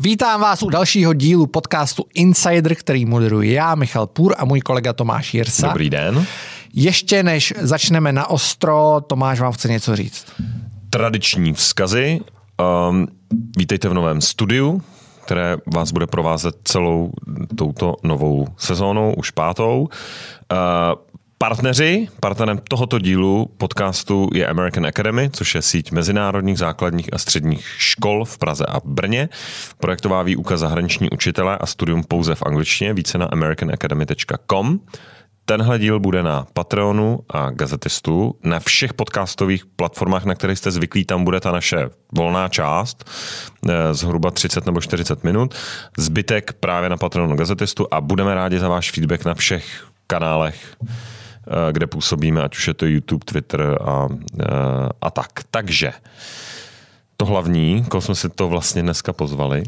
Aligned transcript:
Vítám 0.00 0.40
vás 0.40 0.62
u 0.62 0.70
dalšího 0.70 1.14
dílu 1.14 1.46
podcastu 1.46 2.04
Insider, 2.14 2.74
který 2.74 3.04
moderuji 3.04 3.52
já, 3.52 3.74
Michal 3.74 4.06
Půr 4.06 4.34
a 4.38 4.44
můj 4.44 4.60
kolega 4.60 4.92
Tomáš 4.92 5.34
Jirsa. 5.34 5.66
Dobrý 5.66 5.90
den. 5.90 6.26
Ještě 6.74 7.22
než 7.22 7.54
začneme 7.60 8.12
na 8.12 8.30
ostro, 8.30 9.00
Tomáš 9.06 9.40
vám 9.40 9.52
chce 9.52 9.68
něco 9.68 9.96
říct. 9.96 10.26
Tradiční 10.90 11.52
vzkazy. 11.52 12.20
Um, 12.90 13.06
vítejte 13.58 13.88
v 13.88 13.94
novém 13.94 14.20
studiu, 14.20 14.82
které 15.24 15.56
vás 15.74 15.92
bude 15.92 16.06
provázet 16.06 16.54
celou 16.64 17.10
touto 17.56 17.94
novou 18.02 18.46
sezónou, 18.56 19.14
už 19.14 19.30
pátou. 19.30 19.88
Uh, 20.52 21.16
Partneři, 21.38 22.08
partnerem 22.20 22.58
tohoto 22.68 22.98
dílu 22.98 23.50
podcastu 23.56 24.28
je 24.34 24.46
American 24.46 24.86
Academy, 24.86 25.30
což 25.30 25.54
je 25.54 25.62
síť 25.62 25.92
mezinárodních 25.92 26.58
základních 26.58 27.14
a 27.14 27.18
středních 27.18 27.66
škol 27.78 28.24
v 28.24 28.38
Praze 28.38 28.66
a 28.68 28.80
Brně. 28.84 29.28
Projektová 29.78 30.22
výuka 30.22 30.56
zahraniční 30.56 31.10
učitele 31.10 31.58
a 31.58 31.66
studium 31.66 32.04
pouze 32.04 32.34
v 32.34 32.42
angličtině, 32.42 32.94
více 32.94 33.18
na 33.18 33.26
americanacademy.com. 33.26 34.80
Tenhle 35.44 35.78
díl 35.78 36.00
bude 36.00 36.22
na 36.22 36.46
Patreonu 36.52 37.18
a 37.28 37.50
Gazetistu. 37.50 38.34
Na 38.44 38.60
všech 38.60 38.94
podcastových 38.94 39.66
platformách, 39.66 40.24
na 40.24 40.34
kterých 40.34 40.58
jste 40.58 40.70
zvyklí, 40.70 41.04
tam 41.04 41.24
bude 41.24 41.40
ta 41.40 41.52
naše 41.52 41.90
volná 42.12 42.48
část, 42.48 43.10
eh, 43.68 43.94
zhruba 43.94 44.30
30 44.30 44.66
nebo 44.66 44.80
40 44.80 45.24
minut. 45.24 45.54
Zbytek 45.98 46.52
právě 46.52 46.88
na 46.88 46.96
Patreonu 46.96 47.36
Gazetistu 47.36 47.86
a 47.90 48.00
budeme 48.00 48.34
rádi 48.34 48.58
za 48.58 48.68
váš 48.68 48.90
feedback 48.90 49.24
na 49.24 49.34
všech 49.34 49.86
kanálech 50.06 50.76
kde 51.72 51.86
působíme, 51.86 52.42
ať 52.42 52.56
už 52.56 52.68
je 52.68 52.74
to 52.74 52.86
YouTube, 52.86 53.24
Twitter 53.24 53.78
a, 53.80 54.08
eh, 54.40 54.44
a 55.00 55.10
tak. 55.10 55.30
Takže 55.50 55.92
to 57.16 57.24
hlavní, 57.24 57.84
koho 57.88 58.00
jsme 58.00 58.14
si 58.14 58.28
to 58.28 58.48
vlastně 58.48 58.82
dneska 58.82 59.12
pozvali? 59.12 59.62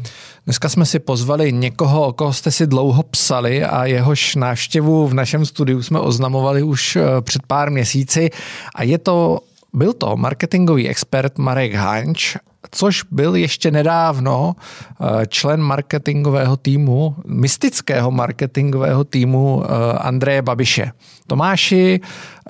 Dneska 0.45 0.69
jsme 0.69 0.85
si 0.85 0.99
pozvali 0.99 1.53
někoho, 1.53 2.07
o 2.07 2.13
koho 2.13 2.33
jste 2.33 2.51
si 2.51 2.67
dlouho 2.67 3.03
psali 3.03 3.63
a 3.63 3.85
jehož 3.85 4.35
návštěvu 4.35 5.07
v 5.07 5.13
našem 5.13 5.45
studiu 5.45 5.83
jsme 5.83 5.99
oznamovali 5.99 6.63
už 6.63 6.95
eh, 6.95 7.01
před 7.21 7.41
pár 7.47 7.71
měsíci 7.71 8.29
a 8.75 8.83
je 8.83 8.97
to 8.97 9.39
byl 9.73 9.93
to 9.93 10.17
marketingový 10.17 10.89
expert 10.89 11.37
Marek 11.37 11.73
Hanč 11.73 12.35
což 12.71 13.03
byl 13.11 13.35
ještě 13.35 13.71
nedávno 13.71 14.55
eh, 14.55 15.25
člen 15.27 15.61
marketingového 15.61 16.57
týmu, 16.57 17.15
mystického 17.25 18.11
marketingového 18.11 19.03
týmu 19.03 19.63
eh, 19.63 19.97
Andreje 19.97 20.41
Babiše. 20.41 20.91
Tomáši, 21.27 21.99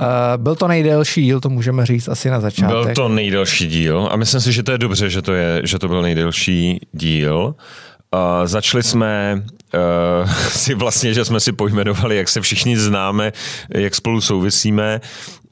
eh, 0.01 0.05
byl 0.37 0.55
to 0.55 0.67
nejdelší 0.67 1.23
díl, 1.23 1.39
to 1.39 1.49
můžeme 1.49 1.85
říct 1.85 2.07
asi 2.07 2.29
na 2.29 2.39
začátek. 2.39 2.85
Byl 2.85 2.93
to 2.95 3.09
nejdelší 3.09 3.67
díl 3.67 4.09
a 4.11 4.15
myslím 4.15 4.41
si, 4.41 4.51
že 4.51 4.63
to 4.63 4.71
je 4.71 4.77
dobře, 4.77 5.09
že 5.09 5.21
to, 5.21 5.33
je, 5.33 5.61
že 5.63 5.79
to 5.79 5.87
byl 5.87 6.01
nejdelší 6.01 6.79
díl. 6.91 7.55
Uh, 8.13 8.45
začali 8.45 8.83
jsme 8.83 9.43
uh, 10.23 10.33
si 10.49 10.75
vlastně, 10.75 11.13
že 11.13 11.25
jsme 11.25 11.39
si 11.39 11.51
pojmenovali, 11.51 12.17
jak 12.17 12.29
se 12.29 12.41
všichni 12.41 12.77
známe, 12.77 13.31
jak 13.69 13.95
spolu 13.95 14.21
souvisíme 14.21 15.01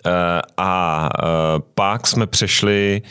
uh, 0.05 0.11
a 0.57 1.09
uh, 1.23 1.29
pak 1.75 2.07
jsme 2.07 2.27
přešli 2.27 3.01
uh, 3.05 3.09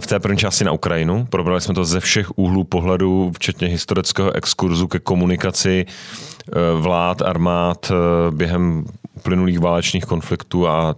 v 0.00 0.06
té 0.06 0.20
první 0.20 0.38
části 0.38 0.64
na 0.64 0.72
Ukrajinu. 0.72 1.26
Probrali 1.30 1.60
jsme 1.60 1.74
to 1.74 1.84
ze 1.84 2.00
všech 2.00 2.38
úhlů 2.38 2.64
pohledu, 2.64 3.32
včetně 3.34 3.68
historického 3.68 4.32
exkurzu 4.32 4.88
ke 4.88 4.98
komunikaci 4.98 5.86
eh, 5.86 6.52
vlád, 6.80 7.22
armád 7.22 7.90
eh, 7.90 8.30
během 8.30 8.84
plynulých 9.22 9.58
válečných 9.58 10.04
konfliktů 10.04 10.68
a 10.68 10.96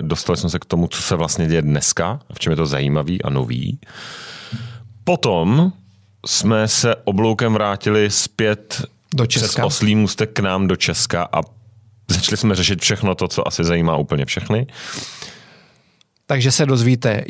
dostali 0.00 0.36
jsme 0.36 0.50
se 0.50 0.58
k 0.58 0.64
tomu, 0.64 0.88
co 0.88 1.02
se 1.02 1.16
vlastně 1.16 1.46
děje 1.46 1.62
dneska, 1.62 2.20
v 2.32 2.38
čem 2.38 2.50
je 2.50 2.56
to 2.56 2.66
zajímavý 2.66 3.22
a 3.22 3.30
nový. 3.30 3.78
Potom 5.04 5.72
jsme 6.26 6.68
se 6.68 6.96
obloukem 7.04 7.52
vrátili 7.52 8.10
zpět 8.10 8.82
do 9.14 9.26
Česka. 9.26 9.48
přes 9.48 9.64
oslý 9.64 9.94
můstek 9.94 10.32
k 10.32 10.38
nám 10.38 10.68
do 10.68 10.76
Česka 10.76 11.28
a 11.32 11.40
začali 12.10 12.36
jsme 12.36 12.54
řešit 12.54 12.82
všechno 12.82 13.14
to, 13.14 13.28
co 13.28 13.48
asi 13.48 13.64
zajímá 13.64 13.96
úplně 13.96 14.24
všechny. 14.24 14.66
Takže 16.26 16.52
se 16.52 16.66
dozvíte, 16.66 17.24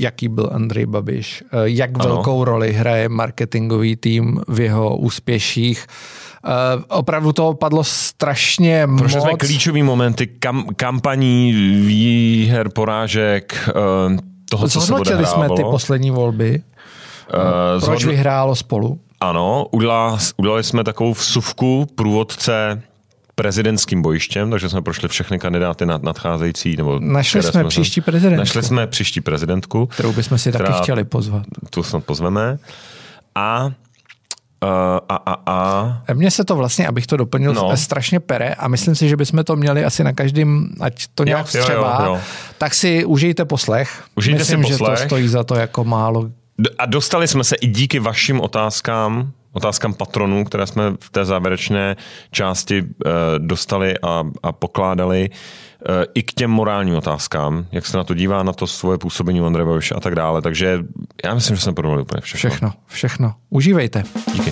jaký 0.00 0.28
byl 0.28 0.50
Andrej 0.52 0.86
Babiš, 0.86 1.44
eh, 1.44 1.56
jak 1.64 1.90
ano. 1.94 2.04
velkou 2.04 2.44
roli 2.44 2.72
hraje 2.72 3.08
marketingový 3.08 3.96
tým 3.96 4.40
v 4.48 4.60
jeho 4.60 4.96
úspěších. 4.96 5.86
Uh, 6.44 6.82
opravdu 6.88 7.32
to 7.32 7.54
padlo 7.54 7.84
strašně 7.84 8.86
Prošli 8.98 9.18
moc. 9.18 9.28
jsme 9.28 9.38
klíčový 9.38 9.82
momenty 9.82 10.26
kam, 10.26 10.64
kampaní, 10.76 11.52
výher, 11.86 12.68
porážek, 12.68 13.68
uh, 13.68 14.16
toho, 14.50 14.68
co 14.68 14.80
se 14.80 14.94
odehrávalo. 14.94 15.26
jsme 15.26 15.56
ty 15.56 15.62
poslední 15.62 16.10
volby. 16.10 16.62
Uh, 17.34 17.84
Proč 17.84 18.00
zhodn... 18.00 18.10
vyhrálo 18.10 18.56
spolu? 18.56 19.00
Ano, 19.20 19.66
udělali, 19.70 20.18
udělali 20.36 20.64
jsme 20.64 20.84
takovou 20.84 21.12
vsuvku 21.12 21.86
průvodce 21.94 22.82
prezidentským 23.40 24.02
bojištěm, 24.02 24.50
takže 24.50 24.68
jsme 24.68 24.82
prošli 24.82 25.08
všechny 25.08 25.38
kandidáty 25.38 25.86
na 25.86 25.98
nadcházející. 26.02 26.76
Nebo 26.76 26.98
našli 27.00 27.42
jsme, 27.42 27.52
jsme 27.52 27.64
příští 27.64 28.00
prezidentku. 28.00 28.38
Našli 28.38 28.62
jsme 28.62 28.86
příští 28.86 29.20
prezidentku. 29.20 29.86
Kterou 29.86 30.12
bychom 30.12 30.38
si 30.38 30.52
taky 30.52 30.72
chtěli 30.72 31.04
pozvat. 31.04 31.46
Tu 31.70 31.82
snad 31.82 32.04
pozveme. 32.04 32.58
A 33.34 33.70
a, 35.08 35.16
a, 35.26 35.36
a. 35.46 36.02
Mně 36.14 36.30
se 36.30 36.44
to 36.44 36.56
vlastně, 36.56 36.88
abych 36.88 37.06
to 37.06 37.16
doplnil, 37.16 37.54
no. 37.54 37.76
strašně 37.76 38.20
pere 38.20 38.54
a 38.54 38.68
myslím 38.68 38.94
si, 38.94 39.08
že 39.08 39.16
bychom 39.16 39.44
to 39.44 39.56
měli 39.56 39.84
asi 39.84 40.04
na 40.04 40.12
každém, 40.12 40.68
ať 40.80 41.06
to 41.14 41.24
nějak 41.24 41.46
vstřebá, 41.46 42.20
tak 42.58 42.74
si 42.74 43.04
užijte 43.04 43.44
poslech. 43.44 44.04
Užijte 44.16 44.38
myslím, 44.38 44.64
si 44.64 44.70
poslech. 44.70 44.98
že 44.98 45.02
to 45.02 45.08
stojí 45.08 45.28
za 45.28 45.44
to 45.44 45.54
jako 45.54 45.84
málo. 45.84 46.30
A 46.78 46.86
dostali 46.86 47.28
jsme 47.28 47.44
se 47.44 47.56
i 47.56 47.66
díky 47.66 47.98
vašim 47.98 48.40
otázkám 48.40 49.32
otázkám 49.52 49.94
patronů, 49.94 50.44
které 50.44 50.66
jsme 50.66 50.92
v 51.00 51.10
té 51.10 51.24
závěrečné 51.24 51.96
části 52.30 52.82
uh, 52.82 52.88
dostali 53.38 53.94
a, 54.02 54.24
a 54.42 54.52
pokládali, 54.52 55.30
uh, 55.30 55.94
i 56.14 56.22
k 56.22 56.32
těm 56.32 56.50
morálním 56.50 56.94
otázkám, 56.94 57.66
jak 57.72 57.86
se 57.86 57.96
na 57.96 58.04
to 58.04 58.14
dívá, 58.14 58.42
na 58.42 58.52
to 58.52 58.66
svoje 58.66 58.98
působení 58.98 59.40
Andrej 59.40 59.66
Babiš 59.66 59.92
a 59.96 60.00
tak 60.00 60.14
dále. 60.14 60.42
Takže 60.42 60.78
já 61.24 61.34
myslím, 61.34 61.56
že 61.56 61.62
jsme 61.62 61.72
probrali 61.72 62.02
úplně 62.02 62.20
všechno. 62.20 62.50
Všechno, 62.50 62.72
všechno. 62.86 63.34
Užívejte. 63.50 64.02
Díky. 64.32 64.50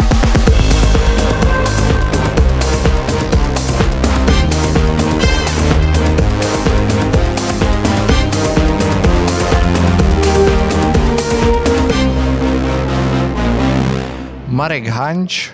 Marek 14.58 14.86
Hanč, 14.86 15.50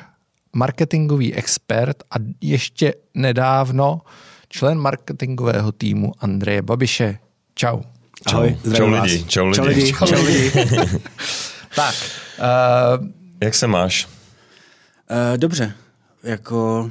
marketingový 0.52 1.34
expert 1.34 1.96
a 2.10 2.14
ještě 2.40 2.94
nedávno 3.14 4.00
člen 4.48 4.78
marketingového 4.78 5.72
týmu 5.72 6.12
Andreje 6.18 6.62
Babiše. 6.62 7.18
Čau. 7.54 7.80
Ahoj, 8.26 8.56
čau 8.76 8.88
lidi, 8.88 9.24
čau 9.24 9.46
lidi. 9.46 9.56
Čau 9.56 9.64
lidi. 9.64 9.92
Čau 9.92 10.24
lidi. 10.24 10.50
tak. 11.76 11.94
Uh, 12.38 13.08
Jak 13.40 13.54
se 13.54 13.66
máš? 13.66 14.08
Uh, 15.10 15.36
dobře. 15.36 15.74
Jako... 16.22 16.90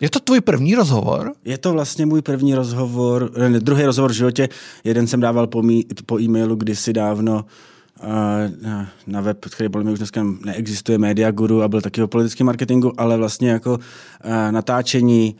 Je 0.00 0.10
to 0.10 0.20
tvůj 0.20 0.40
první 0.40 0.74
rozhovor? 0.74 1.32
Je 1.44 1.58
to 1.58 1.72
vlastně 1.72 2.06
můj 2.06 2.22
první 2.22 2.54
rozhovor, 2.54 3.30
ne, 3.48 3.60
druhý 3.60 3.84
rozhovor 3.84 4.10
v 4.10 4.14
životě. 4.14 4.48
Jeden 4.84 5.06
jsem 5.06 5.20
dával 5.20 5.46
po, 5.46 5.62
mý, 5.62 5.86
po 6.06 6.20
e-mailu 6.20 6.56
kdysi 6.56 6.92
dávno 6.92 7.44
na 9.06 9.20
web, 9.20 9.44
který 9.44 9.68
podle 9.68 9.84
mě 9.84 9.92
už 9.92 9.98
dneska 9.98 10.26
neexistuje, 10.44 10.98
Media 10.98 11.30
Guru 11.30 11.62
a 11.62 11.68
byl 11.68 11.80
taky 11.80 12.02
o 12.02 12.08
politickém 12.08 12.46
marketingu, 12.46 13.00
ale 13.00 13.16
vlastně 13.16 13.50
jako 13.50 13.78
natáčení, 14.50 15.36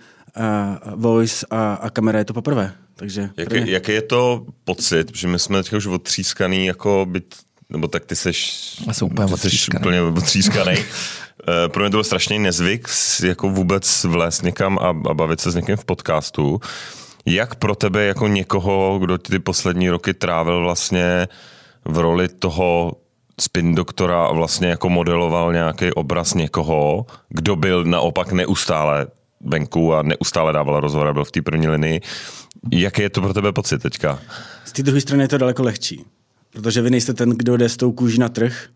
voice 0.95 1.47
a, 1.51 1.75
a 1.75 1.91
kamera 1.91 2.19
je 2.19 2.25
to 2.25 2.35
poprvé. 2.35 2.73
Takže 2.97 3.31
jak, 3.37 3.53
je, 3.53 3.71
jaký 3.71 3.93
je 3.93 4.03
to 4.03 4.47
pocit, 4.65 5.17
že 5.17 5.29
my 5.29 5.39
jsme 5.39 5.63
teď 5.63 5.73
už 5.73 5.87
otřískaný, 5.87 6.67
jako 6.67 7.07
byt, 7.11 7.35
nebo 7.71 7.89
tak 7.89 8.05
ty 8.05 8.17
seš, 8.17 8.69
úplně 9.03 9.29
ty 9.29 9.39
seš 9.39 9.69
úplně 9.69 10.03
otřískaný. 10.03 10.75
Eh, 11.49 11.69
pro 11.69 11.83
mě 11.83 11.91
to 11.91 11.97
byl 11.97 12.04
strašný 12.04 12.39
nezvyk 12.39 12.89
jako 13.25 13.51
vůbec 13.51 14.04
vlézt 14.04 14.43
někam 14.43 14.78
a, 14.78 14.89
a 14.89 15.15
bavit 15.15 15.41
se 15.41 15.51
s 15.51 15.54
někým 15.54 15.77
v 15.77 15.84
podcastu. 15.84 16.61
Jak 17.27 17.54
pro 17.54 17.75
tebe 17.75 18.04
jako 18.04 18.28
někoho, 18.28 18.99
kdo 18.99 19.19
ty 19.19 19.39
poslední 19.39 19.91
roky 19.91 20.15
trávil 20.15 20.61
vlastně 20.61 21.28
v 21.89 21.99
roli 21.99 22.29
toho 22.29 22.93
spin 23.41 23.75
doktora 23.75 24.33
vlastně 24.33 24.69
jako 24.69 24.89
modeloval 24.89 25.53
nějaký 25.53 25.93
obraz 25.93 26.35
někoho, 26.35 27.07
kdo 27.29 27.57
byl 27.57 27.85
naopak 27.85 28.33
neustále 28.33 29.07
venku 29.41 29.95
a 29.95 30.03
neustále 30.03 30.53
dával 30.53 30.81
rozhovor 30.81 31.09
a 31.09 31.13
byl 31.13 31.25
v 31.25 31.31
té 31.31 31.43
první 31.43 31.69
linii. 31.69 32.01
Jaký 32.73 33.03
je 33.03 33.11
to 33.11 33.21
pro 33.21 33.35
tebe 33.35 33.53
pocit 33.53 33.83
teďka? 33.83 34.19
Z 34.65 34.73
té 34.73 34.83
druhé 34.83 35.01
strany 35.01 35.25
je 35.25 35.29
to 35.29 35.39
daleko 35.39 35.63
lehčí, 35.63 36.05
protože 36.51 36.83
vy 36.83 36.91
nejste 36.91 37.15
ten, 37.15 37.31
kdo 37.31 37.57
jde 37.57 37.69
s 37.69 37.77
tou 37.77 37.93
kůží 37.93 38.19
na 38.19 38.29
trh, 38.29 38.67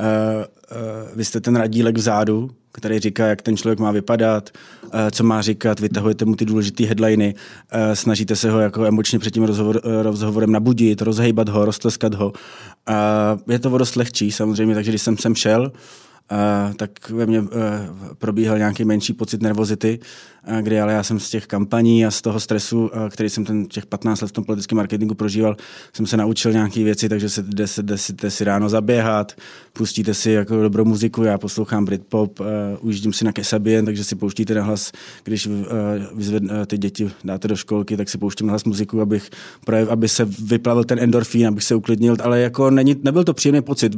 uh, 0.00 0.06
uh, 0.06 1.16
vy 1.16 1.24
jste 1.24 1.40
ten 1.40 1.56
radílek 1.56 1.96
vzadu, 1.96 2.50
který 2.78 2.98
říká, 2.98 3.26
jak 3.26 3.42
ten 3.42 3.56
člověk 3.56 3.78
má 3.78 3.90
vypadat, 3.90 4.50
eh, 4.92 5.10
co 5.10 5.24
má 5.24 5.42
říkat, 5.42 5.80
vytahujete 5.80 6.24
mu 6.24 6.36
ty 6.36 6.44
důležité 6.44 6.84
headliny, 6.84 7.34
eh, 7.70 7.96
snažíte 7.96 8.36
se 8.36 8.50
ho 8.50 8.60
jako 8.60 8.84
emočně 8.84 9.18
před 9.18 9.30
tím 9.30 9.44
rozhovor, 9.44 9.80
eh, 9.84 10.02
rozhovorem 10.02 10.52
nabudit, 10.52 11.02
rozhejbat 11.02 11.48
ho, 11.48 11.64
roztleskat 11.64 12.14
ho. 12.14 12.32
Je 13.48 13.58
to 13.58 13.70
o 13.70 13.78
dost 13.78 13.96
lehčí 13.96 14.32
samozřejmě, 14.32 14.74
takže 14.74 14.90
když 14.90 15.02
jsem 15.02 15.18
sem 15.18 15.34
šel 15.34 15.72
tak 16.76 17.10
ve 17.10 17.26
mně 17.26 17.42
probíhal 18.18 18.58
nějaký 18.58 18.84
menší 18.84 19.12
pocit 19.12 19.42
nervozity, 19.42 19.98
kdy 20.60 20.80
ale 20.80 20.92
já 20.92 21.02
jsem 21.02 21.20
z 21.20 21.30
těch 21.30 21.46
kampaní 21.46 22.06
a 22.06 22.10
z 22.10 22.22
toho 22.22 22.40
stresu, 22.40 22.80
uh, 22.80 23.08
který 23.08 23.28
jsem 23.28 23.44
ten 23.44 23.66
těch 23.66 23.86
15 23.86 24.20
let 24.20 24.28
v 24.28 24.32
tom 24.32 24.44
politickém 24.44 24.76
marketingu 24.76 25.14
prožíval, 25.14 25.56
jsem 25.92 26.06
se 26.06 26.16
naučil 26.16 26.52
nějaké 26.52 26.84
věci, 26.84 27.08
takže 27.08 27.28
se 27.28 27.42
jdete 27.42 28.30
si 28.30 28.44
ráno 28.44 28.68
zaběhat, 28.68 29.32
pustíte 29.72 30.14
si 30.14 30.30
jako 30.30 30.62
dobrou 30.62 30.84
muziku, 30.84 31.22
já 31.22 31.38
poslouchám 31.38 31.84
Britpop, 31.84 32.40
uh, 32.40 32.46
ujíždím 32.80 33.12
si 33.12 33.24
na 33.24 33.32
Kesabien, 33.32 33.84
takže 33.84 34.04
si 34.04 34.16
pouštíte 34.16 34.54
na 34.54 34.62
hlas, 34.62 34.92
když 35.24 35.46
uh, 35.46 35.54
vyzved, 36.14 36.42
uh, 36.42 36.50
ty 36.66 36.78
děti 36.78 37.10
dáte 37.24 37.48
do 37.48 37.56
školky, 37.56 37.96
tak 37.96 38.08
si 38.08 38.18
pouštím 38.18 38.46
na 38.46 38.50
hlas 38.50 38.64
muziku, 38.64 39.00
abych, 39.00 39.30
projev, 39.64 39.88
aby 39.88 40.08
se 40.08 40.24
vyplavil 40.24 40.84
ten 40.84 40.98
endorfín, 40.98 41.48
abych 41.48 41.64
se 41.64 41.74
uklidnil, 41.74 42.16
ale 42.22 42.40
jako 42.40 42.70
není, 42.70 42.96
nebyl 43.02 43.24
to 43.24 43.34
příjemný 43.34 43.62
pocit. 43.62 43.96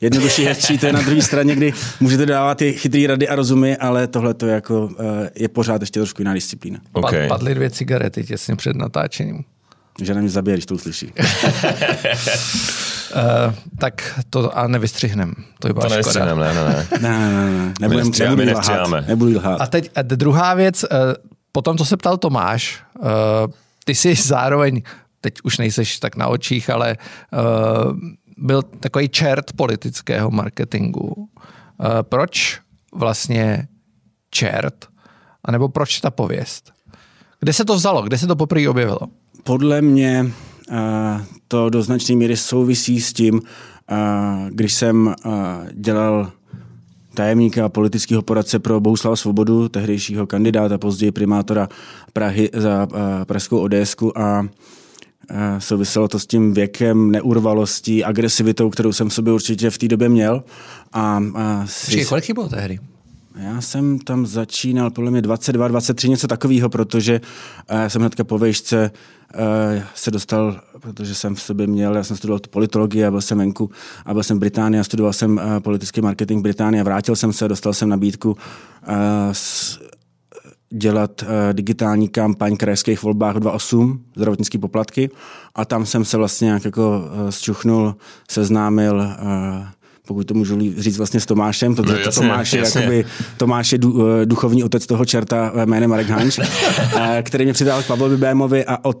Jednodušší 0.00 0.44
hezčí, 0.44 0.78
to 0.78 0.86
je 0.86 0.92
na 0.92 1.02
druhé 1.02 1.22
straně, 1.22 1.54
kdy 1.54 1.72
můžete 2.00 2.26
dávat 2.26 2.58
ty 2.58 2.72
chytrý 2.72 3.06
rady 3.06 3.28
a 3.28 3.34
rozumy, 3.34 3.76
ale 3.76 4.06
tohle 4.06 4.34
to 4.34 4.46
jako, 4.46 4.90
je 5.34 5.48
pořád 5.48 5.81
ještě 5.82 6.00
trošku 6.00 6.22
jiná 6.22 6.34
disciplína. 6.34 6.80
Okay. 6.92 7.28
Padly 7.28 7.54
dvě 7.54 7.70
cigarety 7.70 8.24
těsně 8.24 8.56
před 8.56 8.76
natáčením. 8.76 9.44
Že 10.02 10.14
mě 10.14 10.28
zabije, 10.28 10.56
když 10.56 10.66
to 10.66 10.74
uslyší. 10.74 11.06
uh, 11.06 11.12
tak 13.78 14.20
to 14.30 14.58
a 14.58 14.66
nevystřihnem. 14.66 15.34
To 15.58 15.68
je 15.68 15.74
to 15.74 15.88
nevystřihnem, 15.88 16.38
ne, 16.38 16.54
ne, 16.54 16.64
ne. 16.64 16.86
ne, 17.00 17.18
ne, 17.18 17.50
ne. 17.50 17.74
Nebudem, 17.80 18.10
nebudu, 18.20 18.52
lhát, 18.52 19.06
nebudu 19.06 19.36
lhát. 19.36 19.60
A 19.60 19.66
teď 19.66 19.90
a 19.94 20.02
druhá 20.02 20.54
věc, 20.54 20.84
uh, 20.84 20.88
potom, 21.52 21.78
co 21.78 21.84
se 21.84 21.96
ptal 21.96 22.16
Tomáš, 22.16 22.82
uh, 23.00 23.06
ty 23.84 23.94
jsi 23.94 24.14
zároveň, 24.22 24.82
teď 25.20 25.34
už 25.44 25.58
nejseš 25.58 25.98
tak 25.98 26.16
na 26.16 26.28
očích, 26.28 26.70
ale 26.70 26.96
uh, 27.32 27.98
byl 28.38 28.62
takový 28.62 29.08
čert 29.08 29.52
politického 29.56 30.30
marketingu. 30.30 31.14
Uh, 31.16 31.26
proč 32.02 32.60
vlastně 32.94 33.68
čert? 34.30 34.91
A 35.44 35.52
nebo 35.52 35.68
proč 35.68 36.00
ta 36.00 36.10
pověst? 36.10 36.72
Kde 37.40 37.52
se 37.52 37.64
to 37.64 37.74
vzalo? 37.74 38.02
Kde 38.02 38.18
se 38.18 38.26
to 38.26 38.36
poprvé 38.36 38.68
objevilo? 38.68 39.00
Podle 39.44 39.82
mě 39.82 40.32
uh, 40.70 40.76
to 41.48 41.70
do 41.70 41.82
značné 41.82 42.16
míry 42.16 42.36
souvisí 42.36 43.00
s 43.00 43.12
tím, 43.12 43.34
uh, 43.34 43.40
když 44.48 44.74
jsem 44.74 45.06
uh, 45.06 45.32
dělal 45.72 46.32
tajemníka 47.14 47.64
a 47.64 47.68
politického 47.68 48.22
poradce 48.22 48.58
pro 48.58 48.80
Bohuslava 48.80 49.16
Svobodu, 49.16 49.68
tehdejšího 49.68 50.26
kandidáta, 50.26 50.78
později 50.78 51.12
primátora 51.12 51.68
Prahy 52.12 52.50
za 52.54 52.88
pražskou 53.24 53.58
ODSku 53.58 54.18
a 54.18 54.48
souviselo 55.58 56.08
to 56.08 56.18
s 56.18 56.26
tím 56.26 56.54
věkem, 56.54 57.10
neurvalostí, 57.10 58.04
agresivitou, 58.04 58.70
kterou 58.70 58.92
jsem 58.92 59.08
v 59.08 59.14
sobě 59.14 59.32
určitě 59.32 59.70
v 59.70 59.78
té 59.78 59.88
době 59.88 60.08
měl. 60.08 60.44
A, 60.92 61.22
a 61.34 61.66
si... 61.66 62.04
kolik 62.04 62.34
bylo 62.34 62.48
tehdy? 62.48 62.78
Já 63.36 63.60
jsem 63.60 63.98
tam 63.98 64.26
začínal 64.26 64.90
podle 64.90 65.10
mě 65.10 65.22
22, 65.22 65.68
23, 65.68 66.08
něco 66.08 66.26
takového, 66.26 66.68
protože 66.68 67.20
já 67.68 67.88
jsem 67.88 68.02
hnedka 68.02 68.24
po 68.24 68.38
vejšce 68.38 68.90
se 69.94 70.10
dostal, 70.10 70.60
protože 70.80 71.14
jsem 71.14 71.34
v 71.34 71.42
sobě 71.42 71.66
měl, 71.66 71.96
já 71.96 72.04
jsem 72.04 72.16
studoval 72.16 72.38
tu 72.38 72.50
politologii 72.50 73.04
a 73.04 73.10
byl 73.10 73.20
jsem 73.20 73.38
venku 73.38 73.70
a 74.06 74.12
byl 74.12 74.22
jsem 74.22 74.36
v 74.36 74.40
Británii 74.40 74.80
a 74.80 74.84
studoval 74.84 75.12
jsem 75.12 75.40
politický 75.58 76.00
marketing 76.00 76.40
v 76.40 76.42
Británii 76.42 76.80
a 76.80 76.84
vrátil 76.84 77.16
jsem 77.16 77.32
se, 77.32 77.48
dostal 77.48 77.74
jsem 77.74 77.88
nabídku 77.88 78.36
dělat 80.70 81.24
digitální 81.52 82.08
kampaň 82.08 82.56
krajských 82.56 83.02
volbách 83.02 83.36
2.8, 83.36 83.98
zdravotnický 84.16 84.58
poplatky. 84.58 85.10
A 85.54 85.64
tam 85.64 85.86
jsem 85.86 86.04
se 86.04 86.16
vlastně 86.16 86.44
nějak 86.46 86.64
jako 86.64 87.04
zčuchnul, 87.30 87.96
seznámil 88.30 89.02
pokud 90.12 90.26
to 90.26 90.34
můžu 90.34 90.58
říct 90.78 90.98
vlastně 90.98 91.20
s 91.20 91.26
Tomášem, 91.26 91.74
protože 91.74 91.92
no, 91.92 91.98
jasně, 91.98 92.22
Tomáš, 92.22 92.52
je, 92.52 92.62
jakoby, 92.64 93.04
Tomáš 93.36 93.72
je 93.72 93.78
duchovní 94.24 94.64
otec 94.64 94.86
toho 94.86 95.04
čerta 95.04 95.52
jménem 95.64 95.90
Marek 95.90 96.08
Hanč, 96.08 96.40
který 97.22 97.44
mě 97.44 97.52
přidal 97.52 97.82
k 97.82 97.86
Pavlovi 97.86 98.16
Bémovi 98.16 98.64
a 98.64 98.84
od, 98.84 98.98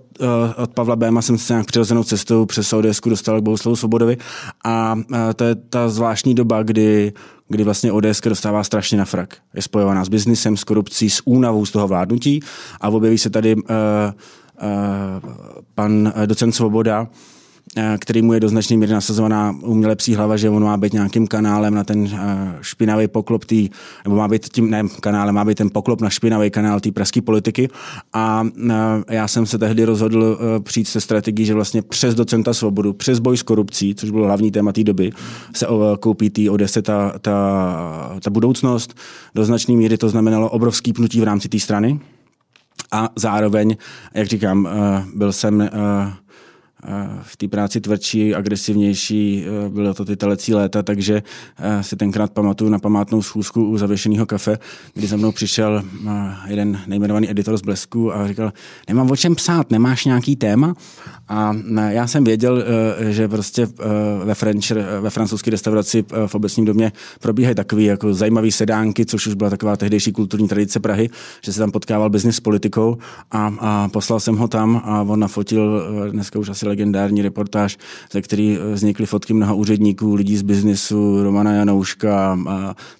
od 0.56 0.70
Pavla 0.74 0.96
Béma 0.96 1.22
jsem 1.22 1.38
se 1.38 1.52
nějak 1.52 1.66
přirozenou 1.66 2.04
cestou 2.04 2.46
přes 2.46 2.72
ODS 2.72 3.00
dostal 3.06 3.40
k 3.40 3.44
Bohuslavu 3.44 3.76
Svobodovi 3.76 4.16
a 4.64 4.98
to 5.36 5.44
je 5.44 5.54
ta 5.54 5.88
zvláštní 5.88 6.34
doba, 6.34 6.62
kdy 6.62 7.12
kdy 7.48 7.64
vlastně 7.64 7.92
ODS 7.92 8.20
dostává 8.24 8.64
strašně 8.64 8.98
na 8.98 9.04
frak. 9.04 9.36
Je 9.54 9.62
spojovaná 9.62 10.04
s 10.04 10.08
biznisem, 10.08 10.56
s 10.56 10.64
korupcí, 10.64 11.10
s 11.10 11.22
únavou 11.24 11.66
z 11.66 11.70
toho 11.70 11.88
vládnutí 11.88 12.40
a 12.80 12.88
objeví 12.88 13.18
se 13.18 13.30
tady 13.30 13.54
uh, 13.54 13.62
uh, 13.62 14.68
pan 15.74 16.12
docent 16.26 16.52
Svoboda, 16.52 17.06
Eh, 17.06 17.08
který 17.98 18.22
mu 18.22 18.32
je 18.32 18.40
do 18.40 18.48
značné 18.48 18.76
míry 18.76 18.92
nasazovaná 18.92 19.56
uměle 19.62 19.96
psí 19.96 20.14
hlava, 20.14 20.36
že 20.36 20.50
on 20.50 20.64
má 20.64 20.76
být 20.76 20.92
nějakým 20.92 21.26
kanálem 21.26 21.74
na 21.74 21.84
ten 21.84 22.08
eh, 22.12 22.58
špinavý 22.60 23.08
poklop 23.08 23.44
tý, 23.44 23.68
nebo 24.04 24.16
má 24.16 24.28
být 24.28 24.48
tím, 24.48 24.70
ne 24.70 24.82
kanálem, 25.00 25.34
má 25.34 25.44
být 25.44 25.58
ten 25.58 25.70
poklop 25.72 26.00
na 26.00 26.10
špinavý 26.10 26.50
kanál 26.50 26.80
té 26.80 26.92
pražské 26.92 27.22
politiky. 27.22 27.68
A 28.12 28.46
eh, 28.70 28.74
já 29.14 29.28
jsem 29.28 29.46
se 29.46 29.58
tehdy 29.58 29.84
rozhodl 29.84 30.38
přijít 30.62 30.88
se 30.88 31.00
strategií, 31.00 31.46
že 31.46 31.54
vlastně 31.54 31.82
přes 31.82 32.14
docenta 32.14 32.54
svobodu, 32.54 32.92
přes 32.92 33.18
boj 33.18 33.36
s 33.36 33.42
korupcí, 33.42 33.94
což 33.94 34.10
bylo 34.10 34.26
hlavní 34.26 34.50
téma 34.50 34.72
té 34.72 34.84
doby, 34.84 35.12
se 35.54 35.66
koupí 36.00 36.30
tý 36.30 36.50
Odese 36.50 36.82
ta, 36.82 37.12
ta, 37.18 38.18
ta 38.22 38.30
budoucnost. 38.30 38.94
Do 39.34 39.44
značné 39.44 39.74
míry 39.74 39.98
to 39.98 40.08
znamenalo 40.08 40.50
obrovský 40.50 40.92
pnutí 40.92 41.20
v 41.20 41.24
rámci 41.24 41.48
té 41.48 41.58
strany. 41.58 42.00
A 42.92 43.08
zároveň, 43.16 43.76
jak 44.14 44.26
říkám, 44.26 44.68
byl 45.14 45.32
jsem 45.32 45.70
v 47.22 47.36
té 47.36 47.48
práci 47.48 47.80
tvrdší, 47.80 48.34
agresivnější, 48.34 49.44
eh, 49.44 49.68
bylo 49.68 49.94
to 49.94 50.04
ty 50.04 50.16
telecí 50.16 50.54
léta, 50.54 50.82
takže 50.82 51.22
eh, 51.58 51.82
si 51.82 51.96
tenkrát 51.96 52.32
pamatuju 52.32 52.70
na 52.70 52.78
památnou 52.78 53.22
schůzku 53.22 53.64
u 53.68 53.76
zavěšeného 53.78 54.26
kafe, 54.26 54.58
kdy 54.94 55.06
za 55.06 55.16
mnou 55.16 55.32
přišel 55.32 55.82
eh, 55.84 56.10
jeden 56.46 56.80
nejmenovaný 56.86 57.30
editor 57.30 57.56
z 57.56 57.62
Blesku 57.62 58.14
a 58.14 58.28
říkal, 58.28 58.52
nemám 58.88 59.10
o 59.10 59.16
čem 59.16 59.34
psát, 59.34 59.70
nemáš 59.70 60.04
nějaký 60.04 60.36
téma? 60.36 60.74
A 61.32 61.56
já 61.88 62.06
jsem 62.06 62.24
věděl, 62.24 62.64
že 63.10 63.28
prostě 63.28 63.68
ve, 64.24 64.34
French, 64.34 64.70
ve 65.00 65.10
francouzské 65.10 65.50
restauraci 65.50 66.04
v 66.26 66.34
obecním 66.34 66.66
domě 66.66 66.92
probíhají 67.20 67.54
takové 67.54 67.82
jako 67.82 68.14
zajímavé 68.14 68.50
sedánky, 68.50 69.06
což 69.06 69.26
už 69.26 69.34
byla 69.34 69.50
taková 69.50 69.76
tehdejší 69.76 70.12
kulturní 70.12 70.48
tradice 70.48 70.80
Prahy, 70.80 71.10
že 71.40 71.52
se 71.52 71.58
tam 71.58 71.70
potkával 71.70 72.10
biznis 72.10 72.36
s 72.36 72.40
politikou 72.40 72.98
a, 73.30 73.54
a 73.60 73.88
poslal 73.88 74.20
jsem 74.20 74.36
ho 74.36 74.48
tam 74.48 74.82
a 74.84 75.02
on 75.02 75.20
nafotil 75.20 75.82
dneska 76.10 76.38
už 76.38 76.48
asi 76.48 76.68
legendární 76.68 77.22
reportáž, 77.22 77.78
ze 78.12 78.22
který 78.22 78.58
vznikly 78.72 79.06
fotky 79.06 79.34
mnoha 79.34 79.54
úředníků, 79.54 80.14
lidí 80.14 80.36
z 80.36 80.42
biznisu, 80.42 81.22
Romana 81.22 81.52
Janouška, 81.52 82.38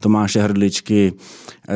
Tomáše 0.00 0.43
Hrdličky, 0.43 1.12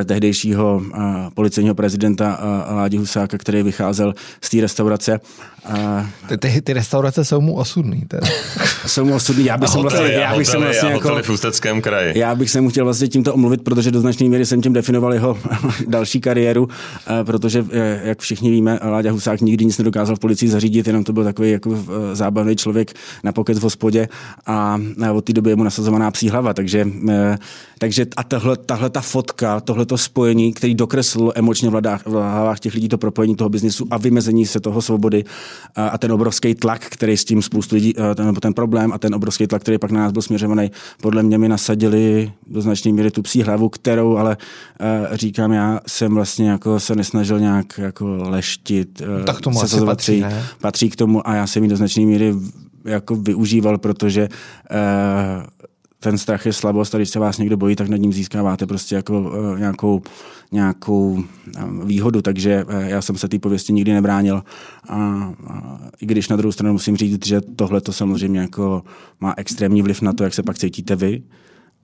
tehdejšího 0.05 0.83
eh, 0.95 0.99
policejního 1.35 1.75
prezidenta 1.75 2.40
Ládi 2.71 2.97
Husáka, 2.97 3.38
který 3.38 3.62
vycházel 3.62 4.14
z 4.40 4.50
té 4.50 4.61
restaurace. 4.61 5.21
Ty, 6.28 6.38
ty, 6.38 6.62
ty 6.62 6.73
restaurace 6.73 7.25
jsou 7.25 7.40
mu 7.40 7.55
osudný. 7.55 8.02
Teda. 8.09 8.26
jsou 8.87 9.05
mu 9.05 9.14
osudný. 9.14 9.45
Já 9.45 9.59
bych, 9.59 9.71
hotely, 9.71 9.83
vlastně, 9.83 10.12
já 10.12 10.37
bych 10.37 10.47
hotely, 10.47 10.64
vlastně 10.64 10.90
jako, 10.90 11.23
v 11.23 11.31
Ústeckém 11.31 11.83
kraji. 11.83 12.19
Já 12.19 12.35
bych 12.35 12.50
se 12.50 12.61
mu 12.61 12.69
chtěl 12.69 12.85
vlastně 12.85 13.09
tímto 13.09 13.35
omluvit, 13.35 13.64
protože 13.64 13.90
do 13.90 14.00
značné 14.00 14.28
míry 14.28 14.47
jsem 14.47 14.62
tím 14.62 14.73
definoval 14.73 15.14
jeho 15.14 15.38
další 15.88 16.21
kariéru, 16.21 16.69
protože, 17.23 17.64
jak 18.02 18.21
všichni 18.21 18.50
víme, 18.50 18.78
Láďa 18.83 19.12
Husák 19.12 19.40
nikdy 19.40 19.64
nic 19.64 19.78
nedokázal 19.78 20.16
v 20.16 20.19
policii 20.19 20.49
zařídit, 20.49 20.87
jenom 20.87 21.05
to 21.05 21.12
byl 21.12 21.25
takový 21.25 21.50
jako 21.50 21.85
zábavný 22.12 22.57
člověk 22.57 22.93
na 23.25 23.33
pokec 23.33 23.59
v 23.59 23.62
hospodě 23.62 24.09
a 24.47 24.81
od 25.12 25.25
té 25.25 25.33
doby 25.33 25.50
je 25.50 25.57
mu 25.57 25.64
nasazovaná 25.64 26.11
psí 26.11 26.28
hlava, 26.28 26.55
takže, 26.55 26.87
takže 27.78 28.07
a 28.16 28.25
tahle, 28.25 28.57
tahle 28.57 28.90
ta 28.90 29.00
fotka, 29.00 29.61
tohle 29.61 29.75
to 29.85 29.99
spojení, 29.99 30.52
který 30.52 30.75
dokreslil 30.75 31.33
emočně 31.35 31.71
v 31.71 31.73
hlavách, 32.11 32.61
těch 32.61 32.75
lidí 32.75 32.88
to 32.88 32.99
propojení 32.99 33.37
toho 33.37 33.49
biznisu 33.49 33.87
a 33.90 33.99
vymezení 33.99 34.47
se 34.47 34.61
toho 34.61 34.83
svobody 34.83 35.25
a 35.76 35.99
ten 35.99 36.12
obrovský 36.12 36.54
tlak, 36.54 36.80
který 36.80 37.16
s 37.16 37.25
tím 37.25 37.42
spoustu 37.42 37.75
lidí, 37.75 37.95
e, 38.11 38.14
ten, 38.14 38.35
ten 38.35 38.54
problém 38.54 38.92
a 38.92 38.99
ten 38.99 39.14
obrovský 39.14 39.47
tlak, 39.47 39.62
který 39.62 39.78
pak 39.78 39.90
na 39.90 40.00
nás 40.00 40.12
byl 40.12 40.23
směřovaný, 40.23 40.71
podle 41.02 41.23
mě 41.23 41.38
mi 41.38 41.49
nasadili 41.49 42.33
do 42.47 42.61
značné 42.61 42.92
míry 42.92 43.11
tu 43.11 43.23
psí 43.23 43.42
hlavu, 43.42 43.68
kterou 43.68 44.16
ale 44.16 44.37
e, 44.80 45.16
říkám, 45.16 45.52
já 45.52 45.80
jsem 45.87 46.14
vlastně 46.14 46.50
jako 46.50 46.80
se 46.80 46.95
nesnažil 46.95 47.40
nějak 47.40 47.78
jako 47.78 48.16
leštit. 48.16 49.02
Tak 49.26 49.40
tomu 49.40 49.59
se 49.59 49.64
asi 49.64 49.85
patří, 49.85 50.21
patří, 50.23 50.38
patří 50.61 50.90
k 50.90 50.97
tomu 50.97 51.28
a 51.28 51.35
já 51.35 51.47
jsem 51.47 51.62
jí 51.62 51.68
do 51.68 51.76
značné 51.76 52.06
míry 52.06 52.35
jako 52.87 53.16
využíval, 53.16 53.78
protože 53.78 54.28
eh, 54.71 54.76
ten 56.06 56.18
strach 56.18 56.46
je 56.46 56.52
slabost 56.52 56.94
a 56.94 56.98
když 56.98 57.08
se 57.08 57.18
vás 57.18 57.38
někdo 57.38 57.56
bojí, 57.56 57.76
tak 57.76 57.88
nad 57.88 57.96
ním 57.96 58.12
získáváte 58.12 58.66
prostě 58.66 58.94
jako 58.94 59.32
eh, 59.54 59.58
nějakou, 59.58 60.02
nějakou 60.52 61.25
eh, 61.56 61.60
výhodu, 61.84 62.22
takže 62.22 62.64
eh, 62.68 62.90
já 62.90 63.02
jsem 63.02 63.16
se 63.16 63.28
té 63.28 63.38
pověsti 63.38 63.72
nikdy 63.72 63.92
nebránil. 63.92 64.42
A, 64.88 65.32
i 66.00 66.06
když 66.06 66.28
na 66.28 66.36
druhou 66.36 66.52
stranu 66.52 66.72
musím 66.72 66.96
říct, 66.96 67.26
že 67.26 67.40
tohle 67.40 67.80
to 67.80 67.92
samozřejmě 67.92 68.40
jako 68.40 68.82
má 69.20 69.34
extrémní 69.36 69.82
vliv 69.82 70.02
na 70.02 70.12
to, 70.12 70.25
jak 70.25 70.34
se 70.34 70.42
pak 70.42 70.58
cítíte 70.58 70.96
vy. 70.96 71.22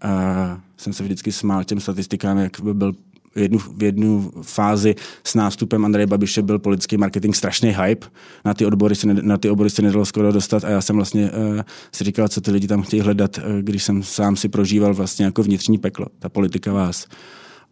A 0.03 0.61
jsem 0.77 0.93
se 0.93 1.03
vždycky 1.03 1.33
smál 1.33 1.65
těm 1.65 1.81
statistikám, 1.81 2.39
jak 2.39 2.61
by 2.61 2.75
byl 2.75 2.93
jednu, 3.37 3.59
v 3.59 3.83
jednu 3.83 4.33
fázi 4.43 4.95
s 5.25 5.35
nástupem 5.35 5.85
Andreje 5.85 6.07
Babiše 6.07 6.43
byl 6.43 6.59
politický 6.59 6.97
marketing 6.97 7.35
strašný 7.35 7.71
hype. 7.71 8.07
Na 8.45 8.55
ty, 8.55 8.67
odbory 8.67 8.95
se, 8.95 9.07
na 9.07 9.39
ty 9.39 9.51
obory 9.51 9.71
se 9.71 9.83
nedalo 9.83 10.05
skoro 10.05 10.33
dostat 10.33 10.65
a 10.65 10.69
já 10.69 10.81
jsem 10.81 10.97
vlastně 10.97 11.31
uh, 11.31 11.61
si 11.93 12.05
říkal, 12.05 12.29
co 12.29 12.41
ty 12.41 12.51
lidi 12.51 12.67
tam 12.69 12.83
chtějí 12.83 13.03
hledat, 13.03 13.39
uh, 13.39 13.45
když 13.61 13.83
jsem 13.83 14.03
sám 14.03 14.37
si 14.37 14.49
prožíval 14.49 14.95
vlastně 14.95 15.25
jako 15.25 15.43
vnitřní 15.43 15.79
peklo. 15.79 16.07
Ta 16.19 16.29
politika 16.29 16.73
vás 16.73 17.07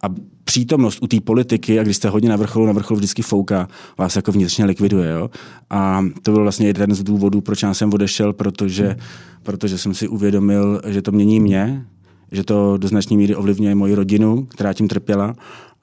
a 0.03 0.09
přítomnost 0.45 1.03
u 1.03 1.07
té 1.07 1.21
politiky, 1.21 1.81
a 1.81 1.83
když 1.83 1.97
jste 1.97 2.09
hodně 2.09 2.29
na 2.29 2.37
vrcholu, 2.37 2.67
na 2.67 2.73
vrcholu 2.73 2.99
vždycky 2.99 3.23
fouká, 3.23 3.69
vás 3.99 4.17
jako 4.17 4.33
vnitřně 4.33 4.65
likviduje. 4.65 5.11
Jo? 5.11 5.31
A 5.71 6.05
to 6.23 6.33
byl 6.33 6.43
vlastně 6.43 6.67
jeden 6.67 6.95
z 6.95 7.03
důvodů, 7.03 7.41
proč 7.41 7.63
já 7.63 7.75
jsem 7.75 7.95
odešel, 7.95 8.33
protože, 8.33 8.97
protože 9.43 9.79
jsem 9.79 9.95
si 9.95 10.09
uvědomil, 10.09 10.81
že 10.87 11.03
to 11.03 11.13
mění 11.13 11.41
mě, 11.41 11.87
že 12.33 12.45
to 12.45 12.77
do 12.77 12.89
značné 12.89 13.17
míry 13.17 13.37
ovlivňuje 13.37 13.75
moji 13.75 13.95
rodinu, 13.95 14.47
která 14.47 14.73
tím 14.73 14.89
trpěla 14.89 15.35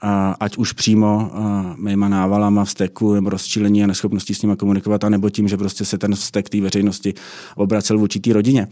a 0.01 0.35
ať 0.39 0.57
už 0.57 0.73
přímo 0.73 1.31
mýma 1.77 2.09
návalama 2.09 2.65
vzteku 2.65 3.13
nebo 3.13 3.29
rozčílení 3.29 3.83
a 3.83 3.87
neschopností 3.87 4.33
s 4.33 4.41
nimi 4.41 4.55
komunikovat, 4.55 5.03
anebo 5.03 5.29
tím, 5.29 5.47
že 5.47 5.57
prostě 5.57 5.85
se 5.85 5.97
ten 5.97 6.15
vztek 6.15 6.49
té 6.49 6.61
veřejnosti 6.61 7.13
obracel 7.55 7.97
vůči 7.97 8.19
té 8.19 8.33
rodině. 8.33 8.67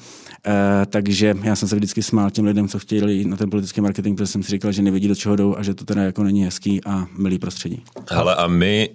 E, 0.47 0.85
takže 0.85 1.35
já 1.43 1.55
jsem 1.55 1.69
se 1.69 1.75
vždycky 1.75 2.03
smál 2.03 2.29
těm 2.29 2.45
lidem, 2.45 2.67
co 2.67 2.79
chtěli 2.79 3.25
na 3.25 3.37
ten 3.37 3.49
politický 3.49 3.81
marketing, 3.81 4.17
protože 4.17 4.27
jsem 4.27 4.43
si 4.43 4.51
říkal, 4.51 4.71
že 4.71 4.81
nevidí, 4.81 5.07
do 5.07 5.15
čeho 5.15 5.35
jdou 5.35 5.55
a 5.57 5.63
že 5.63 5.73
to 5.73 5.85
teda 5.85 6.03
jako 6.03 6.23
není 6.23 6.43
hezký 6.43 6.83
a 6.85 7.07
milý 7.17 7.39
prostředí. 7.39 7.83
Ale 8.07 8.35
a 8.35 8.47
my, 8.47 8.89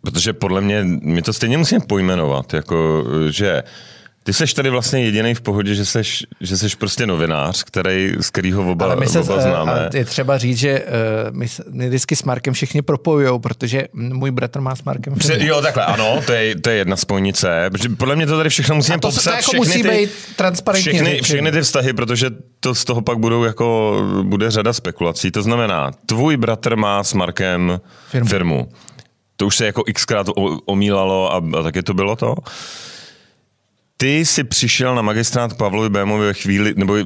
protože 0.00 0.32
podle 0.32 0.60
mě, 0.60 0.84
my 1.02 1.22
to 1.22 1.32
stejně 1.32 1.58
musíme 1.58 1.80
pojmenovat, 1.80 2.54
jako 2.54 3.04
že 3.30 3.62
ty 4.26 4.32
seš 4.32 4.54
tady 4.54 4.70
vlastně 4.70 5.04
jediný 5.04 5.34
v 5.34 5.40
pohodě, 5.40 5.74
že 5.74 5.84
seš, 5.84 6.26
že 6.40 6.56
seš 6.56 6.74
prostě 6.74 7.06
novinář, 7.06 7.64
který, 7.64 8.12
z 8.20 8.30
kterého 8.30 8.70
oba, 8.72 8.86
Ale 8.86 8.96
my 8.96 9.06
se, 9.06 9.20
oba 9.20 9.40
známe. 9.40 9.90
Je 9.94 10.04
třeba 10.04 10.38
říct, 10.38 10.58
že 10.58 10.82
uh, 10.82 11.36
my, 11.36 11.46
my 11.70 11.88
vždycky 11.88 12.16
s 12.16 12.22
Markem 12.22 12.54
všichni 12.54 12.82
propojují, 12.82 13.40
protože 13.40 13.84
můj 13.92 14.30
bratr 14.30 14.60
má 14.60 14.76
s 14.76 14.82
Markem 14.82 15.14
Pře- 15.14 15.38
Jo, 15.44 15.62
takhle, 15.62 15.84
ano, 15.84 16.22
to 16.26 16.32
je, 16.32 16.60
to 16.60 16.70
je 16.70 16.76
jedna 16.76 16.96
spojnice. 16.96 17.70
Protože 17.70 17.88
podle 17.88 18.16
mě 18.16 18.26
to 18.26 18.36
tady 18.36 18.48
všechno 18.50 18.74
musíme 18.74 18.98
popsat. 18.98 19.30
to 19.30 19.36
jako 19.36 19.52
musí 19.56 19.82
ty, 19.82 19.88
být 19.88 20.10
transparentně 20.36 20.92
všechny, 20.92 21.22
všechny 21.22 21.52
ty 21.52 21.60
vztahy, 21.60 21.92
protože 21.92 22.30
to 22.60 22.74
z 22.74 22.84
toho 22.84 23.02
pak 23.02 23.18
budou 23.18 23.44
jako, 23.44 23.96
bude 24.22 24.50
řada 24.50 24.72
spekulací. 24.72 25.30
To 25.30 25.42
znamená, 25.42 25.90
tvůj 26.06 26.36
bratr 26.36 26.76
má 26.76 27.04
s 27.04 27.14
Markem 27.14 27.80
Firmu. 28.08 28.28
firmu. 28.28 28.68
To 29.36 29.46
už 29.46 29.56
se 29.56 29.66
jako 29.66 29.82
xkrát 29.94 30.26
omílalo 30.64 31.32
a, 31.32 31.42
a 31.58 31.62
taky 31.62 31.82
to 31.82 31.94
bylo 31.94 32.16
to. 32.16 32.34
Ty 33.96 34.18
jsi 34.24 34.44
přišel 34.44 34.94
na 34.94 35.02
magistrát 35.02 35.54
Pavlovi 35.56 35.88
Bémovi 35.90 36.26
ve 36.26 36.34
chvíli, 36.34 36.74
nebo 36.76 36.96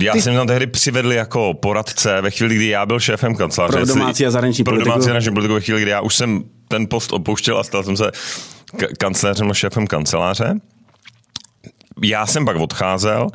já 0.00 0.12
Ty- 0.12 0.22
jsem 0.22 0.34
tam 0.34 0.46
tehdy 0.46 0.66
přivedl 0.66 1.12
jako 1.12 1.54
poradce 1.54 2.20
ve 2.20 2.30
chvíli, 2.30 2.54
kdy 2.56 2.66
já 2.68 2.86
byl 2.86 3.00
šéfem 3.00 3.34
kanceláře. 3.36 3.72
Pro 3.76 3.86
domácí 3.86 4.26
a 4.26 4.30
zahraniční 4.30 4.64
Pro 4.64 4.72
politiku. 4.72 4.88
domácí 4.90 5.00
a 5.00 5.04
zahraniční 5.04 5.32
politiku 5.34 5.54
ve 5.54 5.60
chvíli, 5.60 5.82
kdy 5.82 5.90
já 5.90 6.00
už 6.00 6.14
jsem 6.14 6.44
ten 6.68 6.86
post 6.88 7.12
opouštěl 7.12 7.58
a 7.58 7.64
stal 7.64 7.82
jsem 7.82 7.96
se 7.96 8.10
k- 8.76 8.98
kancléřem 8.98 9.50
a 9.50 9.54
šéfem 9.54 9.86
kanceláře. 9.86 10.54
Já 12.02 12.26
jsem 12.26 12.44
pak 12.44 12.56
odcházel 12.56 13.26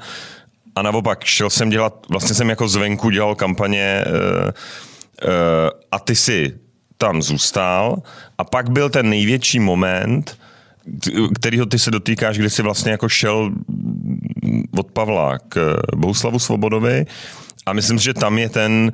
a 0.76 0.82
naopak 0.82 1.24
šel 1.24 1.50
jsem 1.50 1.70
dělat, 1.70 2.06
vlastně 2.10 2.36
jsem 2.36 2.50
jako 2.50 2.68
zvenku 2.68 3.10
dělal 3.10 3.36
kampaně 3.36 4.06
uh, 4.08 4.14
uh, 5.30 5.32
a 5.92 6.00
ty 6.00 6.16
si 6.16 6.54
tam 6.98 7.22
zůstal 7.22 7.96
a 8.38 8.44
pak 8.44 8.70
byl 8.70 8.90
ten 8.90 9.10
největší 9.10 9.60
moment, 9.60 10.38
kterýho 11.36 11.66
ty 11.66 11.80
se 11.80 11.92
dotýkáš, 11.92 12.38
kdy 12.38 12.50
jsi 12.50 12.62
vlastně 12.62 12.92
jako 12.92 13.10
šel 13.10 13.52
od 14.78 14.92
Pavla 14.92 15.38
k 15.50 15.78
Bohuslavu 15.96 16.40
Svobodovi 16.40 17.06
a 17.66 17.74
myslím, 17.74 18.00
že 18.00 18.14
tam 18.14 18.38
je 18.38 18.50
ten, 18.50 18.92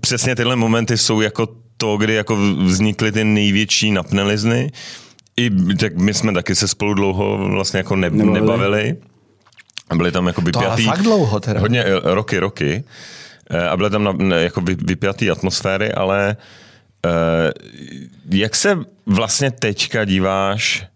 přesně 0.00 0.36
tyhle 0.36 0.56
momenty 0.56 0.98
jsou 0.98 1.20
jako 1.20 1.48
to, 1.76 1.96
kdy 1.96 2.14
jako 2.14 2.36
vznikly 2.64 3.12
ty 3.12 3.24
největší 3.24 3.90
napnelizny. 3.90 4.72
I 5.36 5.50
tak 5.76 5.96
my 5.96 6.14
jsme 6.14 6.32
taky 6.32 6.54
se 6.54 6.68
spolu 6.68 6.94
dlouho 6.94 7.48
vlastně 7.48 7.78
jako 7.78 7.96
ne, 7.96 8.10
Nebavili. 8.10 8.96
byly 9.96 10.12
tam 10.12 10.26
jako 10.26 10.40
To 10.40 10.44
vypjatý... 10.44 10.84
fakt 10.84 11.02
dlouho 11.02 11.40
teda. 11.40 11.60
Hodně 11.60 11.84
eh, 11.84 12.00
roky, 12.02 12.38
roky. 12.38 12.84
Eh, 13.50 13.68
A 13.68 13.76
byly 13.76 13.90
tam 13.90 14.04
na, 14.04 14.12
ne, 14.12 14.42
jako 14.42 14.60
vy- 14.60 14.76
vypjatý 14.84 15.30
atmosféry, 15.30 15.92
ale 15.92 16.36
eh, 17.06 17.10
jak 18.30 18.56
se 18.56 18.78
vlastně 19.06 19.50
teďka 19.50 20.04
díváš 20.04 20.86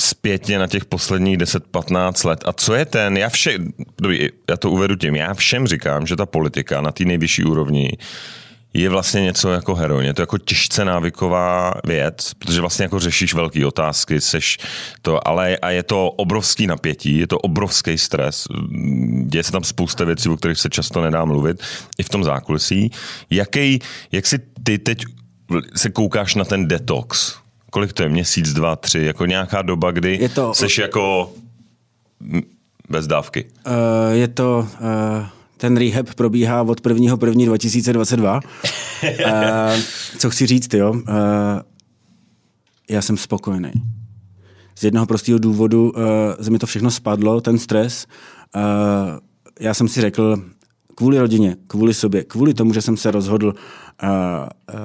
zpětně 0.00 0.58
na 0.58 0.66
těch 0.66 0.84
posledních 0.84 1.38
10-15 1.38 2.28
let. 2.28 2.44
A 2.46 2.52
co 2.52 2.74
je 2.74 2.84
ten, 2.84 3.16
já, 3.16 3.28
vše, 3.28 3.58
dobrý, 4.02 4.28
já 4.50 4.56
to 4.56 4.70
uvedu 4.70 4.96
tím, 4.96 5.16
já 5.16 5.34
všem 5.34 5.66
říkám, 5.66 6.06
že 6.06 6.16
ta 6.16 6.26
politika 6.26 6.80
na 6.80 6.92
té 6.92 7.04
nejvyšší 7.04 7.44
úrovni 7.44 7.90
je 8.74 8.88
vlastně 8.88 9.20
něco 9.20 9.52
jako 9.52 9.74
heroin. 9.74 10.06
Je 10.06 10.14
to 10.14 10.22
jako 10.22 10.38
těžce 10.38 10.84
návyková 10.84 11.74
věc, 11.86 12.34
protože 12.38 12.60
vlastně 12.60 12.82
jako 12.82 12.98
řešíš 12.98 13.34
velké 13.34 13.66
otázky, 13.66 14.20
seš 14.20 14.58
to, 15.02 15.28
ale 15.28 15.56
a 15.56 15.70
je 15.70 15.82
to 15.82 16.10
obrovský 16.10 16.66
napětí, 16.66 17.18
je 17.18 17.26
to 17.26 17.38
obrovský 17.38 17.98
stres. 17.98 18.46
Děje 19.24 19.44
se 19.44 19.52
tam 19.52 19.64
spousta 19.64 20.04
věcí, 20.04 20.28
o 20.28 20.36
kterých 20.36 20.58
se 20.58 20.70
často 20.70 21.00
nedá 21.00 21.24
mluvit, 21.24 21.62
i 21.98 22.02
v 22.02 22.08
tom 22.08 22.24
zákulisí. 22.24 22.90
Jaký, 23.30 23.78
jak 24.12 24.26
si 24.26 24.38
ty 24.62 24.78
teď 24.78 25.04
se 25.76 25.90
koukáš 25.90 26.34
na 26.34 26.44
ten 26.44 26.68
detox? 26.68 27.39
Kolik 27.70 27.92
to 27.92 28.02
je? 28.02 28.08
Měsíc, 28.08 28.52
dva, 28.52 28.76
tři? 28.76 28.98
Jako 29.04 29.26
nějaká 29.26 29.62
doba, 29.62 29.90
kdy 29.90 30.18
Je 30.20 30.28
to- 30.28 30.54
seš 30.54 30.78
jako 30.78 31.32
bez 32.90 33.06
dávky. 33.06 33.44
Uh, 33.66 33.72
je 34.12 34.28
to... 34.28 34.68
Uh, 34.80 35.26
ten 35.56 35.76
rehab 35.76 36.14
probíhá 36.14 36.62
od 36.62 36.86
1. 36.86 37.16
1. 37.26 37.44
2022. 37.44 38.34
uh, 38.34 38.40
co 40.18 40.30
chci 40.30 40.46
říct, 40.46 40.74
jo? 40.74 40.90
Uh, 40.92 41.00
já 42.90 43.02
jsem 43.02 43.16
spokojený. 43.16 43.72
Z 44.78 44.84
jednoho 44.84 45.06
prostého 45.06 45.38
důvodu 45.38 45.90
uh, 45.90 46.02
ze 46.38 46.50
mi 46.50 46.58
to 46.58 46.66
všechno 46.66 46.90
spadlo, 46.90 47.40
ten 47.40 47.58
stres. 47.58 48.06
Uh, 48.56 48.62
já 49.60 49.74
jsem 49.74 49.88
si 49.88 50.00
řekl, 50.00 50.42
kvůli 50.94 51.18
rodině, 51.18 51.56
kvůli 51.66 51.94
sobě, 51.94 52.24
kvůli 52.24 52.54
tomu, 52.54 52.72
že 52.74 52.82
jsem 52.82 52.96
se 52.96 53.10
rozhodl 53.10 53.46
uh, 54.02 54.08
uh, 54.74 54.80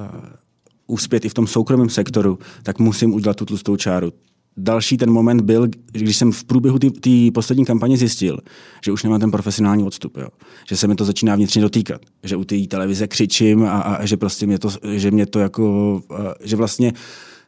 uspět 0.88 1.26
i 1.26 1.30
v 1.30 1.34
tom 1.34 1.48
soukromém 1.48 1.90
sektoru, 1.90 2.40
tak 2.64 2.80
musím 2.80 3.14
udělat 3.14 3.38
tu 3.38 3.46
tlustou 3.46 3.76
čáru. 3.76 4.14
Další 4.58 4.98
ten 4.98 5.12
moment 5.12 5.42
byl, 5.42 5.68
když 5.92 6.18
jsem 6.18 6.32
v 6.32 6.44
průběhu 6.44 6.80
té 6.80 7.10
poslední 7.34 7.66
kampaně 7.66 7.98
zjistil, 7.98 8.38
že 8.86 8.92
už 8.92 9.04
nemám 9.04 9.20
ten 9.20 9.32
profesionální 9.32 9.84
odstup, 9.84 10.18
jo. 10.18 10.28
že 10.70 10.78
se 10.78 10.88
mi 10.88 10.96
to 10.96 11.06
začíná 11.06 11.36
vnitřně 11.36 11.62
dotýkat, 11.62 12.02
že 12.24 12.36
u 12.36 12.44
té 12.44 12.56
televize 12.68 13.08
křičím 13.08 13.64
a, 13.64 13.82
a 13.82 14.06
že 14.06 14.18
prostě 14.18 14.46
mě 14.46 14.60
to, 14.60 14.70
že 14.84 15.12
mě 15.12 15.26
to 15.26 15.40
jako, 15.40 16.02
že 16.44 16.56
vlastně 16.56 16.94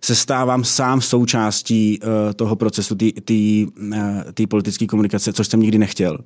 se 0.01 0.15
stávám 0.15 0.63
sám 0.63 1.01
součástí 1.01 1.99
uh, 1.99 2.33
toho 2.33 2.55
procesu 2.55 2.95
té 4.33 4.47
politické 4.49 4.85
komunikace, 4.87 5.33
což 5.33 5.47
jsem 5.47 5.59
nikdy 5.59 5.77
nechtěl. 5.77 6.17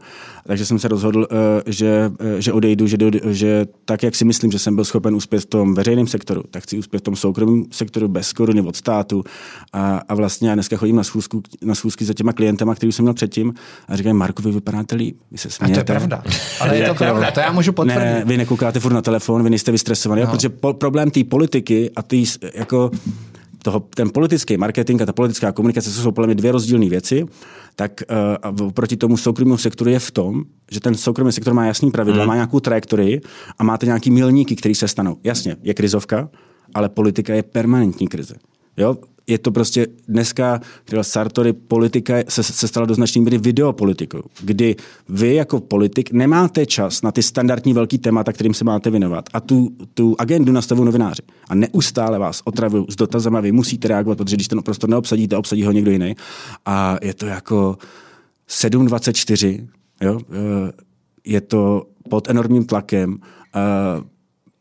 Takže 0.47 0.65
jsem 0.65 0.79
se 0.79 0.87
rozhodl, 0.87 1.19
uh, 1.31 1.37
že, 1.65 2.11
uh, 2.19 2.39
že 2.39 2.53
odejdu, 2.53 2.87
že, 2.87 2.97
do, 2.97 3.11
že 3.29 3.65
tak, 3.85 4.03
jak 4.03 4.15
si 4.15 4.25
myslím, 4.25 4.51
že 4.51 4.59
jsem 4.59 4.75
byl 4.75 4.85
schopen 4.85 5.15
uspět 5.15 5.39
v 5.39 5.45
tom 5.45 5.73
veřejném 5.73 6.07
sektoru, 6.07 6.43
tak 6.51 6.63
chci 6.63 6.77
uspět 6.77 6.99
v 6.99 7.03
tom 7.03 7.15
soukromém 7.15 7.65
sektoru 7.71 8.07
bez 8.07 8.33
koruny 8.33 8.61
od 8.61 8.75
státu. 8.75 9.23
A, 9.73 10.01
a 10.07 10.15
vlastně 10.15 10.49
já 10.49 10.55
dneska 10.55 10.77
chodím 10.77 10.95
na, 10.95 11.03
schůzku, 11.03 11.43
na 11.61 11.75
schůzky 11.75 12.05
za 12.05 12.13
těma 12.13 12.33
klientama, 12.33 12.75
který 12.75 12.91
jsem 12.91 13.03
měl 13.05 13.13
předtím 13.13 13.53
a 13.87 13.95
říkají, 13.95 14.13
Marku, 14.13 14.41
vy 14.41 14.51
vypadáte 14.51 14.95
líp, 14.95 15.17
vy 15.31 15.37
se 15.37 15.47
A 15.47 15.49
to 15.49 15.55
smějete. 15.55 15.79
je 15.79 15.83
pravda. 15.83 16.23
Ale 16.59 16.75
je 16.77 16.81
to 16.81 16.87
Jako- 16.87 16.97
pravda, 17.03 17.31
to 17.31 17.39
já 17.39 17.51
můžu 17.51 17.71
potvrdit. 17.73 17.99
Ne, 17.99 18.23
vy 18.25 18.37
nekoukáte 18.37 18.79
furt 18.79 18.93
na 18.93 19.01
telefon, 19.01 19.43
vy 19.43 19.49
nejste 19.49 19.71
vystresovaný, 19.71 20.21
no. 20.21 20.27
protože 20.27 20.49
po, 20.49 20.73
problém 20.73 21.11
té 21.11 21.23
politiky 21.23 21.91
a 21.95 22.01
tý, 22.01 22.25
jako 22.53 22.91
toho, 23.63 23.79
ten 23.79 24.09
politický 24.09 24.57
marketing 24.57 25.01
a 25.01 25.05
ta 25.05 25.13
politická 25.13 25.51
komunikace 25.51 25.91
jsou 25.91 26.11
podle 26.11 26.27
mě 26.27 26.35
dvě 26.35 26.51
rozdílné 26.51 26.89
věci, 26.89 27.25
tak 27.75 28.03
uh, 28.59 28.71
proti 28.71 28.97
tomu 28.97 29.17
soukromému 29.17 29.57
sektoru 29.57 29.89
je 29.89 29.99
v 29.99 30.11
tom, 30.11 30.43
že 30.71 30.79
ten 30.79 30.95
soukromý 30.95 31.31
sektor 31.31 31.53
má 31.53 31.65
jasný 31.65 31.91
pravidla, 31.91 32.21
hmm. 32.21 32.27
má 32.27 32.35
nějakou 32.35 32.59
trajektorii 32.59 33.21
a 33.57 33.63
máte 33.63 33.85
nějaký 33.85 34.11
milníky, 34.11 34.55
které 34.55 34.75
se 34.75 34.87
stanou. 34.87 35.17
Jasně, 35.23 35.57
je 35.63 35.73
krizovka, 35.73 36.29
ale 36.73 36.89
politika 36.89 37.33
je 37.33 37.43
permanentní 37.43 38.07
krize. 38.07 38.35
Jo? 38.77 38.97
Je 39.31 39.37
to 39.37 39.51
prostě 39.51 39.87
dneska, 40.07 40.61
když 40.85 41.07
Sartori, 41.07 41.53
politika 41.53 42.15
se, 42.27 42.43
se 42.43 42.67
stala 42.67 42.85
do 42.85 42.95
značné 42.95 43.21
míry 43.21 43.37
videopolitikou, 43.37 44.21
kdy 44.41 44.75
vy 45.09 45.35
jako 45.35 45.59
politik 45.59 46.11
nemáte 46.11 46.65
čas 46.65 47.01
na 47.01 47.11
ty 47.11 47.23
standardní 47.23 47.73
velký 47.73 47.97
témata, 47.97 48.33
kterým 48.33 48.53
se 48.53 48.63
máte 48.63 48.89
věnovat. 48.89 49.29
A 49.33 49.39
tu, 49.39 49.69
tu 49.93 50.15
agendu 50.19 50.51
nastavují 50.51 50.85
novináři. 50.85 51.21
A 51.49 51.55
neustále 51.55 52.19
vás 52.19 52.41
otravují 52.45 52.85
s 52.89 52.95
dotazama, 52.95 53.39
vy 53.39 53.51
musíte 53.51 53.87
reagovat, 53.87 54.17
protože 54.17 54.35
když 54.35 54.47
ten 54.47 54.63
prostor 54.63 54.89
neobsadíte, 54.89 55.37
obsadí 55.37 55.63
ho 55.63 55.71
někdo 55.71 55.91
jiný. 55.91 56.15
A 56.65 56.97
je 57.01 57.13
to 57.13 57.25
jako 57.25 57.77
7.24, 58.49 59.67
jo? 60.01 60.19
Eh, 60.19 60.71
je 61.25 61.41
to 61.41 61.87
pod 62.09 62.29
enormním 62.29 62.65
tlakem, 62.65 63.17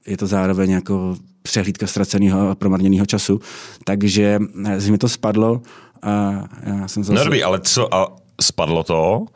je 0.06 0.16
to 0.16 0.26
zároveň 0.26 0.70
jako 0.70 1.16
přehlídka 1.42 1.86
ztraceného 1.86 2.50
a 2.50 2.54
promarněného 2.54 3.06
času. 3.06 3.40
Takže 3.84 4.38
eh, 4.66 4.80
z 4.80 4.88
mi 4.88 4.98
to 4.98 5.08
spadlo 5.08 5.62
a 6.02 6.32
já 6.62 6.88
jsem 6.88 7.04
zase... 7.04 7.18
No 7.18 7.24
dobrý, 7.24 7.44
ale 7.44 7.60
co, 7.60 7.94
a 7.94 8.16
spadlo 8.40 8.82
to, 8.82 9.26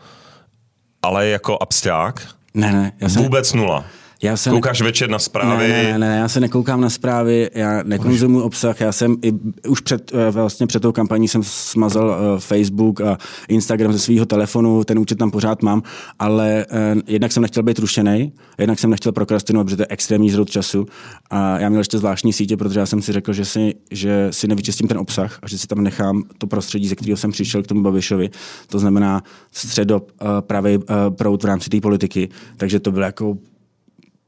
ale 1.03 1.29
jako 1.29 1.59
absták? 1.61 2.29
Ne, 2.55 2.73
ne, 2.73 2.93
já 3.01 3.09
jsem, 3.09 3.23
Vůbec 3.23 3.53
nula. 3.53 3.85
Já 4.25 4.37
se 4.37 4.51
Koukáš 4.51 4.81
večer 4.81 5.11
na 5.11 5.19
zprávy? 5.19 5.69
Ne, 5.69 5.83
ne, 5.83 5.83
ne, 5.83 5.99
ne, 5.99 6.17
já 6.17 6.29
se 6.29 6.41
nekoukám 6.41 6.81
na 6.81 6.91
zprávy, 6.91 7.51
já 7.55 7.83
nekonzumuji 7.83 8.45
obsah, 8.45 8.81
já 8.81 8.93
jsem 8.93 9.17
i, 9.23 9.33
už 9.69 9.81
před, 9.81 10.13
eh, 10.15 10.31
vlastně 10.31 10.67
před 10.67 10.81
tou 10.81 10.93
kampaní 10.93 11.29
jsem 11.29 11.43
smazal 11.45 12.09
uh, 12.09 12.39
Facebook 12.39 13.01
a 13.01 13.19
Instagram 13.49 13.93
ze 13.93 13.99
svého 13.99 14.27
telefonu, 14.27 14.85
ten 14.85 14.99
účet 14.99 15.19
tam 15.19 15.31
pořád 15.31 15.63
mám, 15.63 15.83
ale 16.19 16.67
uh, 16.95 17.01
jednak 17.07 17.33
jsem 17.33 17.43
nechtěl 17.43 17.63
být 17.63 17.79
rušený, 17.79 18.33
jednak 18.59 18.79
jsem 18.79 18.91
nechtěl 18.91 19.13
prokrastinovat, 19.13 19.65
protože 19.65 19.77
to 19.77 19.83
je 19.83 19.87
extrémní 19.91 20.31
zrod 20.31 20.51
času 20.51 20.87
a 21.31 21.59
já 21.59 21.69
měl 21.69 21.81
ještě 21.81 21.99
zvláštní 21.99 22.33
sítě, 22.33 22.57
protože 22.57 22.81
já 22.81 22.87
jsem 22.87 23.03
si 23.03 23.13
řekl, 23.13 23.33
že 23.33 23.45
si, 23.45 23.75
že 23.91 24.29
si 24.31 24.49
nevyčistím 24.49 24.89
ten 24.89 24.99
obsah 24.99 25.39
a 25.43 25.49
že 25.49 25.59
si 25.59 25.67
tam 25.67 25.83
nechám 25.83 26.23
to 26.39 26.47
prostředí, 26.47 26.89
ze 26.89 26.95
kterého 26.95 27.17
jsem 27.17 27.31
přišel 27.31 27.63
k 27.63 27.67
tomu 27.67 27.83
Babišovi, 27.83 28.31
to 28.67 28.79
znamená 28.79 29.23
středo, 29.53 30.03
pravý 30.41 30.79
proud 31.09 31.43
v 31.43 31.47
rámci 31.47 31.71
té 31.71 31.81
politiky, 31.81 32.29
takže 32.57 32.81
to 32.81 32.93
bylo 32.93 33.05
jako 33.05 33.37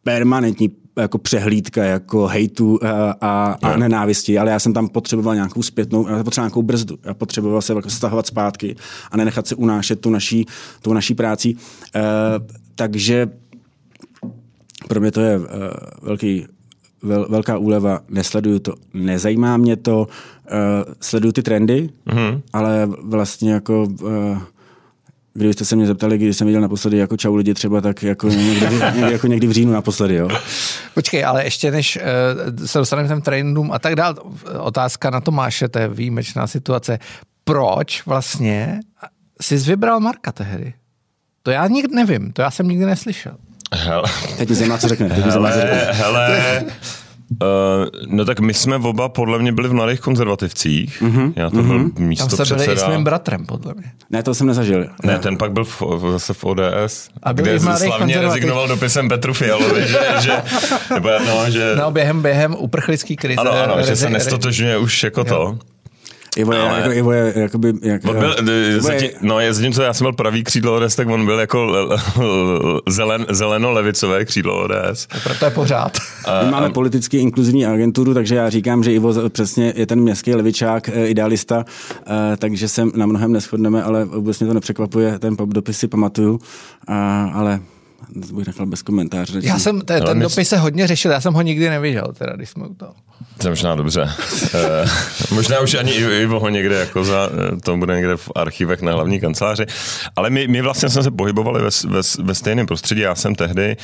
permanentní 0.07 0.71
jako 0.97 1.19
přehlídka 1.19 1.85
jako 1.85 2.27
hejtu 2.27 2.79
a, 2.83 2.87
eh, 2.87 3.15
a, 3.21 3.59
a 3.63 3.77
nenávisti, 3.77 4.39
ale 4.39 4.51
já 4.51 4.59
jsem 4.59 4.73
tam 4.73 4.89
potřeboval 4.89 5.35
nějakou 5.35 5.63
zpětnou, 5.63 6.09
já 6.09 6.25
potřeboval 6.25 6.49
nějakou 6.49 6.63
brzdu. 6.63 6.99
Já 7.05 7.15
potřeboval 7.15 7.63
se 7.63 7.73
jako 7.73 7.91
stahovat 7.91 8.27
zpátky 8.27 8.77
a 9.11 9.17
nenechat 9.17 9.47
se 9.47 9.55
unášet 9.55 10.01
tu 10.01 10.11
naší, 10.11 10.47
tu 10.83 10.93
naší 10.93 11.15
práci. 11.15 11.55
E, 11.95 12.03
takže 12.75 13.31
pro 14.89 15.01
mě 15.01 15.11
to 15.11 15.21
je 15.21 15.35
e, 15.35 15.41
velký, 16.03 16.47
vel, 17.03 17.27
velká 17.31 17.59
úleva. 17.59 18.01
Nesleduju 18.09 18.59
to, 18.59 18.75
nezajímá 18.95 19.57
mě 19.57 19.77
to, 19.77 20.09
e, 20.47 20.95
sleduju 21.01 21.33
ty 21.33 21.43
trendy, 21.43 21.91
mm-hmm. 22.07 22.41
ale 22.53 22.89
vlastně 23.03 23.53
jako 23.53 23.89
e, 24.09 24.41
Kdybyste 25.37 25.65
se 25.65 25.77
mě 25.77 25.87
zeptali, 25.87 26.19
kdy 26.19 26.35
jsem 26.35 26.47
viděl 26.47 26.61
naposledy 26.61 26.97
jako 26.97 27.17
čau 27.17 27.35
lidi 27.35 27.55
třeba, 27.55 27.81
tak 27.81 28.03
jako 28.03 28.29
někdy, 28.29 28.77
někdy, 28.95 29.13
jako 29.13 29.27
někdy 29.27 29.47
v 29.47 29.53
říjnu 29.53 29.73
naposledy, 29.73 30.15
jo. 30.15 30.29
Počkej, 30.95 31.25
ale 31.25 31.45
ještě 31.45 31.71
než 31.71 31.99
uh, 32.59 32.67
se 32.67 32.79
dostaneme 32.79 33.09
k 33.09 33.11
těm 33.11 33.23
trendům 33.23 33.73
a 33.73 33.79
tak 33.79 33.97
dál, 33.97 34.15
otázka 34.59 35.11
na 35.11 35.21
Tomáše, 35.21 35.69
to 35.69 35.79
je 35.79 35.89
výjimečná 35.89 36.47
situace. 36.47 36.99
Proč 37.45 38.07
vlastně 38.07 38.81
jsi 39.41 39.57
vybral 39.57 40.01
Marka 40.01 40.33
tehdy? 40.33 40.75
To 41.43 41.51
já 41.51 41.67
nikdy 41.67 41.95
nevím, 41.95 42.33
to 42.33 42.43
já 42.43 42.51
jsem 42.51 42.69
nikdy 42.69 42.87
neslyšel. 42.87 43.37
Hele. 43.73 44.09
Teď 44.37 44.49
mi 44.49 44.55
zajímá, 44.55 44.79
co 44.79 44.89
řekne. 44.89 45.09
Teď 45.09 45.25
hele, 45.25 45.53
řekne. 45.53 45.93
hele, 45.93 46.65
Uh, 47.31 47.87
no 48.07 48.25
tak 48.25 48.41
my 48.41 48.55
jsme 48.55 48.77
oba 48.77 49.09
podle 49.09 49.39
mě 49.39 49.53
byli 49.53 49.69
v 49.69 49.73
mladých 49.73 50.01
konzervativcích. 50.01 51.03
Mm-hmm. 51.03 51.33
Já 51.37 51.51
to 51.51 51.63
byl 51.63 51.79
mm-hmm. 51.79 52.01
místo 52.01 52.37
Tam 52.37 52.47
jste 52.47 52.55
byli 52.55 52.73
i 52.73 52.77
s 52.77 52.89
mým 52.89 53.05
bratrem, 53.05 53.47
podle 53.47 53.75
mě. 53.75 53.93
Ne, 54.11 54.23
to 54.23 54.35
jsem 54.35 54.47
nezažil. 54.47 54.87
Ne, 55.05 55.19
ten 55.19 55.37
pak 55.37 55.53
byl 55.53 55.65
v, 55.65 55.83
zase 56.13 56.35
v 56.35 56.45
ODS, 56.45 57.09
A 57.23 57.33
kde 57.33 57.61
slavně 57.61 58.21
rezignoval 58.21 58.69
dopisem 58.69 59.09
Petru 59.09 59.35
Fialovi, 59.35 59.89
že, 59.89 59.99
že, 60.21 60.43
nebo, 60.95 61.09
no, 61.27 61.51
že... 61.51 61.75
No, 61.77 61.91
během, 61.91 62.23
během 62.23 62.57
uprchlický 62.59 63.17
krize. 63.17 63.41
Ano, 63.41 63.51
ano, 63.51 63.77
rezi, 63.77 63.89
že 63.89 63.97
se 63.97 64.11
nestotožňuje 64.11 64.79
už 64.79 65.03
jako 65.03 65.21
jo. 65.21 65.25
to. 65.25 65.59
Ivo 66.37 66.53
je, 66.53 66.61
ale... 66.61 66.81
jako, 66.81 66.93
Ivo 66.93 67.13
je 67.13 67.33
jakoby, 67.37 67.73
jak, 67.83 68.05
on 68.05 68.19
byl, 68.19 68.37
Ivo 68.77 68.91
je... 68.91 69.11
no 69.21 69.41
je 69.41 69.55
co 69.55 69.83
já 69.83 69.93
jsem 69.93 70.05
byl 70.05 70.13
pravý 70.13 70.45
křídlo 70.45 70.77
ODS, 70.77 70.97
tak 70.97 71.09
on 71.09 71.27
byl 71.27 71.39
jako 71.39 71.89
zelen, 72.89 73.27
zeleno-levicové 73.29 74.25
křídlo 74.25 74.65
ODS. 74.65 75.09
A 75.11 75.19
proto 75.25 75.45
je 75.45 75.51
pořád. 75.51 75.99
My 76.45 76.51
máme 76.51 76.71
politicky 76.71 77.19
inkluzivní 77.19 77.67
agenturu, 77.67 78.15
takže 78.15 78.35
já 78.35 78.51
říkám, 78.51 78.85
že 78.85 78.93
Ivo 78.93 79.29
přesně 79.29 79.73
je 79.77 79.87
ten 79.87 80.01
městský 80.01 80.35
levičák, 80.35 80.89
eh, 80.89 81.07
idealista, 81.07 81.65
eh, 82.07 82.37
takže 82.37 82.69
se 82.69 82.85
na 82.95 83.07
mnohem 83.07 83.33
neschodneme, 83.33 83.83
ale 83.83 84.05
vůbec 84.05 84.41
mě 84.41 84.49
to 84.49 84.55
nepřekvapuje, 84.55 85.19
ten 85.19 85.37
dopis 85.47 85.79
si 85.79 85.89
pamatuju, 85.89 86.41
ale 87.33 87.61
to 88.29 88.35
bych 88.35 88.47
nechal 88.47 88.67
bez 88.67 88.83
komentáře. 88.83 89.39
Já 89.43 89.59
jsem, 89.59 89.81
ten, 89.81 90.03
ten 90.03 90.21
dopis 90.21 90.49
se 90.49 90.59
hodně 90.59 90.87
řešil, 90.87 91.11
já 91.11 91.21
jsem 91.21 91.35
ho 91.35 91.43
nikdy 91.43 91.71
neviděl, 91.71 92.13
teda, 92.19 92.37
když 92.37 92.51
jsme 92.51 92.67
u 92.67 92.75
toho. 92.75 92.95
To 93.39 93.47
je 93.47 93.51
možná 93.51 93.75
dobře. 93.75 94.09
e, 94.55 94.85
možná 95.35 95.61
už 95.61 95.75
ani 95.75 95.93
Ivo 95.93 96.41
ho 96.41 96.49
někde, 96.49 96.75
jako 96.75 97.05
za, 97.05 97.31
eh, 97.33 97.61
to 97.61 97.77
bude 97.77 97.97
někde 97.97 98.17
v 98.17 98.31
archivech 98.35 98.83
na 98.83 98.93
hlavní 98.93 99.21
kanceláři. 99.21 99.67
Ale 100.17 100.31
my, 100.31 100.49
my 100.49 100.63
vlastně 100.63 100.89
jsme 100.89 101.03
se 101.03 101.11
pohybovali 101.11 101.63
ve, 101.63 101.69
ve, 101.89 102.01
ve 102.23 102.35
stejném 102.35 102.67
prostředí. 102.67 103.01
Já 103.01 103.15
jsem 103.15 103.35
tehdy 103.35 103.77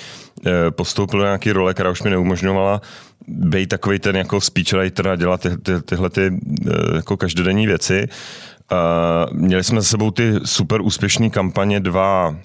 e, 0.46 0.70
postoupil 0.70 1.18
do 1.18 1.24
nějaké 1.24 1.52
role, 1.52 1.74
která 1.74 1.90
už 1.90 2.02
mi 2.02 2.10
neumožňovala 2.10 2.80
být 3.28 3.68
takový 3.68 3.98
ten 3.98 4.16
jako 4.16 4.40
speechwriter 4.40 5.08
a 5.08 5.16
dělat 5.16 5.40
ty, 5.40 5.56
ty, 5.56 5.72
tyhle 5.84 6.10
ty, 6.10 6.26
e, 6.26 6.96
jako 6.96 7.16
každodenní 7.16 7.66
věci. 7.66 8.08
Měli 9.32 9.64
jsme 9.64 9.80
za 9.80 9.86
sebou 9.86 10.10
ty 10.10 10.32
super 10.44 10.80
úspěšné 10.80 11.30
kampaně 11.30 11.80
dva 11.80 12.36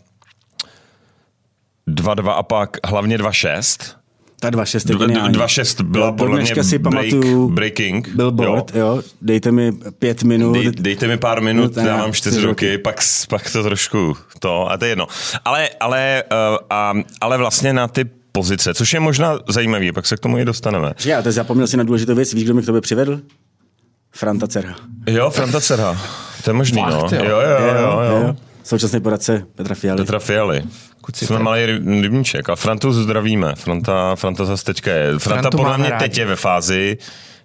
2-2 1.87 2.29
a 2.29 2.43
pak 2.43 2.77
hlavně 2.87 3.17
2-6. 3.17 3.97
Ta 4.39 4.49
2-6 4.49 4.89
je 4.89 5.07
geniální. 5.07 5.37
2-6 5.37 5.83
byla 5.83 6.11
podle 6.11 6.41
mě 6.41 6.63
si 6.63 6.77
break, 6.77 7.09
pamatuju 7.11 7.49
breaking. 7.49 8.09
Billboard, 8.09 8.75
jo. 8.75 8.85
jo. 8.95 9.01
Dejte 9.21 9.51
mi 9.51 9.71
pět 9.99 10.23
minut. 10.23 10.53
Dej, 10.53 10.71
dejte 10.71 11.07
mi 11.07 11.17
pár 11.17 11.41
minut, 11.41 11.75
no, 11.75 11.87
já 11.87 11.97
mám 11.97 12.13
čtyři 12.13 12.41
roky, 12.41 12.77
pak, 12.77 12.99
pak 13.29 13.51
to 13.51 13.63
trošku 13.63 14.17
to, 14.39 14.71
a 14.71 14.77
to 14.77 14.85
je 14.85 14.91
jedno. 14.91 15.07
Ale, 15.45 15.69
ale, 15.79 16.23
uh, 16.31 16.57
a, 16.69 16.93
ale 17.21 17.37
vlastně 17.37 17.73
na 17.73 17.87
ty 17.87 18.05
pozice, 18.31 18.73
což 18.73 18.93
je 18.93 18.99
možná 18.99 19.39
zajímavý, 19.49 19.91
pak 19.91 20.05
se 20.05 20.17
k 20.17 20.19
tomu 20.19 20.37
i 20.37 20.45
dostaneme. 20.45 20.93
Že 20.97 21.09
já 21.09 21.21
teď 21.21 21.33
zapomněl 21.33 21.67
si 21.67 21.77
na 21.77 21.83
důležitou 21.83 22.15
věc, 22.15 22.33
víš, 22.33 22.43
kdo 22.43 22.53
mi 22.53 22.61
k 22.61 22.65
tobě 22.65 22.81
přivedl? 22.81 23.21
Franta 24.11 24.47
Cerha. 24.47 24.75
Jo, 25.07 25.29
Franta 25.29 25.61
Cerha. 25.61 25.97
To 26.43 26.49
je 26.49 26.53
možný, 26.53 26.81
Fakt, 26.81 27.11
no. 27.11 27.17
Jo, 27.17 27.23
jo, 27.23 27.39
jo, 27.39 27.75
jo. 27.75 28.01
jo. 28.01 28.27
jo. 28.27 28.35
Současný 28.67 28.99
poradce 28.99 29.45
Petra 29.55 29.75
Fialy. 29.75 29.97
Petra 29.97 30.19
Fialy. 30.19 30.63
Kuci 31.01 31.25
Jsme 31.25 31.39
malý 31.39 31.65
rybníček 32.01 32.49
a 32.49 32.55
Frantu 32.55 32.93
zdravíme. 32.93 33.55
Franta, 33.55 34.15
Franta 34.15 34.45
zase 34.45 34.65
teďka 34.65 34.91
je. 34.91 35.19
Franta 35.19 35.41
Frantu 35.41 35.57
podle 35.57 35.77
mě 35.77 35.89
rádi. 35.89 36.03
teď 36.03 36.17
je 36.17 36.25
ve 36.25 36.35
fázi, 36.35 36.97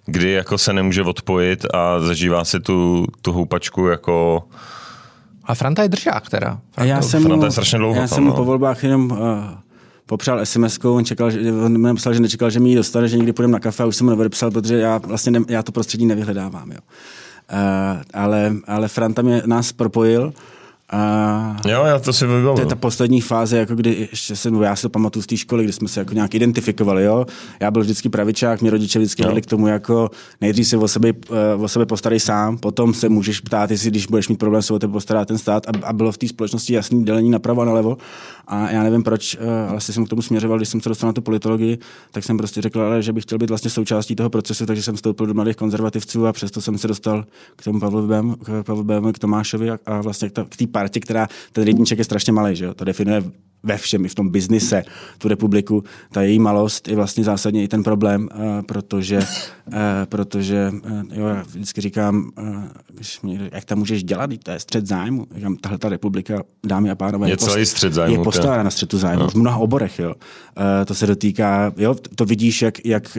kdy 0.05 0.31
jako 0.31 0.57
se 0.57 0.73
nemůže 0.73 1.03
odpojit 1.03 1.65
a 1.73 1.99
zažívá 1.99 2.45
si 2.45 2.59
tu, 2.59 3.07
tu 3.21 3.31
houpačku 3.31 3.87
jako... 3.87 4.43
A 5.43 5.55
Franta 5.55 5.83
je 5.83 5.89
držák 5.89 6.29
teda. 6.29 6.59
Franta, 6.71 6.89
já 6.89 7.01
jsem 7.01 7.23
Franta 7.23 7.35
mu, 7.35 7.45
je 7.45 7.51
strašně 7.51 7.77
dlouho 7.77 8.01
Já 8.01 8.07
jsem 8.07 8.23
mu 8.23 8.29
no. 8.29 8.35
po 8.35 8.45
volbách 8.45 8.83
jenom 8.83 9.11
uh, 9.11 9.17
popřál 10.05 10.45
sms 10.45 10.79
on 10.83 11.05
čekal, 11.05 11.31
že, 11.31 11.39
on 11.51 11.77
mi 11.77 11.87
napsal, 11.87 12.13
že 12.13 12.19
nečekal, 12.19 12.49
že 12.49 12.59
mi 12.59 12.69
ji 12.69 12.75
dostane, 12.75 13.07
že 13.07 13.17
někdy 13.17 13.33
půjdeme 13.33 13.51
na 13.51 13.59
kafe 13.59 13.83
a 13.83 13.85
už 13.85 13.95
jsem 13.95 14.05
mu 14.05 14.09
neodepsal, 14.09 14.51
protože 14.51 14.77
já 14.77 14.97
vlastně 14.97 15.31
ne, 15.31 15.39
já 15.47 15.63
to 15.63 15.71
prostředí 15.71 16.05
nevyhledávám. 16.05 16.71
Jo. 16.71 16.79
Uh, 17.53 18.01
ale, 18.13 18.53
ale 18.67 18.87
Franta 18.87 19.21
mě 19.21 19.41
nás 19.45 19.71
propojil 19.71 20.33
a 20.93 21.55
jo, 21.67 21.83
já 21.85 21.99
to 21.99 22.13
si 22.13 22.27
vybavuju. 22.27 22.55
To 22.55 22.61
je 22.61 22.65
ta 22.65 22.75
poslední 22.75 23.21
fáze, 23.21 23.57
jako 23.57 23.75
kdy 23.75 24.07
ještě 24.11 24.35
jsem, 24.35 24.61
já 24.61 24.75
si 24.75 24.81
to 24.81 24.89
pamatuju 24.89 25.23
z 25.23 25.27
té 25.27 25.37
školy, 25.37 25.63
kdy 25.63 25.73
jsme 25.73 25.87
se 25.87 25.99
jako 25.99 26.13
nějak 26.13 26.35
identifikovali, 26.35 27.03
jo. 27.03 27.25
Já 27.59 27.71
byl 27.71 27.81
vždycky 27.81 28.09
pravičák, 28.09 28.61
mě 28.61 28.71
rodiče 28.71 28.99
vždycky 28.99 29.23
vedli 29.23 29.41
k 29.41 29.45
tomu, 29.45 29.67
jako 29.67 30.09
nejdřív 30.41 30.67
se 30.67 30.77
o 30.77 30.87
sebe, 30.87 31.11
uh, 31.55 31.63
o 31.63 31.67
sebe 31.67 31.85
postarej 31.85 32.19
sám, 32.19 32.57
potom 32.57 32.93
se 32.93 33.09
můžeš 33.09 33.39
ptát, 33.39 33.71
jestli 33.71 33.89
když 33.89 34.07
budeš 34.07 34.29
mít 34.29 34.39
problém, 34.39 34.61
se 34.61 34.73
o 34.73 34.79
tebe 34.79 34.93
postará 34.93 35.25
ten 35.25 35.37
stát 35.37 35.67
a, 35.67 35.71
a 35.83 35.93
bylo 35.93 36.11
v 36.11 36.17
té 36.17 36.27
společnosti 36.27 36.73
jasný 36.73 37.03
dělení 37.03 37.29
napravo 37.29 37.61
a 37.61 37.65
nalevo. 37.65 37.97
A 38.47 38.71
já 38.71 38.83
nevím 38.83 39.03
proč, 39.03 39.35
uh, 39.35 39.69
ale 39.69 39.81
jsem 39.81 40.05
k 40.05 40.09
tomu 40.09 40.21
směřoval, 40.21 40.57
když 40.57 40.69
jsem 40.69 40.81
se 40.81 40.89
dostal 40.89 41.07
na 41.07 41.13
tu 41.13 41.21
politologii, 41.21 41.77
tak 42.11 42.23
jsem 42.23 42.37
prostě 42.37 42.61
řekl, 42.61 42.81
ale 42.81 43.01
že 43.01 43.13
bych 43.13 43.23
chtěl 43.23 43.37
být 43.37 43.49
vlastně 43.49 43.69
součástí 43.69 44.15
toho 44.15 44.29
procesu, 44.29 44.65
takže 44.65 44.83
jsem 44.83 44.95
vstoupil 44.95 45.25
do 45.25 45.33
mladých 45.33 45.55
konzervativců 45.55 46.27
a 46.27 46.33
přesto 46.33 46.61
jsem 46.61 46.77
se 46.77 46.87
dostal 46.87 47.25
k 47.55 47.63
tomu 47.63 47.79
Pavlovi 47.79 48.07
Bém, 48.07 48.35
k, 48.43 48.63
Pavlu 48.65 48.83
Bém, 48.83 49.13
k 49.13 49.19
Tomášovi 49.19 49.71
a, 49.71 49.79
a 49.85 50.01
vlastně 50.01 50.29
k 50.29 50.57
té 50.57 50.67
partě, 50.83 50.99
která 50.99 51.27
ten 51.51 51.63
rybníček 51.63 51.97
je 51.97 52.03
strašně 52.03 52.33
malý, 52.33 52.55
že 52.55 52.65
jo? 52.65 52.73
To 52.73 52.85
definuje 52.85 53.23
ve 53.63 53.77
všem, 53.77 54.05
i 54.05 54.07
v 54.07 54.15
tom 54.15 54.29
biznise, 54.29 54.83
tu 55.17 55.27
republiku. 55.27 55.83
Ta 56.11 56.21
její 56.21 56.39
malost 56.39 56.87
je 56.87 56.95
vlastně 56.95 57.23
zásadně 57.23 57.63
i 57.63 57.67
ten 57.67 57.83
problém, 57.83 58.29
uh, 58.35 58.61
protože, 58.61 59.17
uh, 59.17 59.73
protože 60.05 60.71
uh, 60.85 61.01
jo, 61.11 61.27
já 61.27 61.43
vždycky 61.43 61.81
říkám, 61.81 62.31
uh, 62.37 62.63
mě, 63.23 63.49
jak 63.53 63.65
tam 63.65 63.77
můžeš 63.77 64.03
dělat, 64.03 64.29
to 64.43 64.51
je 64.51 64.59
střed 64.59 64.87
zájmu. 64.87 65.27
Říkám, 65.35 65.57
tahle 65.57 65.77
ta 65.77 65.89
republika, 65.89 66.43
dámy 66.65 66.89
a 66.89 66.95
pánové, 66.95 67.29
je, 67.29 67.37
celý 67.37 67.65
střed 67.65 67.93
zájmu, 67.93 68.15
je 68.15 68.23
postavená 68.23 68.63
na 68.63 68.69
střetu 68.69 68.97
zájmu 68.97 69.23
no. 69.23 69.29
v 69.29 69.35
mnoha 69.35 69.57
oborech. 69.57 69.99
Jo. 69.99 70.13
To 70.85 70.95
se 70.95 71.07
dotýká, 71.07 71.73
jo, 71.77 71.95
to 72.15 72.25
vidíš, 72.25 72.61
jak, 72.61 72.85
jak 72.85 73.17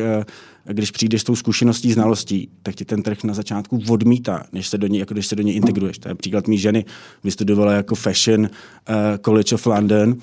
když 0.66 0.90
přijdeš 0.90 1.20
s 1.20 1.24
tou 1.24 1.36
zkušeností, 1.36 1.92
znalostí, 1.92 2.48
tak 2.62 2.74
ti 2.74 2.84
ten 2.84 3.02
trh 3.02 3.24
na 3.24 3.34
začátku 3.34 3.82
odmítá, 3.88 4.44
než 4.52 4.68
se 4.68 4.78
do 4.78 4.86
něj, 4.86 5.00
jako 5.00 5.14
když 5.14 5.26
se 5.26 5.36
do 5.36 5.42
něj 5.42 5.56
integruješ. 5.56 5.98
To 5.98 6.08
je 6.08 6.14
příklad 6.14 6.48
mý 6.48 6.58
ženy, 6.58 6.84
vystudovala 7.24 7.72
jako 7.72 7.94
Fashion 7.94 8.40
uh, 8.40 8.48
College 9.24 9.54
of 9.54 9.66
London, 9.66 10.08
uh, 10.08 10.16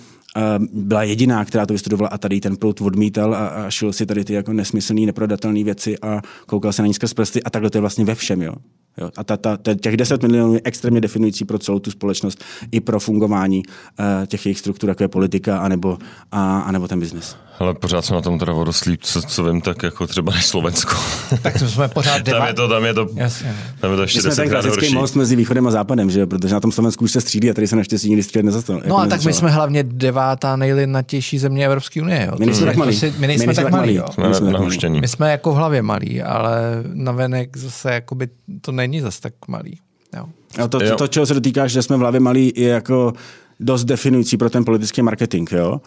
byla 0.74 1.04
jediná, 1.04 1.46
která 1.46 1.66
to 1.66 1.74
vystudovala 1.74 2.10
a 2.10 2.18
tady 2.18 2.40
ten 2.40 2.56
prout 2.56 2.82
odmítal 2.82 3.36
a, 3.36 3.48
a 3.48 3.70
šil 3.70 3.94
si 3.94 4.06
tady 4.06 4.26
ty 4.26 4.34
jako 4.34 4.54
nesmyslné, 4.54 5.02
neprodatelné 5.02 5.64
věci 5.64 6.00
a 6.00 6.22
koukal 6.46 6.74
se 6.74 6.82
na 6.82 6.88
ní 6.88 6.94
skrz 6.94 7.14
prsty 7.14 7.44
a 7.44 7.50
takhle 7.50 7.70
to 7.70 7.78
je 7.78 7.82
vlastně 7.82 8.06
ve 8.06 8.16
všem. 8.16 8.42
Jo. 8.42 8.54
Jo, 8.98 9.10
a 9.18 9.24
ta, 9.24 9.38
ta, 9.38 9.58
ta, 9.58 9.74
těch 9.74 9.98
10 9.98 10.22
milionů 10.24 10.54
je 10.54 10.62
extrémně 10.64 11.02
definující 11.02 11.46
pro 11.46 11.60
celou 11.60 11.80
tu 11.80 11.92
společnost 11.92 12.44
i 12.72 12.80
pro 12.80 13.00
fungování 13.00 13.64
uh, 13.66 14.26
těch 14.26 14.46
jejich 14.46 14.60
struktur, 14.60 14.90
jako 14.90 15.04
je 15.04 15.08
politika 15.08 15.60
anebo, 15.60 15.98
a, 16.32 16.60
anebo 16.60 16.88
ten 16.88 17.00
biznis. 17.00 17.36
Ale 17.62 17.74
pořád 17.74 18.06
jsme 18.06 18.16
na 18.16 18.22
tom 18.22 18.40
teda 18.40 18.54
vodostlí, 18.54 18.98
co, 19.02 19.22
co 19.22 19.44
vím, 19.44 19.62
tak 19.62 19.84
jako 19.84 20.08
třeba 20.08 20.34
než 20.34 20.46
Slovensko. 20.46 20.96
Tak 21.42 21.60
jsme 21.60 21.88
pořád 21.88 22.24
tam 22.24 22.48
je 22.48 22.54
to, 22.54 22.68
tam 22.68 22.86
je 22.86 22.94
to, 22.94 23.08
Jasně. 23.16 23.56
tam 23.80 23.92
je 23.92 23.96
to 23.98 24.02
ještě 24.02 24.18
My 24.18 24.22
jsme 24.22 24.36
ten 24.36 24.50
klasický 24.50 24.86
horší. 24.86 24.96
most 24.96 25.16
mezi 25.16 25.36
východem 25.36 25.68
a 25.68 25.72
západem, 25.72 26.10
že 26.10 26.20
jo? 26.20 26.28
protože 26.28 26.54
na 26.54 26.60
tom 26.60 26.72
Slovensku 26.72 27.04
už 27.04 27.12
se 27.12 27.22
střídí 27.22 27.50
a 27.50 27.54
tady 27.54 27.68
se 27.68 27.76
naštěstí 27.76 28.10
nikdy 28.10 28.24
střídat 28.24 28.46
nezastal. 28.46 28.76
No 28.76 28.82
jako 28.84 28.98
a 28.98 29.08
tak 29.08 29.24
my 29.24 29.34
jsme 29.34 29.50
hlavně 29.50 29.84
devátá 29.84 30.56
nejlidnatější 30.56 31.40
země 31.40 31.66
Evropské 31.66 32.02
unie. 32.02 32.26
Jo? 32.26 32.36
My 32.40 32.46
nejsme 32.46 32.66
tak 32.66 32.76
malí. 32.76 33.02
My 33.18 33.28
nejsme 33.28 33.54
tak 33.54 33.72
malí. 33.72 34.00
My 34.28 34.34
jsme, 34.36 34.90
my 34.90 35.08
jsme 35.08 35.32
jako 35.32 35.52
v 35.52 35.56
hlavě 35.56 35.82
malí, 35.82 36.22
ale 36.22 36.62
navenek 36.94 37.58
zase 37.58 37.94
jakoby 37.94 38.30
to 38.62 38.72
není 38.72 39.02
zase 39.02 39.22
tak 39.22 39.34
malý. 39.48 39.80
Jo. 40.18 40.26
A 40.64 40.68
to, 40.68 40.80
to, 40.80 40.96
to, 40.96 41.08
čeho 41.08 41.26
se 41.26 41.34
dotýkáš, 41.34 41.72
že 41.72 41.82
jsme 41.82 41.98
v 41.98 42.00
hlavě 42.00 42.20
malí, 42.20 42.54
je 42.56 42.70
jako 42.70 43.14
dost 43.60 43.84
definující 43.84 44.38
pro 44.38 44.50
ten 44.50 44.66
politický 44.66 45.02
marketing. 45.02 45.52
Jo? 45.52 45.82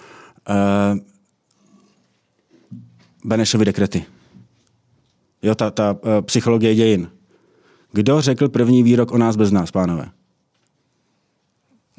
Uh, 0.51 0.99
Benešovy 3.25 3.65
dekrety. 3.65 4.05
Jo, 5.43 5.55
ta, 5.55 5.71
ta 5.71 5.93
uh, 5.93 5.99
psychologie 6.21 6.75
dějin. 6.75 7.09
Kdo 7.93 8.21
řekl 8.21 8.49
první 8.49 8.83
výrok 8.83 9.13
o 9.13 9.19
nás 9.19 9.37
bez 9.37 9.53
nás, 9.53 9.71
pánové? 9.71 10.07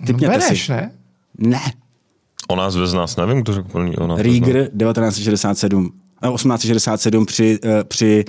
Typněte 0.05 0.37
Beneš, 0.37 0.65
si. 0.65 0.71
ne? 0.71 0.91
Ne. 1.37 1.61
O 2.47 2.55
nás 2.55 2.75
bez 2.75 2.93
nás, 2.93 3.15
nevím, 3.15 3.41
kdo 3.41 3.53
řekl 3.53 3.69
první 3.69 3.97
o 3.97 4.07
nás 4.07 4.19
Rieger 4.19 4.55
1967. 4.55 5.93
1867 6.33 7.25
při, 7.25 7.59
při, 7.87 8.25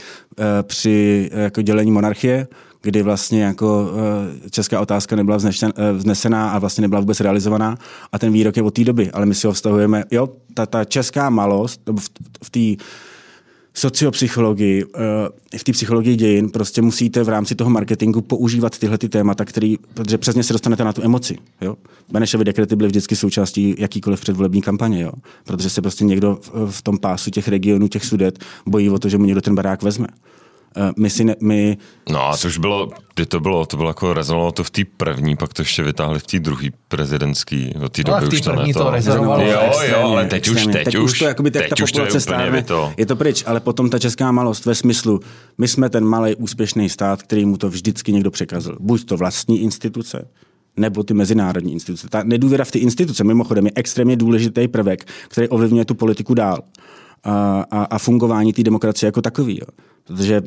při 0.63 1.31
jako 1.33 1.63
dělení 1.63 1.91
monarchie 1.91 2.47
kdy 2.87 3.03
vlastně 3.03 3.43
jako 3.43 3.91
eh, 4.47 4.51
česká 4.51 4.81
otázka 4.81 5.17
nebyla 5.17 5.39
eh, 5.39 5.93
vznesená 5.93 6.51
a 6.51 6.59
vlastně 6.59 6.83
nebyla 6.83 7.01
vůbec 7.01 7.21
realizovaná 7.21 7.79
a 8.13 8.19
ten 8.19 8.33
výrok 8.33 8.57
je 8.57 8.63
od 8.63 8.75
té 8.75 8.85
doby, 8.85 9.11
ale 9.11 9.27
my 9.27 9.35
si 9.35 9.47
ho 9.47 9.53
vztahujeme, 9.53 10.05
jo, 10.11 10.29
ta, 10.55 10.67
ta 10.67 10.85
česká 10.85 11.31
malost 11.31 11.81
v, 11.87 12.09
v 12.45 12.51
té 12.51 12.85
sociopsychologii, 13.75 14.85
eh, 15.55 15.59
v 15.59 15.65
té 15.65 15.73
psychologii 15.73 16.17
dějin 16.17 16.51
prostě 16.51 16.83
musíte 16.83 17.25
v 17.25 17.29
rámci 17.29 17.55
toho 17.55 17.71
marketingu 17.71 18.21
používat 18.21 18.79
tyhle 18.79 18.99
ty 18.99 19.09
témata, 19.09 19.45
který, 19.45 19.77
protože 19.95 20.19
přesně 20.19 20.43
se 20.43 20.53
dostanete 20.53 20.85
na 20.85 20.93
tu 20.93 21.03
emoci. 21.03 21.37
Jo? 21.61 21.77
Benešovy 22.13 22.45
dekrety 22.45 22.77
byly 22.77 22.89
vždycky 22.89 23.17
součástí 23.17 23.75
jakýkoliv 23.79 24.21
předvolební 24.21 24.63
kampaně, 24.63 25.03
jo? 25.03 25.13
protože 25.45 25.71
se 25.71 25.83
prostě 25.83 26.05
někdo 26.05 26.39
v 26.71 26.83
tom 26.83 26.99
pásu 26.99 27.31
těch 27.31 27.49
regionů, 27.49 27.89
těch 27.89 28.05
sudet 28.05 28.39
bojí 28.67 28.91
o 28.91 28.99
to, 28.99 29.09
že 29.09 29.19
mu 29.19 29.25
někdo 29.25 29.41
ten 29.41 29.55
barák 29.55 29.83
vezme. 29.83 30.07
Eh, 30.77 30.93
my 30.97 31.11
si 31.11 31.25
ne, 31.25 31.35
my... 31.41 31.77
No 32.11 32.29
a 32.29 32.37
to 32.37 32.49
už 32.49 32.59
bylo, 32.59 32.91
kdy 33.15 33.27
to 33.27 33.41
bylo, 33.41 33.67
to 33.67 33.77
bylo 33.77 33.91
jako 33.91 34.15
rezonovalo 34.15 34.53
to 34.53 34.65
v 34.65 34.71
té 34.71 34.83
první, 34.97 35.37
pak 35.37 35.55
to 35.55 35.63
ještě 35.63 35.83
vytáhli 35.83 36.19
v 36.19 36.27
té 36.27 36.39
druhé 36.39 36.69
prezidentský, 36.89 37.75
do 37.79 37.89
té 37.89 38.05
doby 38.05 38.27
už 38.27 38.41
to 38.41 38.53
ne 38.53 38.73
to. 38.73 38.91
rezonovalo. 38.91 39.43
Jo, 39.43 39.73
jo, 39.89 39.99
ale 39.99 40.27
teď 40.27 40.49
už, 40.49 40.67
teď, 40.67 40.85
teď 40.85 40.97
už, 40.97 41.19
to, 41.19 41.25
jakoby, 41.25 41.51
teď, 41.51 41.63
teď 41.63 41.79
ta 41.79 41.85
už 41.85 41.93
to 41.93 42.05
je 42.05 42.21
stárne, 42.21 42.63
to. 42.63 42.93
je 42.97 43.07
to 43.07 43.17
pryč, 43.17 43.45
ale 43.47 43.61
potom 43.61 43.91
ta 43.91 43.99
česká 43.99 44.33
malost 44.33 44.67
ve 44.67 44.75
smyslu, 44.75 45.21
my 45.59 45.69
jsme 45.69 45.91
ten 45.91 46.05
malý 46.05 46.35
úspěšný 46.35 46.89
stát, 46.89 47.23
který 47.23 47.45
mu 47.47 47.57
to 47.57 47.71
vždycky 47.71 48.13
někdo 48.13 48.31
překazil. 48.31 48.77
Buď 48.81 49.05
to 49.05 49.17
vlastní 49.17 49.61
instituce, 49.61 50.29
nebo 50.77 51.03
ty 51.03 51.15
mezinárodní 51.15 51.73
instituce. 51.73 52.09
Ta 52.09 52.23
nedůvěra 52.23 52.65
v 52.65 52.71
ty 52.71 52.79
instituce, 52.79 53.25
mimochodem, 53.25 53.67
je 53.67 53.73
extrémně 53.75 54.17
důležitý 54.17 54.69
prvek, 54.69 55.05
který 55.29 55.49
ovlivňuje 55.49 55.85
tu 55.85 55.95
politiku 55.95 56.35
dál 56.35 56.59
a, 57.25 57.65
a, 57.71 57.85
a 57.85 57.99
fungování 57.99 58.53
té 58.53 58.63
demokracie 58.63 59.09
jako 59.09 59.23
takový. 59.23 59.59
Jo. 59.61 59.67
Protože 60.07 60.41
uh, 60.41 60.47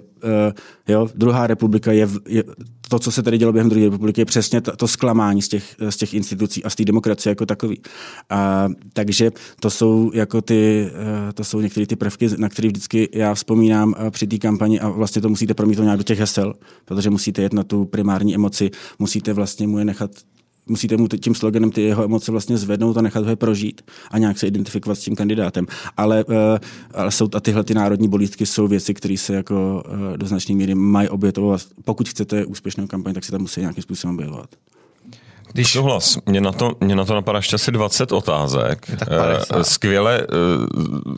jo, 0.88 1.10
druhá 1.15 1.48
republika 1.48 1.91
je, 1.91 2.08
je, 2.28 2.43
to, 2.89 3.00
co 3.00 3.12
se 3.12 3.24
tady 3.24 3.38
dělo 3.38 3.54
během 3.54 3.69
druhé 3.69 3.86
republiky, 3.86 4.22
je 4.22 4.26
přesně 4.26 4.62
to, 4.62 4.76
to 4.76 4.88
zklamání 4.88 5.41
z 5.41 5.48
těch, 5.48 5.76
z 5.89 5.98
těch 5.98 6.13
institucí 6.13 6.63
a 6.63 6.69
z 6.69 6.76
té 6.76 6.86
demokracie 6.86 7.32
jako 7.32 7.45
takový. 7.45 7.82
A, 8.30 8.69
takže 8.93 9.32
to 9.60 9.69
jsou 9.69 10.12
jako 10.13 10.41
ty, 10.41 10.91
uh, 10.91 11.32
to 11.34 11.43
jsou 11.43 11.62
některé 11.62 11.86
ty 11.86 11.95
prvky, 11.95 12.28
na 12.38 12.50
které 12.50 12.67
vždycky 12.67 13.10
já 13.13 13.34
vzpomínám 13.34 13.89
uh, 13.89 14.10
při 14.10 14.28
té 14.28 14.38
kampani 14.38 14.80
a 14.80 14.89
vlastně 14.89 15.22
to 15.22 15.30
musíte 15.30 15.54
promítnout 15.54 15.84
nějak 15.84 15.98
do 15.98 16.04
těch 16.04 16.19
hesel, 16.19 16.54
protože 16.86 17.10
musíte 17.10 17.41
jet 17.41 17.54
na 17.54 17.63
tu 17.63 17.86
primární 17.86 18.36
emoci, 18.36 18.69
musíte 19.00 19.34
vlastně 19.34 19.67
mu 19.67 19.80
je 19.80 19.86
nechat 19.86 20.12
musíte 20.69 20.97
mu 20.97 21.08
tím 21.08 21.36
sloganem 21.36 21.71
ty 21.71 21.82
jeho 21.82 22.03
emoce 22.03 22.32
vlastně 22.32 22.58
zvednout 22.58 22.97
a 22.97 23.01
nechat 23.01 23.23
ho 23.23 23.29
je 23.29 23.36
prožít 23.36 23.82
a 24.12 24.17
nějak 24.17 24.39
se 24.39 24.47
identifikovat 24.47 24.95
s 24.95 24.99
tím 24.99 25.15
kandidátem. 25.15 25.65
Ale, 25.97 26.25
uh, 26.25 26.36
ale 26.93 27.12
jsou, 27.12 27.29
a 27.34 27.39
tyhle 27.39 27.63
ty 27.63 27.73
národní 27.73 28.08
bolístky 28.08 28.45
jsou 28.45 28.67
věci, 28.67 28.93
které 28.93 29.17
se 29.17 29.34
jako 29.34 29.84
uh, 29.86 30.17
do 30.17 30.27
značné 30.27 30.55
míry 30.55 30.75
mají 30.75 31.10
obětovat. 31.10 31.62
Pokud 31.86 32.10
chcete 32.10 32.45
úspěšnou 32.45 32.88
kampaň, 32.88 33.13
tak 33.13 33.25
se 33.25 33.32
tam 33.32 33.41
musí 33.41 33.60
nějakým 33.60 33.84
způsobem 33.84 34.15
objevovat. 34.15 34.49
Když... 35.53 35.71
Souhlas. 35.71 36.17
Mě 36.25 36.41
na, 36.41 36.51
to, 36.51 36.71
mě 36.79 36.95
na 36.95 37.05
to 37.05 37.13
napadá 37.13 37.39
ještě 37.39 37.55
asi 37.55 37.71
20 37.71 38.12
otázek. 38.12 38.85
Tak 38.99 39.07
eh, 39.57 39.63
Skvěle 39.63 40.27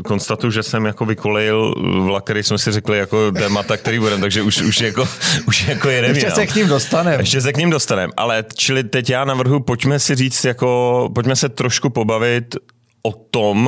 konstatuju, 0.05 0.51
že 0.51 0.63
jsem 0.63 0.85
jako 0.85 1.05
vykolejil 1.05 1.73
vlak, 2.03 2.23
který 2.23 2.43
jsme 2.43 2.57
si 2.57 2.71
řekli 2.71 2.97
jako 2.97 3.31
témata, 3.31 3.77
který 3.77 3.99
budeme, 3.99 4.21
takže 4.21 4.41
už, 4.41 4.61
už, 4.61 4.81
jako, 4.81 5.07
už 5.47 5.67
jako 5.67 5.89
jedeme. 5.89 6.13
Ještě 6.13 6.31
se 6.31 6.47
k 6.47 6.55
ním 6.55 6.67
dostaneme. 6.67 7.23
Ještě 7.23 7.41
se 7.41 7.53
k 7.53 7.57
ním 7.57 7.69
dostaneme. 7.69 8.13
Ale 8.17 8.45
čili 8.55 8.83
teď 8.83 9.09
já 9.09 9.25
navrhu, 9.25 9.59
pojďme 9.59 9.99
si 9.99 10.15
říct, 10.15 10.45
jako, 10.45 11.09
pojďme 11.15 11.35
se 11.35 11.49
trošku 11.49 11.89
pobavit 11.89 12.55
o 13.03 13.11
tom, 13.11 13.67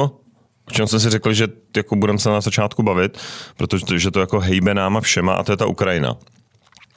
o 0.67 0.71
čem 0.71 0.87
jsme 0.87 0.99
si 0.99 1.09
řekli, 1.09 1.35
že 1.35 1.47
jako 1.77 1.95
budeme 1.95 2.19
se 2.19 2.29
na 2.29 2.41
začátku 2.41 2.83
bavit, 2.83 3.17
protože 3.57 3.99
že 3.99 4.11
to 4.11 4.19
jako 4.19 4.39
hejbe 4.39 4.73
náma 4.73 5.01
všema 5.01 5.33
a 5.33 5.43
to 5.43 5.51
je 5.51 5.57
ta 5.57 5.65
Ukrajina. 5.65 6.15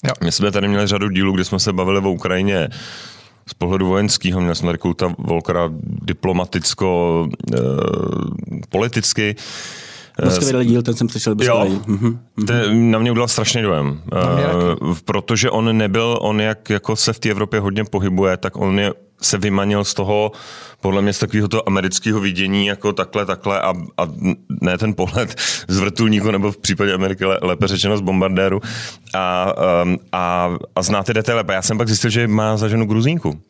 Jo. 0.04 0.12
My 0.24 0.32
jsme 0.32 0.50
tady 0.50 0.68
měli 0.68 0.86
řadu 0.86 1.08
dílů, 1.08 1.32
kde 1.32 1.44
jsme 1.44 1.58
se 1.60 1.72
bavili 1.72 2.00
o 2.00 2.10
Ukrajině 2.10 2.68
z 3.48 3.54
pohledu 3.54 3.86
vojenského, 3.86 4.40
měl 4.40 4.54
jsem 4.54 4.76
Kouta 4.76 5.14
Volkera 5.18 5.70
diplomaticko, 6.02 7.28
e, 7.54 7.58
politicky. 8.68 9.36
Skvělý 10.28 10.66
díl, 10.66 10.82
ten 10.82 10.94
jsem 10.94 11.08
slyšel 11.08 11.34
bez 11.34 11.46
jo, 11.48 11.66
mhm, 11.86 12.18
ten 12.46 12.90
na 12.90 12.98
mě 12.98 13.10
udělal 13.10 13.28
strašný 13.28 13.62
dojem, 13.62 14.00
uh, 14.12 14.94
protože 15.04 15.50
on 15.50 15.76
nebyl, 15.76 16.18
on 16.20 16.40
jak 16.40 16.70
jako 16.70 16.96
se 16.96 17.12
v 17.12 17.18
té 17.18 17.30
Evropě 17.30 17.60
hodně 17.60 17.84
pohybuje, 17.84 18.36
tak 18.36 18.56
on 18.56 18.78
je 18.78 18.92
se 19.22 19.38
vymanil 19.38 19.84
z 19.84 19.94
toho, 19.94 20.32
podle 20.80 21.02
mě 21.02 21.12
z 21.12 21.18
takového 21.18 21.48
toho 21.48 21.68
amerického 21.68 22.20
vidění, 22.20 22.66
jako 22.66 22.92
takhle, 22.92 23.26
takhle 23.26 23.60
a, 23.60 23.74
a 23.98 24.08
ne 24.60 24.78
ten 24.78 24.94
pohled 24.94 25.40
z 25.68 25.78
vrtulníku, 25.78 26.30
nebo 26.30 26.52
v 26.52 26.58
případě 26.58 26.94
Ameriky 26.94 27.24
lépe 27.24 27.68
řečeno 27.68 27.96
z 27.96 28.00
bombardéru 28.00 28.60
a, 29.14 29.54
um, 29.82 29.98
a, 30.12 30.50
a 30.76 30.82
zná 30.82 31.02
ty 31.02 31.14
detaily. 31.14 31.44
Já 31.52 31.62
jsem 31.62 31.78
pak 31.78 31.88
zjistil, 31.88 32.10
že 32.10 32.28
má 32.28 32.56
za 32.56 32.68
ženu 32.68 32.86
gruzínku. 32.86 33.40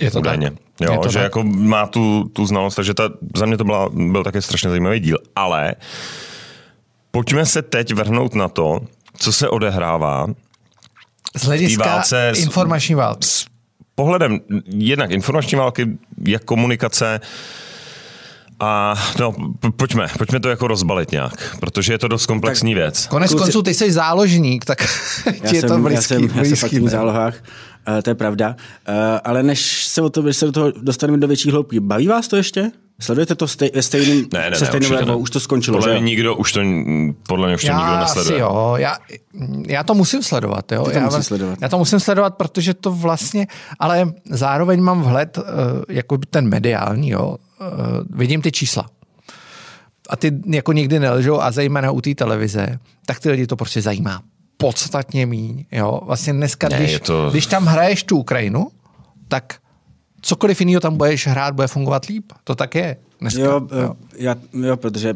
Je 0.00 0.10
to 0.10 0.18
Údajně. 0.18 0.50
tak. 0.50 0.58
Jo, 0.80 0.92
je 0.92 0.98
to 0.98 1.08
že 1.08 1.18
tak. 1.18 1.22
jako 1.22 1.42
má 1.44 1.86
tu, 1.86 2.30
tu 2.32 2.46
znalost, 2.46 2.74
takže 2.74 2.94
ta, 2.94 3.10
za 3.36 3.46
mě 3.46 3.56
to 3.56 3.64
byla, 3.64 3.88
byl 3.92 4.24
také 4.24 4.42
strašně 4.42 4.70
zajímavý 4.70 5.00
díl. 5.00 5.18
Ale 5.36 5.74
pojďme 7.10 7.46
se 7.46 7.62
teď 7.62 7.94
vrhnout 7.94 8.34
na 8.34 8.48
to, 8.48 8.80
co 9.18 9.32
se 9.32 9.48
odehrává 9.48 10.26
z 11.36 11.44
hlediska 11.44 11.84
válce, 11.84 12.32
informační 12.36 12.94
války. 12.94 13.26
S, 13.26 13.46
pohledem 13.96 14.40
jednak 14.66 15.10
informační 15.10 15.58
války, 15.58 15.98
jak 16.26 16.44
komunikace, 16.44 17.20
a 18.60 18.94
no, 19.20 19.34
pojďme, 19.76 20.06
pojďme 20.18 20.40
to 20.40 20.48
jako 20.48 20.66
rozbalit 20.66 21.12
nějak, 21.12 21.56
protože 21.60 21.92
je 21.92 21.98
to 21.98 22.08
dost 22.08 22.26
komplexní 22.26 22.74
tak, 22.74 22.82
věc. 22.82 23.06
Konec 23.06 23.30
Kluci, 23.30 23.44
konců, 23.44 23.62
ty 23.62 23.74
jsi 23.74 23.92
záložník, 23.92 24.64
tak 24.64 24.78
já 25.42 25.52
je 25.52 25.60
jsem, 25.60 25.68
to 25.68 25.78
blízký. 25.78 25.94
Já 25.94 26.02
jsem, 26.02 26.28
blízký, 26.28 26.66
já 26.66 26.68
jsem 26.68 26.84
v 26.84 26.88
zálohách, 26.88 27.34
uh, 27.88 28.00
to 28.02 28.10
je 28.10 28.14
pravda. 28.14 28.56
Uh, 28.88 28.94
ale 29.24 29.42
než 29.42 29.86
se, 29.86 30.02
o 30.02 30.10
to, 30.10 30.22
než 30.22 30.36
se 30.36 30.46
do 30.46 30.52
toho 30.52 30.70
dostaneme 30.70 31.18
do 31.18 31.26
větší 31.26 31.50
hloubky, 31.50 31.80
baví 31.80 32.08
vás 32.08 32.28
to 32.28 32.36
ještě? 32.36 32.70
Sledujete 33.00 33.34
to 33.34 33.48
stej, 33.48 33.70
ve 33.74 33.82
stejným, 33.82 34.26
ne, 34.32 34.50
ne, 34.50 34.56
se 34.56 34.66
stejným 34.66 34.90
ne, 34.90 35.14
už 35.14 35.30
to 35.30 35.40
skončilo, 35.40 35.78
podle 35.78 35.94
že? 35.94 36.00
Mě 36.00 36.10
nikdo, 36.10 36.36
už 36.36 36.52
to, 36.52 36.60
podle 37.28 37.46
mě 37.46 37.54
už 37.54 37.62
to 37.62 37.66
já 37.66 37.78
nikdo 37.78 38.00
nesleduje. 38.00 38.40
jo, 38.40 38.74
já, 38.78 38.96
já 39.66 39.84
to 39.84 39.94
musím 39.94 40.22
sledovat. 40.22 40.72
Jo. 40.72 40.84
Ty 40.84 40.92
to 40.92 40.98
já, 40.98 41.04
musím 41.04 41.22
sledovat. 41.22 41.58
já 41.62 41.68
to 41.68 41.78
musím 41.78 42.00
sledovat, 42.00 42.34
protože 42.34 42.74
to 42.74 42.92
vlastně, 42.92 43.46
ale 43.78 44.12
zároveň 44.30 44.80
mám 44.80 45.02
vhled, 45.02 45.38
uh, 45.38 45.44
jako 45.88 46.18
ten 46.30 46.48
mediální, 46.48 47.10
jo. 47.10 47.36
Uh, 47.60 47.66
vidím 48.10 48.42
ty 48.42 48.52
čísla. 48.52 48.86
A 50.10 50.16
ty 50.16 50.32
jako 50.46 50.72
nikdy 50.72 50.98
nelžou 50.98 51.40
a 51.40 51.50
zejména 51.50 51.90
u 51.90 52.00
té 52.00 52.14
televize, 52.14 52.78
tak 53.06 53.20
ty 53.20 53.30
lidi 53.30 53.46
to 53.46 53.56
prostě 53.56 53.82
zajímá 53.82 54.22
podstatně 54.56 55.26
míň. 55.26 55.64
Jo. 55.72 56.00
Vlastně 56.02 56.32
dneska, 56.32 56.68
ne, 56.68 56.78
když, 56.78 57.00
to... 57.00 57.30
když 57.30 57.46
tam 57.46 57.66
hraješ 57.66 58.02
tu 58.02 58.16
Ukrajinu, 58.16 58.68
tak 59.28 59.54
cokoliv 60.20 60.60
jiného 60.60 60.80
tam 60.80 60.96
budeš 60.96 61.26
hrát, 61.26 61.54
bude 61.54 61.66
fungovat 61.66 62.04
líp. 62.04 62.32
To 62.44 62.54
tak 62.54 62.74
je. 62.74 62.96
Dneska, 63.20 63.40
jo, 63.40 63.68
jo. 63.82 63.96
Já, 64.16 64.36
jo, 64.52 64.76
protože 64.76 65.14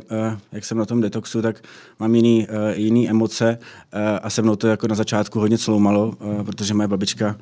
jak 0.52 0.64
jsem 0.64 0.78
na 0.78 0.84
tom 0.84 1.00
detoxu, 1.00 1.42
tak 1.42 1.62
mám 1.98 2.14
jiný, 2.14 2.46
jiný 2.74 3.10
emoce 3.10 3.58
a 4.22 4.30
se 4.30 4.42
mnou 4.42 4.56
to 4.56 4.66
jako 4.66 4.88
na 4.88 4.94
začátku 4.94 5.40
hodně 5.40 5.58
sloumalo, 5.58 6.12
protože 6.44 6.74
moje 6.74 6.88
babička 6.88 7.36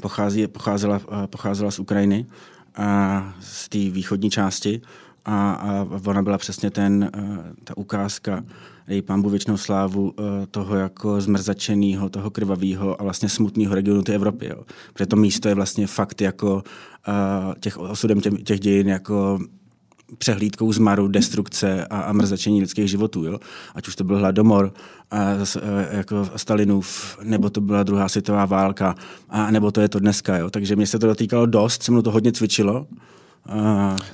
pochází, 0.00 0.46
pocházela, 0.46 1.00
pocházela 1.26 1.70
z 1.70 1.78
Ukrajiny, 1.78 2.26
z 3.40 3.68
té 3.68 3.78
východní 3.78 4.30
části 4.30 4.80
a, 5.28 5.50
a 5.52 5.86
ona 6.06 6.22
byla 6.22 6.38
přesně 6.38 6.70
ten, 6.70 7.10
ta 7.64 7.76
ukázka, 7.76 8.44
dej 8.86 9.02
pán 9.02 9.30
věčnou 9.30 9.56
slávu 9.56 10.14
toho 10.50 10.76
jako 10.76 11.20
zmrzačeného, 11.20 12.08
toho 12.08 12.30
krvavého 12.30 13.00
a 13.00 13.04
vlastně 13.04 13.28
smutného 13.28 13.74
regionu 13.74 14.02
té 14.02 14.14
Evropy. 14.14 14.46
Jo. 14.46 14.62
Protože 14.92 15.06
to 15.06 15.16
místo 15.16 15.48
je 15.48 15.54
vlastně 15.54 15.86
fakt 15.86 16.20
jako 16.20 16.62
těch 17.60 17.78
osudem 17.78 18.20
těch, 18.20 18.32
těch 18.44 18.60
dějin 18.60 18.88
jako 18.88 19.38
přehlídkou 20.18 20.72
zmaru, 20.72 21.08
destrukce 21.08 21.86
a, 21.86 22.00
a 22.00 22.12
mrzačení 22.12 22.60
lidských 22.60 22.90
životů. 22.90 23.24
Jo? 23.24 23.38
Ať 23.74 23.88
už 23.88 23.96
to 23.96 24.04
byl 24.04 24.18
hladomor, 24.18 24.72
a, 25.10 25.18
jako 25.90 26.28
Stalinův, 26.36 27.18
nebo 27.22 27.50
to 27.50 27.60
byla 27.60 27.82
druhá 27.82 28.08
světová 28.08 28.46
válka, 28.46 28.94
a 29.28 29.50
nebo 29.50 29.70
to 29.70 29.80
je 29.80 29.88
to 29.88 30.00
dneska. 30.00 30.36
Jo? 30.36 30.50
Takže 30.50 30.76
mě 30.76 30.86
se 30.86 30.98
to 30.98 31.06
dotýkalo 31.06 31.46
dost, 31.46 31.82
se 31.82 31.92
mnou 31.92 32.02
to 32.02 32.10
hodně 32.10 32.32
cvičilo. 32.32 32.86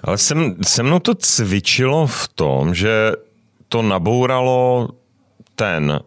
Ale 0.02 0.18
se, 0.18 0.34
se 0.62 0.82
mnou 0.82 0.98
to 0.98 1.14
cvičilo 1.14 2.06
v 2.06 2.28
tom, 2.28 2.74
že 2.74 3.12
to 3.68 3.82
nabouralo 3.82 4.88
ten, 5.54 6.00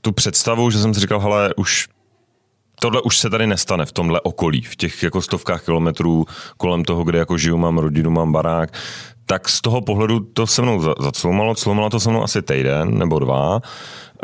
tu 0.00 0.12
představu, 0.12 0.70
že 0.70 0.78
jsem 0.78 0.94
si 0.94 1.00
říkal, 1.00 1.20
hele, 1.20 1.54
už 1.56 1.88
tohle 2.82 3.02
už 3.02 3.18
se 3.18 3.30
tady 3.30 3.46
nestane 3.46 3.86
v 3.86 3.92
tomhle 3.92 4.20
okolí, 4.20 4.62
v 4.62 4.76
těch 4.76 5.02
jako 5.02 5.22
stovkách 5.22 5.64
kilometrů 5.64 6.26
kolem 6.56 6.84
toho, 6.84 7.04
kde 7.04 7.18
jako 7.18 7.38
žiju, 7.38 7.56
mám 7.56 7.78
rodinu, 7.78 8.10
mám 8.10 8.32
barák, 8.32 8.72
tak 9.26 9.48
z 9.48 9.60
toho 9.60 9.80
pohledu 9.80 10.20
to 10.20 10.46
se 10.46 10.62
mnou 10.62 10.82
zacloumalo, 11.00 11.54
cloumalo 11.54 11.90
to 11.90 12.00
se 12.00 12.10
mnou 12.10 12.22
asi 12.22 12.42
týden 12.42 12.98
nebo 12.98 13.18
dva. 13.18 13.60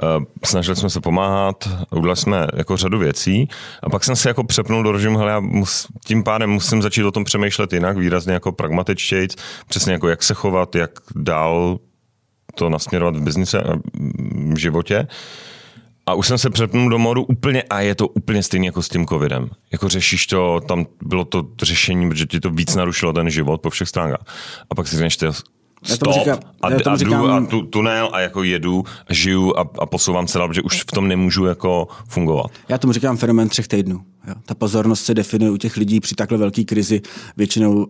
Eh, 0.03 0.07
snažili 0.45 0.77
jsme 0.77 0.91
se 0.91 1.01
pomáhat, 1.01 1.69
udělali 1.91 2.17
jsme 2.17 2.47
jako 2.55 2.77
řadu 2.77 2.99
věcí 2.99 3.49
a 3.83 3.91
pak 3.91 4.05
jsem 4.05 4.17
se 4.17 4.29
jako 4.29 4.45
přepnul 4.45 4.83
do 4.83 4.93
režimu, 4.93 5.19
hele, 5.19 5.31
já 5.31 5.41
mus, 5.41 5.87
tím 6.07 6.25
pádem 6.25 6.51
musím 6.51 6.83
začít 6.83 7.05
o 7.05 7.11
tom 7.11 7.25
přemýšlet 7.25 7.73
jinak, 7.73 7.97
výrazně 7.97 8.33
jako 8.33 8.53
pragmatičtějc, 8.53 9.37
přesně 9.69 9.93
jako 9.93 10.09
jak 10.09 10.23
se 10.23 10.35
chovat, 10.35 10.75
jak 10.75 10.91
dál 11.17 11.79
to 12.55 12.71
nasměrovat 12.71 13.17
v 13.17 13.23
biznise 13.23 13.63
v 14.55 14.59
životě. 14.59 15.07
A 16.09 16.15
už 16.15 16.27
jsem 16.27 16.39
se 16.39 16.51
přepnul 16.51 16.91
do 16.91 16.99
modu 16.99 17.23
úplně 17.23 17.63
a 17.63 17.81
je 17.81 17.95
to 17.95 18.09
úplně 18.09 18.43
stejně 18.43 18.69
jako 18.69 18.83
s 18.83 18.89
tím 18.89 19.07
covidem. 19.07 19.51
Jako 19.73 19.89
řešíš 19.89 20.27
to, 20.27 20.61
tam 20.61 20.87
bylo 21.03 21.25
to 21.25 21.47
řešení, 21.63 22.09
protože 22.09 22.27
ti 22.27 22.41
to 22.41 22.51
víc 22.51 22.75
narušilo 22.75 23.13
ten 23.13 23.31
život 23.31 23.61
po 23.61 23.71
všech 23.71 23.89
stránkách. 23.89 24.25
A 24.71 24.75
pak 24.75 24.89
si 24.89 24.97
řekneš, 24.97 25.17
stop 25.85 26.15
říkám, 26.15 26.39
a, 26.63 26.67
a 26.67 26.97
říkám, 26.97 27.23
jdu 27.23 27.31
a 27.31 27.47
tu, 27.47 27.63
tunel 27.63 28.11
a 28.13 28.21
jako 28.21 28.43
jedu, 28.43 28.85
žiju 29.11 29.57
a, 29.57 29.61
a 29.61 29.87
posouvám 29.87 30.29
se 30.29 30.39
dál, 30.39 30.49
protože 30.49 30.63
už 30.63 30.83
v 30.83 30.93
tom 30.93 31.09
nemůžu 31.09 31.45
jako 31.45 31.89
fungovat. 32.09 32.47
Já 32.69 32.79
tomu 32.79 32.93
říkám 32.93 33.17
fenomén 33.17 33.49
třech 33.49 33.69
týdnů. 33.69 34.01
Jo. 34.29 34.35
Ta 34.47 34.55
pozornost 34.55 35.05
se 35.05 35.15
definuje 35.15 35.51
u 35.51 35.57
těch 35.57 35.77
lidí 35.77 36.01
při 36.01 36.15
takhle 36.15 36.39
velké 36.39 36.65
krizi 36.65 37.01
většinou 37.37 37.75
uh, 37.75 37.87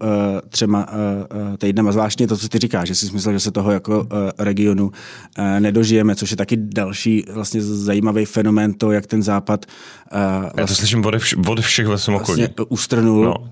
třema 0.49 0.87
uh, 0.93 1.57
týdnem 1.57 1.89
a 1.89 1.93
zvláštně 1.93 2.27
to, 2.27 2.37
co 2.37 2.49
ty 2.49 2.59
říkáš, 2.59 2.89
že 2.89 2.95
jsi 2.95 3.13
myslel, 3.13 3.35
že 3.35 3.41
se 3.41 3.51
toho 3.51 3.71
jako 3.71 4.01
uh, 4.01 4.07
regionu 4.39 4.87
uh, 4.87 5.45
nedožijeme, 5.61 6.17
což 6.17 6.31
je 6.31 6.37
taky 6.37 6.57
další 6.57 7.25
vlastně 7.33 7.63
zajímavý 7.63 8.25
fenomén 8.25 8.75
to, 8.75 8.93
jak 8.93 9.07
ten 9.07 9.23
západ 9.23 9.67
uh, 10.13 10.19
vlastně, 10.41 10.61
Já 10.61 10.67
to 10.67 10.75
slyším 10.75 11.05
od, 11.05 11.15
vš- 11.15 11.51
od 11.51 11.61
všech 11.61 11.87
ve 11.87 11.99
svém 11.99 12.17
okolí. 12.17 12.41
Vlastně 12.41 12.65
ustrnul, 12.69 13.25
no. 13.25 13.35
uh, 13.39 13.49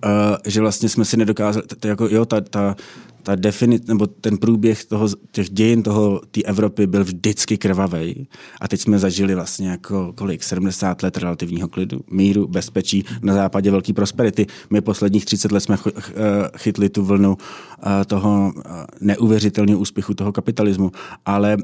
že 0.46 0.60
vlastně 0.60 0.88
jsme 0.88 1.04
si 1.04 1.16
nedokázali, 1.16 1.66
to, 1.80 1.88
jako, 1.88 2.08
jo, 2.10 2.24
ta, 2.24 2.40
ta, 2.40 2.76
ta 3.26 3.34
definit, 3.34 3.88
nebo 3.88 4.06
ten 4.06 4.38
průběh 4.38 4.84
toho, 4.84 5.08
těch 5.30 5.50
dějin 5.50 5.82
toho, 5.82 6.20
té 6.30 6.42
Evropy 6.42 6.86
byl 6.86 7.04
vždycky 7.04 7.58
krvavý. 7.58 8.28
A 8.60 8.68
teď 8.68 8.80
jsme 8.80 8.98
zažili 8.98 9.34
vlastně 9.34 9.68
jako 9.68 10.12
kolik, 10.12 10.42
70 10.42 11.02
let 11.02 11.16
relativního 11.18 11.68
klidu, 11.68 12.00
míru, 12.10 12.48
bezpečí, 12.48 13.04
na 13.22 13.34
západě 13.34 13.70
velký 13.70 13.92
prosperity. 13.92 14.46
My 14.70 14.80
posledních 14.80 15.24
30 15.24 15.52
let 15.52 15.60
jsme 15.60 15.76
eh, 15.86 16.12
chytli 16.56 16.88
tu 16.88 17.04
vlnu 17.04 17.36
eh, 17.36 18.04
toho 18.04 18.52
eh, 18.56 18.70
neuvěřitelného 19.00 19.80
úspěchu 19.80 20.14
toho 20.14 20.32
kapitalismu. 20.32 20.92
Ale 21.24 21.56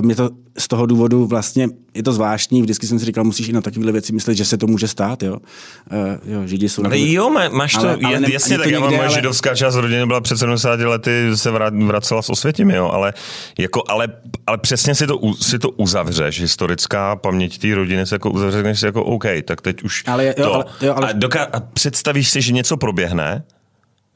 mě 0.00 0.16
to 0.16 0.30
z 0.58 0.68
toho 0.68 0.86
důvodu 0.86 1.26
vlastně 1.26 1.68
je 1.94 2.02
to 2.02 2.12
zvláštní, 2.12 2.62
vždycky 2.62 2.86
jsem 2.86 2.98
si 2.98 3.04
říkal, 3.04 3.24
musíš 3.24 3.48
i 3.48 3.52
na 3.52 3.60
takové 3.60 3.92
věci 3.92 4.12
myslet, 4.12 4.34
že 4.34 4.44
se 4.44 4.58
to 4.58 4.66
může 4.66 4.88
stát, 4.88 5.22
jo. 5.22 5.36
Uh, 5.36 6.32
jo 6.32 6.46
židi 6.46 6.68
jsou... 6.68 6.84
Ale 6.84 6.98
jo, 6.98 7.30
máš 7.52 7.72
to, 7.72 7.80
ale, 7.80 7.98
ale 8.04 8.32
jasně, 8.32 8.58
tak 8.58 8.66
to 8.66 8.70
já 8.72 8.80
mám 8.80 8.90
moje 8.90 9.00
ale... 9.00 9.14
židovská 9.14 9.54
část 9.54 9.74
rodiny 9.74 10.06
byla 10.06 10.20
před 10.20 10.38
70 10.38 10.80
lety, 10.80 11.30
se 11.34 11.50
vracela 11.86 12.22
s 12.22 12.30
osvětím, 12.30 12.70
jo, 12.70 12.88
ale, 12.88 13.14
jako, 13.58 13.82
ale, 13.88 14.08
ale 14.46 14.58
přesně 14.58 14.94
si 14.94 15.06
to, 15.06 15.18
si 15.40 15.58
to 15.58 15.70
uzavřeš, 15.70 16.40
historická 16.40 17.16
paměť 17.16 17.58
té 17.58 17.74
rodiny 17.74 18.06
se 18.06 18.14
jako 18.14 18.30
uzavřeš 18.30 18.80
si 18.80 18.86
jako 18.86 19.04
OK, 19.04 19.24
tak 19.44 19.60
teď 19.60 19.82
už 19.82 20.04
ale, 20.06 20.26
jo, 20.26 20.34
to. 20.44 20.54
Ale, 20.54 20.64
jo, 20.80 20.94
ale... 20.96 21.08
A, 21.08 21.12
doká- 21.12 21.48
a 21.52 21.60
představíš 21.60 22.30
si, 22.30 22.42
že 22.42 22.52
něco 22.52 22.76
proběhne, 22.76 23.44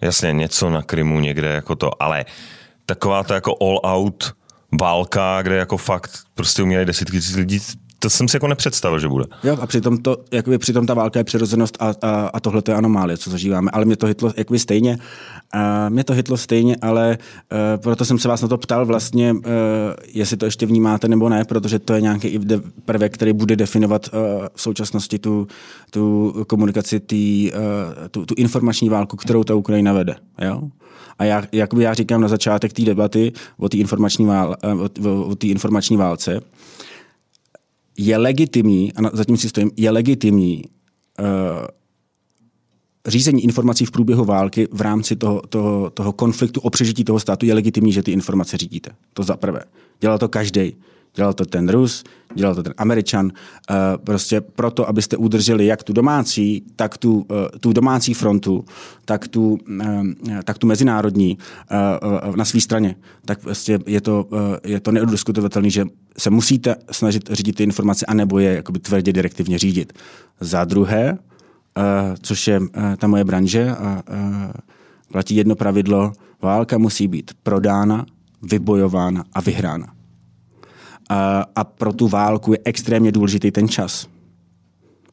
jasně, 0.00 0.32
něco 0.32 0.70
na 0.70 0.82
Krymu 0.82 1.20
někde 1.20 1.48
jako 1.48 1.74
to, 1.74 2.02
ale 2.02 2.24
taková 2.86 3.24
to 3.24 3.34
jako 3.34 3.56
all 3.60 3.80
out 3.96 4.34
válka, 4.80 5.42
kde 5.42 5.56
jako 5.56 5.76
fakt 5.76 6.10
prostě 6.34 6.62
uměli 6.62 6.84
desítky 6.84 7.16
tisíc 7.16 7.36
lidí, 7.36 7.60
to 7.98 8.10
jsem 8.10 8.28
si 8.28 8.36
jako 8.36 8.48
nepředstavil, 8.48 8.98
že 8.98 9.08
bude. 9.08 9.24
Jo, 9.44 9.56
a 9.60 9.66
přitom, 9.66 9.98
to, 9.98 10.16
jakoby 10.32 10.58
přitom 10.58 10.86
ta 10.86 10.94
válka 10.94 11.20
je 11.20 11.24
přirozenost 11.24 11.76
a, 11.80 11.94
a, 12.02 12.30
a 12.34 12.40
tohle 12.40 12.62
to 12.62 12.70
je 12.70 12.76
anomálie, 12.76 13.16
co 13.16 13.30
zažíváme. 13.30 13.70
Ale 13.70 13.84
mě 13.84 13.96
to 13.96 14.06
hitlo 14.06 14.32
jakoby 14.36 14.58
stejně. 14.58 14.98
A 15.52 15.88
mě 15.88 16.04
to 16.04 16.12
hitlo 16.12 16.36
stejně, 16.36 16.76
ale 16.82 17.18
uh, 17.52 17.82
proto 17.82 18.04
jsem 18.04 18.18
se 18.18 18.28
vás 18.28 18.42
na 18.42 18.48
to 18.48 18.58
ptal 18.58 18.86
vlastně, 18.86 19.32
uh, 19.32 19.40
jestli 20.12 20.36
to 20.36 20.44
ještě 20.44 20.66
vnímáte 20.66 21.08
nebo 21.08 21.28
ne, 21.28 21.44
protože 21.44 21.78
to 21.78 21.94
je 21.94 22.00
nějaký 22.00 22.28
i 22.28 22.40
prvek, 22.84 23.14
který 23.14 23.32
bude 23.32 23.56
definovat 23.56 24.08
uh, 24.12 24.20
v 24.54 24.62
současnosti 24.62 25.18
tu, 25.18 25.46
tu 25.90 26.34
komunikaci, 26.48 27.00
tý, 27.00 27.52
uh, 27.52 28.08
tu, 28.08 28.26
tu 28.26 28.34
informační 28.34 28.88
válku, 28.88 29.16
kterou 29.16 29.44
ta 29.44 29.54
Ukrajina 29.54 29.92
vede. 29.92 30.14
Jo? 30.42 30.62
A 31.18 31.24
já, 31.24 31.42
jakoby 31.52 31.82
já 31.82 31.94
říkám 31.94 32.20
na 32.20 32.28
začátek 32.28 32.72
té 32.72 32.82
debaty 32.82 33.32
o 33.56 33.68
té 33.68 33.76
informační, 33.76 34.26
vál, 34.26 34.56
o, 35.04 35.26
o 35.26 35.36
informační 35.42 35.96
válce, 35.96 36.40
je 37.98 38.16
legitimní, 38.16 38.92
a 38.92 39.16
zatím 39.16 39.36
si 39.36 39.48
stojím, 39.48 39.70
je 39.76 39.90
legitimní 39.90 40.64
uh, 41.20 41.26
řízení 43.06 43.44
informací 43.44 43.84
v 43.84 43.90
průběhu 43.90 44.24
války 44.24 44.68
v 44.72 44.80
rámci 44.80 45.16
toho, 45.16 45.42
toho, 45.48 45.90
toho 45.90 46.12
konfliktu 46.12 46.60
o 46.60 46.70
přežití 46.70 47.04
toho 47.04 47.20
státu 47.20 47.46
je 47.46 47.54
legitimní, 47.54 47.92
že 47.92 48.02
ty 48.02 48.12
informace 48.12 48.56
řídíte. 48.56 48.90
To 49.12 49.22
za 49.22 49.36
prvé. 49.36 49.60
Dělal 50.00 50.18
to 50.18 50.28
každý. 50.28 50.76
Dělal 51.16 51.32
to 51.32 51.44
ten 51.44 51.68
Rus, 51.68 52.04
dělal 52.34 52.54
to 52.54 52.62
ten 52.62 52.74
Američan. 52.76 53.26
Uh, 53.26 53.76
prostě 54.04 54.40
proto, 54.40 54.88
abyste 54.88 55.16
udrželi 55.16 55.66
jak 55.66 55.82
tu 55.82 55.92
domácí, 55.92 56.64
tak 56.76 56.98
tu, 56.98 57.14
uh, 57.14 57.24
tu 57.60 57.72
domácí 57.72 58.14
frontu, 58.14 58.64
tak 59.04 59.28
tu, 59.28 59.58
uh, 59.68 60.06
tak 60.44 60.58
tu 60.58 60.66
mezinárodní 60.66 61.38
na 62.36 62.44
své 62.44 62.60
straně. 62.60 62.96
Tak 63.24 63.40
prostě 63.40 63.78
je 63.86 64.00
to, 64.00 64.28
je 64.64 64.80
to 64.80 64.92
neudiskutovatelné, 64.92 65.70
že 65.70 65.84
se 66.18 66.30
musíte 66.30 66.76
snažit 66.90 67.28
řídit 67.32 67.56
ty 67.56 67.62
informace, 67.62 68.06
anebo 68.06 68.38
je 68.38 68.54
jakoby 68.54 68.78
tvrdě 68.78 69.12
direktivně 69.12 69.58
řídit. 69.58 69.92
Za 70.40 70.64
druhé, 70.64 71.18
což 72.22 72.48
je 72.48 72.60
ta 72.96 73.06
moje 73.06 73.24
branže, 73.24 73.74
platí 75.12 75.36
jedno 75.36 75.54
pravidlo, 75.54 76.12
válka 76.42 76.78
musí 76.78 77.08
být 77.08 77.30
prodána, 77.42 78.06
vybojována 78.42 79.24
a 79.32 79.40
vyhrána 79.40 79.95
a, 81.10 81.44
a 81.56 81.64
pro 81.64 81.92
tu 81.92 82.08
válku 82.08 82.52
je 82.52 82.58
extrémně 82.64 83.12
důležitý 83.12 83.50
ten 83.50 83.68
čas. 83.68 84.06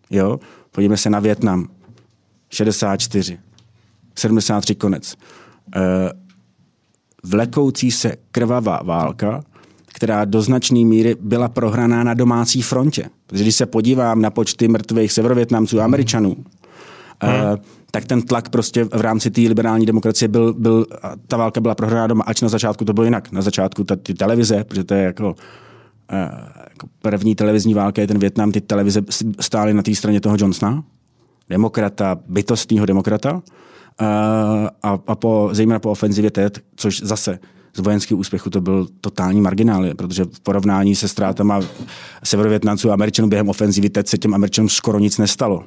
Jo? 0.09 0.39
Podívejme 0.71 0.97
se 0.97 1.09
na 1.09 1.19
Větnam. 1.19 1.67
64. 2.49 3.39
73 4.15 4.75
konec. 4.75 5.13
E, 5.13 5.19
vlekoucí 7.23 7.91
se 7.91 8.15
krvavá 8.31 8.79
válka, 8.83 9.43
která 9.85 10.25
do 10.25 10.41
značné 10.41 10.79
míry 10.79 11.15
byla 11.19 11.49
prohraná 11.49 12.03
na 12.03 12.13
domácí 12.13 12.61
frontě. 12.61 13.09
Protože 13.27 13.43
když 13.43 13.55
se 13.55 13.65
podívám 13.65 14.21
na 14.21 14.29
počty 14.29 14.67
mrtvých 14.67 15.11
severovětnamců 15.11 15.79
a 15.79 15.83
američanů, 15.83 16.35
hmm. 17.21 17.57
tak 17.91 18.05
ten 18.05 18.21
tlak 18.21 18.49
prostě 18.49 18.83
v 18.83 19.01
rámci 19.01 19.31
té 19.31 19.41
liberální 19.41 19.85
demokracie 19.85 20.27
byl, 20.27 20.53
byl, 20.53 20.85
ta 21.27 21.37
válka 21.37 21.61
byla 21.61 21.75
prohraná 21.75 22.07
doma, 22.07 22.23
ač 22.23 22.41
na 22.41 22.49
začátku 22.49 22.85
to 22.85 22.93
bylo 22.93 23.03
jinak. 23.03 23.31
Na 23.31 23.41
začátku 23.41 23.83
ta, 23.83 23.95
ty 23.95 24.13
televize, 24.13 24.63
protože 24.63 24.83
to 24.83 24.93
je 24.93 25.03
jako 25.03 25.35
jako 26.69 26.87
první 27.01 27.35
televizní 27.35 27.73
válka 27.73 28.01
je 28.01 28.07
ten 28.07 28.19
Větnam, 28.19 28.51
ty 28.51 28.61
televize 28.61 29.01
stály 29.39 29.73
na 29.73 29.81
té 29.81 29.95
straně 29.95 30.21
toho 30.21 30.35
Johnsona, 30.39 30.83
demokrata, 31.49 32.19
bytostního 32.27 32.85
demokrata, 32.85 33.41
eh, 34.01 34.05
a, 34.83 34.99
a 35.07 35.15
po, 35.15 35.49
zejména 35.51 35.79
po 35.79 35.91
ofenzivě 35.91 36.31
TED, 36.31 36.63
což 36.75 36.99
zase 36.99 37.39
z 37.75 37.79
vojenského 37.79 38.19
úspěchu 38.19 38.49
to 38.49 38.61
byl 38.61 38.87
totální 39.01 39.41
marginál, 39.41 39.93
protože 39.97 40.23
v 40.23 40.39
porovnání 40.39 40.95
se 40.95 41.07
ztrátama 41.07 41.61
severovětnanců 42.23 42.89
a 42.89 42.93
američanů 42.93 43.27
během 43.27 43.49
ofenzivy 43.49 43.89
TED 43.89 44.07
se 44.07 44.17
těm 44.17 44.33
američanům 44.33 44.69
skoro 44.69 44.99
nic 44.99 45.17
nestalo. 45.17 45.63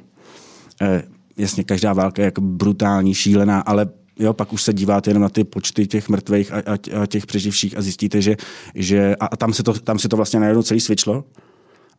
Eh, 0.81 1.03
jasně, 1.37 1.63
každá 1.63 1.93
válka 1.93 2.21
je 2.21 2.25
jako 2.25 2.41
brutální, 2.41 3.13
šílená, 3.13 3.59
ale 3.59 3.89
jo, 4.19 4.33
pak 4.33 4.53
už 4.53 4.63
se 4.63 4.73
díváte 4.73 5.09
jenom 5.09 5.23
na 5.23 5.29
ty 5.29 5.43
počty 5.43 5.87
těch 5.87 6.09
mrtvých 6.09 6.53
a, 6.53 6.57
a, 6.57 7.01
a 7.01 7.05
těch 7.05 7.25
přeživších 7.25 7.77
a 7.77 7.81
zjistíte, 7.81 8.21
že, 8.21 8.35
že 8.75 9.15
a, 9.15 9.25
a 9.25 9.37
tam, 9.37 9.53
se 9.53 9.63
to, 9.63 9.73
tam 9.73 9.99
se 9.99 10.09
to 10.09 10.17
vlastně 10.17 10.39
najednou 10.39 10.63
celý 10.63 10.79
svičlo. 10.79 11.23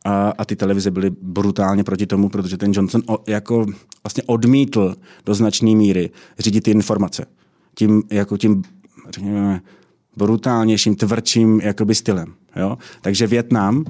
A, 0.04 0.32
a 0.38 0.44
ty 0.44 0.56
televize 0.56 0.90
byly 0.90 1.10
brutálně 1.22 1.84
proti 1.84 2.06
tomu, 2.06 2.28
protože 2.28 2.56
ten 2.56 2.72
Johnson 2.74 3.02
o, 3.06 3.18
jako 3.26 3.66
vlastně 4.04 4.22
odmítl 4.26 4.94
do 5.26 5.34
značné 5.34 5.74
míry 5.74 6.10
řídit 6.38 6.60
ty 6.60 6.70
informace. 6.70 7.26
Tím, 7.74 8.02
jako 8.10 8.36
tím, 8.36 8.62
řekněme, 9.10 9.60
brutálnějším, 10.16 10.96
tvrdším 10.96 11.60
jakoby 11.60 11.94
stylem. 11.94 12.34
Jo? 12.56 12.78
Takže 13.00 13.26
Větnam 13.26 13.84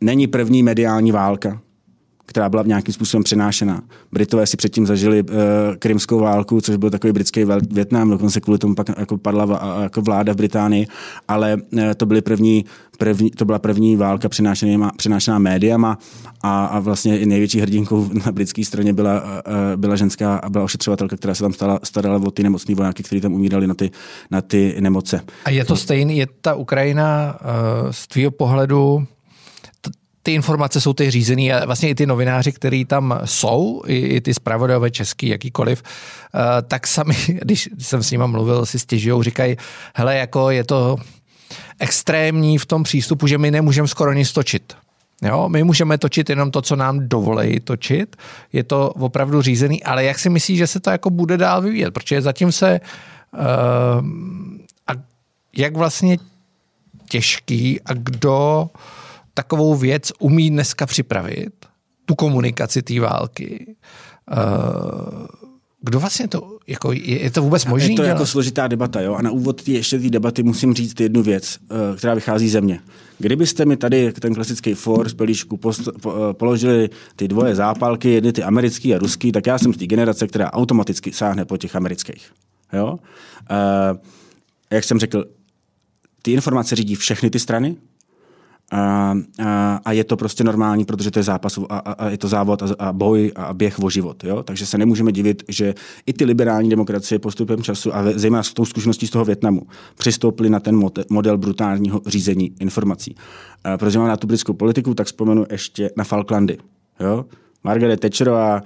není 0.00 0.26
první 0.26 0.62
mediální 0.62 1.12
válka, 1.12 1.60
která 2.28 2.48
byla 2.48 2.62
nějakým 2.62 2.94
způsobem 2.94 3.24
přenášena. 3.24 3.82
Britové 4.12 4.46
si 4.46 4.56
předtím 4.56 4.86
zažili 4.86 5.22
uh, 5.22 5.28
krymskou 5.78 6.20
válku, 6.20 6.60
což 6.60 6.76
byl 6.76 6.90
takový 6.90 7.12
britský 7.12 7.44
Větnam, 7.70 8.10
dokonce 8.10 8.40
kvůli 8.40 8.58
tomu 8.58 8.74
pak 8.74 8.86
jako 8.98 9.18
padla 9.18 9.44
v, 9.44 9.82
jako 9.82 10.02
vláda 10.02 10.32
v 10.32 10.36
Británii, 10.36 10.86
ale 11.28 11.56
uh, 11.56 11.80
to 11.96 12.06
byly 12.06 12.20
první, 12.20 12.64
první, 12.98 13.30
to 13.30 13.44
byla 13.44 13.58
první 13.58 13.96
válka 13.96 14.28
přenášená, 14.28 15.38
médiama 15.38 15.98
a, 16.42 16.66
a 16.66 16.78
vlastně 16.78 17.18
i 17.18 17.26
největší 17.26 17.60
hrdinkou 17.60 18.10
na 18.26 18.32
britské 18.32 18.64
straně 18.64 18.92
byla, 18.92 19.22
uh, 19.22 19.30
byla 19.76 19.96
ženská 19.96 20.36
a 20.36 20.48
byla 20.48 20.64
ošetřovatelka, 20.64 21.16
která 21.16 21.34
se 21.34 21.42
tam 21.42 21.52
stala, 21.52 21.80
starala 21.82 22.20
o 22.26 22.30
ty 22.30 22.42
nemocní 22.42 22.74
vojáky, 22.74 23.02
kteří 23.02 23.20
tam 23.20 23.34
umírali 23.34 23.66
na 23.66 23.74
ty, 23.74 23.90
na 24.30 24.40
ty 24.40 24.76
nemoce. 24.80 25.20
A 25.44 25.50
je 25.50 25.64
to 25.64 25.76
stejný, 25.76 26.18
je 26.18 26.26
ta 26.40 26.54
Ukrajina 26.54 27.38
uh, 27.40 27.90
z 27.90 28.06
tvýho 28.06 28.30
pohledu 28.30 29.06
ty 30.22 30.34
informace 30.34 30.80
jsou 30.80 30.92
ty 30.92 31.10
řízený 31.10 31.52
a 31.52 31.64
vlastně 31.64 31.88
i 31.88 31.94
ty 31.94 32.06
novináři, 32.06 32.52
kteří 32.52 32.84
tam 32.84 33.20
jsou, 33.24 33.82
i, 33.86 33.96
i 33.96 34.20
ty 34.20 34.34
zpravodajové 34.34 34.90
český, 34.90 35.28
jakýkoliv, 35.28 35.82
uh, 36.34 36.40
tak 36.68 36.86
sami, 36.86 37.14
když 37.42 37.68
jsem 37.78 38.02
s 38.02 38.10
nima 38.10 38.26
mluvil, 38.26 38.66
si 38.66 38.78
stěžují, 38.78 39.22
říkají, 39.22 39.56
hele, 39.94 40.16
jako 40.16 40.50
je 40.50 40.64
to 40.64 40.96
extrémní 41.78 42.58
v 42.58 42.66
tom 42.66 42.82
přístupu, 42.82 43.26
že 43.26 43.38
my 43.38 43.50
nemůžeme 43.50 43.88
skoro 43.88 44.12
nic 44.12 44.32
točit. 44.32 44.76
Jo, 45.22 45.48
my 45.48 45.64
můžeme 45.64 45.98
točit 45.98 46.30
jenom 46.30 46.50
to, 46.50 46.62
co 46.62 46.76
nám 46.76 47.08
dovolí 47.08 47.60
točit. 47.60 48.16
Je 48.52 48.64
to 48.64 48.90
opravdu 48.90 49.42
řízený, 49.42 49.84
ale 49.84 50.04
jak 50.04 50.18
si 50.18 50.30
myslíš, 50.30 50.58
že 50.58 50.66
se 50.66 50.80
to 50.80 50.90
jako 50.90 51.10
bude 51.10 51.36
dál 51.36 51.62
vyvíjet? 51.62 51.90
Protože 51.90 52.22
zatím 52.22 52.52
se 52.52 52.80
uh, 53.32 53.40
a 54.86 54.92
jak 55.56 55.76
vlastně 55.76 56.18
těžký 57.08 57.80
a 57.80 57.94
kdo 57.94 58.70
takovou 59.38 59.74
věc 59.74 60.12
umí 60.18 60.50
dneska 60.50 60.86
připravit, 60.86 61.52
tu 62.04 62.14
komunikaci 62.14 62.82
té 62.82 63.00
války. 63.00 63.76
Uh, 64.30 65.26
kdo 65.80 66.00
vlastně 66.00 66.28
to, 66.28 66.58
jako, 66.66 66.92
je, 66.92 67.22
je 67.22 67.30
to 67.30 67.42
vůbec 67.42 67.66
možné? 67.66 67.90
Je 67.90 67.96
to 67.96 68.02
jako 68.02 68.26
složitá 68.26 68.68
debata, 68.68 69.00
jo? 69.00 69.14
A 69.14 69.22
na 69.22 69.30
úvod 69.30 69.62
tý, 69.62 69.72
ještě 69.72 69.98
té 69.98 70.10
debaty 70.10 70.42
musím 70.42 70.74
říct 70.74 71.00
jednu 71.00 71.22
věc, 71.22 71.58
uh, 71.62 71.96
která 71.96 72.14
vychází 72.14 72.48
ze 72.48 72.60
mě. 72.60 72.80
Kdybyste 73.18 73.64
mi 73.64 73.76
tady 73.76 74.12
ten 74.12 74.34
klasický 74.34 74.74
for 74.74 75.08
z 75.08 75.14
pelíšku 75.14 75.56
post, 75.56 75.88
po, 76.02 76.12
uh, 76.12 76.32
položili 76.32 76.90
ty 77.16 77.28
dvoje 77.28 77.54
zápalky, 77.54 78.10
jedny 78.10 78.32
ty 78.32 78.42
americký 78.42 78.94
a 78.94 78.98
ruský, 78.98 79.32
tak 79.32 79.46
já 79.46 79.58
jsem 79.58 79.74
z 79.74 79.76
té 79.76 79.86
generace, 79.86 80.26
která 80.26 80.52
automaticky 80.52 81.12
sáhne 81.12 81.44
po 81.44 81.56
těch 81.56 81.76
amerických. 81.76 82.32
Jo? 82.72 82.92
Uh, 82.92 83.98
jak 84.70 84.84
jsem 84.84 84.98
řekl, 84.98 85.24
ty 86.22 86.32
informace 86.32 86.76
řídí 86.76 86.94
všechny 86.94 87.30
ty 87.30 87.38
strany, 87.38 87.76
a, 88.70 89.14
a, 89.44 89.80
a 89.84 89.92
je 89.92 90.04
to 90.04 90.16
prostě 90.16 90.44
normální, 90.44 90.84
protože 90.84 91.10
to 91.10 91.18
je 91.18 91.22
zápas 91.22 91.58
a, 91.58 91.78
a, 91.78 91.92
a 91.92 92.08
je 92.08 92.18
to 92.18 92.28
závod 92.28 92.62
a, 92.62 92.66
a 92.78 92.92
boj 92.92 93.32
a 93.36 93.54
běh 93.54 93.78
o 93.78 93.90
život. 93.90 94.24
Jo? 94.24 94.42
Takže 94.42 94.66
se 94.66 94.78
nemůžeme 94.78 95.12
divit, 95.12 95.42
že 95.48 95.74
i 96.06 96.12
ty 96.12 96.24
liberální 96.24 96.70
demokracie 96.70 97.18
postupem 97.18 97.62
času 97.62 97.96
a 97.96 98.04
zejména 98.14 98.42
s 98.42 98.52
tou 98.52 98.64
zkušeností 98.64 99.06
z 99.06 99.10
toho 99.10 99.24
Větnamu 99.24 99.62
přistoupili 99.98 100.50
na 100.50 100.60
ten 100.60 100.90
model 101.10 101.38
brutálního 101.38 102.00
řízení 102.06 102.52
informací. 102.60 103.14
A 103.64 103.78
protože 103.78 103.98
mám 103.98 104.08
na 104.08 104.16
tu 104.16 104.26
britskou 104.26 104.52
politiku, 104.52 104.94
tak 104.94 105.06
vzpomenu 105.06 105.46
ještě 105.50 105.90
na 105.96 106.04
Falklandy. 106.04 106.58
Jo? 107.00 107.24
Margaret 107.64 108.00
Thatcherová, 108.00 108.62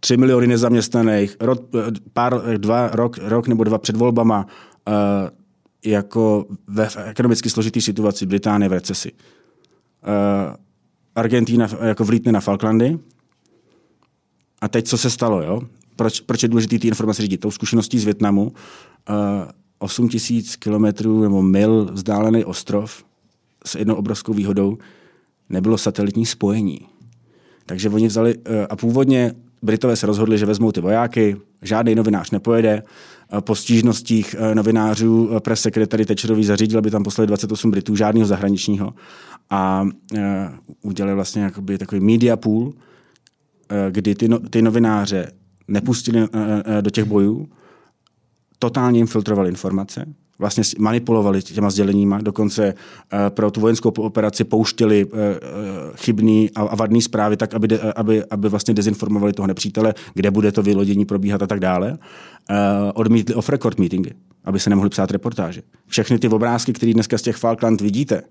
3 0.00 0.16
miliony 0.16 0.46
nezaměstnaných, 0.46 1.36
rok, 1.40 1.62
pár, 2.12 2.42
dva, 2.56 2.88
rok, 2.92 3.18
rok 3.22 3.48
nebo 3.48 3.64
dva 3.64 3.78
před 3.78 3.96
volbama, 3.96 4.46
uh, 4.88 4.94
jako 5.84 6.46
ve 6.66 6.88
ekonomicky 7.04 7.50
složitý 7.50 7.80
situaci 7.80 8.26
Británie 8.26 8.68
v 8.68 8.72
recesi. 8.72 9.12
Uh, 9.12 9.18
Argentína 11.14 11.68
jako 11.82 12.04
vlítne 12.04 12.32
na 12.32 12.40
Falklandy. 12.40 12.98
A 14.60 14.68
teď 14.68 14.88
co 14.88 14.98
se 14.98 15.10
stalo, 15.10 15.42
jo? 15.42 15.62
Proč, 15.96 16.20
proč 16.20 16.42
je 16.42 16.48
důležité 16.48 16.78
ty 16.78 16.88
informace 16.88 17.22
řídit? 17.22 17.40
Tou 17.40 17.50
zkušeností 17.50 17.98
z 17.98 18.04
Větnamu. 18.04 18.42
Uh, 18.42 18.52
8 19.78 20.08
tisíc 20.08 20.56
kilometrů 20.56 21.22
nebo 21.22 21.42
mil 21.42 21.84
vzdálený 21.92 22.44
ostrov 22.44 23.04
s 23.66 23.74
jednou 23.74 23.94
obrovskou 23.94 24.32
výhodou 24.32 24.78
nebylo 25.48 25.78
satelitní 25.78 26.26
spojení. 26.26 26.80
Takže 27.66 27.88
oni 27.88 28.06
vzali, 28.06 28.36
uh, 28.36 28.42
a 28.70 28.76
původně 28.76 29.34
Britové 29.64 29.96
se 29.96 30.06
rozhodli, 30.06 30.38
že 30.38 30.46
vezmou 30.46 30.72
ty 30.72 30.80
vojáky, 30.80 31.36
žádný 31.62 31.94
novinář 31.94 32.30
nepojede, 32.30 32.82
po 33.40 33.54
stížnostích 33.54 34.36
eh, 34.38 34.54
novinářů 34.54 35.30
eh, 35.36 35.40
press 35.40 35.60
secretary 35.60 36.06
Thatcherový 36.06 36.44
zařídil, 36.44 36.78
aby 36.78 36.90
tam 36.90 37.02
poslali 37.02 37.26
28 37.26 37.70
Britů, 37.70 37.96
žádného 37.96 38.26
zahraničního. 38.26 38.94
A 39.50 39.88
udělali 40.82 41.14
vlastně 41.14 41.42
jakoby 41.42 41.78
takový 41.78 42.00
media 42.00 42.36
pool, 42.36 42.72
kdy 43.90 44.14
ty, 44.14 44.28
no, 44.28 44.38
ty 44.38 44.62
novináře 44.62 45.32
nepustili 45.68 46.28
do 46.80 46.90
těch 46.90 47.04
bojů, 47.04 47.48
totálně 48.58 48.98
jim 48.98 49.06
filtrovali 49.06 49.48
informace, 49.48 50.06
vlastně 50.44 50.62
manipulovali 50.78 51.42
těma 51.42 51.70
sděleníma, 51.70 52.20
dokonce 52.20 52.74
uh, 52.74 53.18
pro 53.28 53.50
tu 53.50 53.60
vojenskou 53.60 53.88
operaci 53.88 54.44
pouštěli 54.44 55.04
uh, 55.04 55.10
chybný 55.96 56.50
a, 56.54 56.76
vadný 56.76 57.02
zprávy 57.02 57.36
tak, 57.36 57.54
aby, 57.54 57.78
aby, 57.96 58.24
aby 58.24 58.48
vlastně 58.48 58.74
dezinformovali 58.74 59.32
toho 59.32 59.46
nepřítele, 59.46 59.94
kde 60.14 60.30
bude 60.30 60.52
to 60.52 60.62
vylodění 60.62 61.04
probíhat 61.04 61.42
a 61.42 61.46
tak 61.46 61.60
dále. 61.60 61.98
Odmítli 62.94 63.34
off-record 63.34 63.78
meetingy, 63.78 64.10
aby 64.44 64.60
se 64.60 64.70
nemohli 64.70 64.90
psát 64.90 65.10
reportáže. 65.10 65.62
Všechny 65.86 66.18
ty 66.18 66.28
obrázky, 66.28 66.72
které 66.72 66.92
dneska 66.92 67.18
z 67.18 67.22
těch 67.22 67.36
Falkland 67.36 67.80
vidíte, 67.80 68.22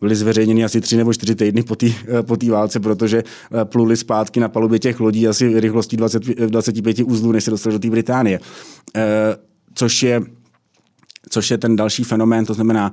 byly 0.00 0.16
zveřejněny 0.16 0.64
asi 0.64 0.80
tři 0.80 0.96
nebo 0.96 1.12
čtyři 1.12 1.34
týdny 1.34 1.62
po 1.62 1.76
té 1.76 1.86
po 2.22 2.36
válce, 2.50 2.80
protože 2.80 3.24
pluli 3.64 3.96
zpátky 3.96 4.40
na 4.40 4.48
palubě 4.48 4.78
těch 4.78 5.00
lodí 5.00 5.28
asi 5.28 5.60
rychlostí 5.60 5.96
20, 5.96 6.22
25 6.24 7.00
uzlů, 7.00 7.32
než 7.32 7.44
se 7.44 7.50
dostali 7.50 7.72
do 7.72 7.78
té 7.78 7.90
Británie. 7.90 8.40
Což 9.74 10.02
je 10.02 10.22
což 11.28 11.50
je 11.50 11.58
ten 11.58 11.76
další 11.76 12.04
fenomén, 12.04 12.46
to 12.46 12.54
znamená 12.54 12.92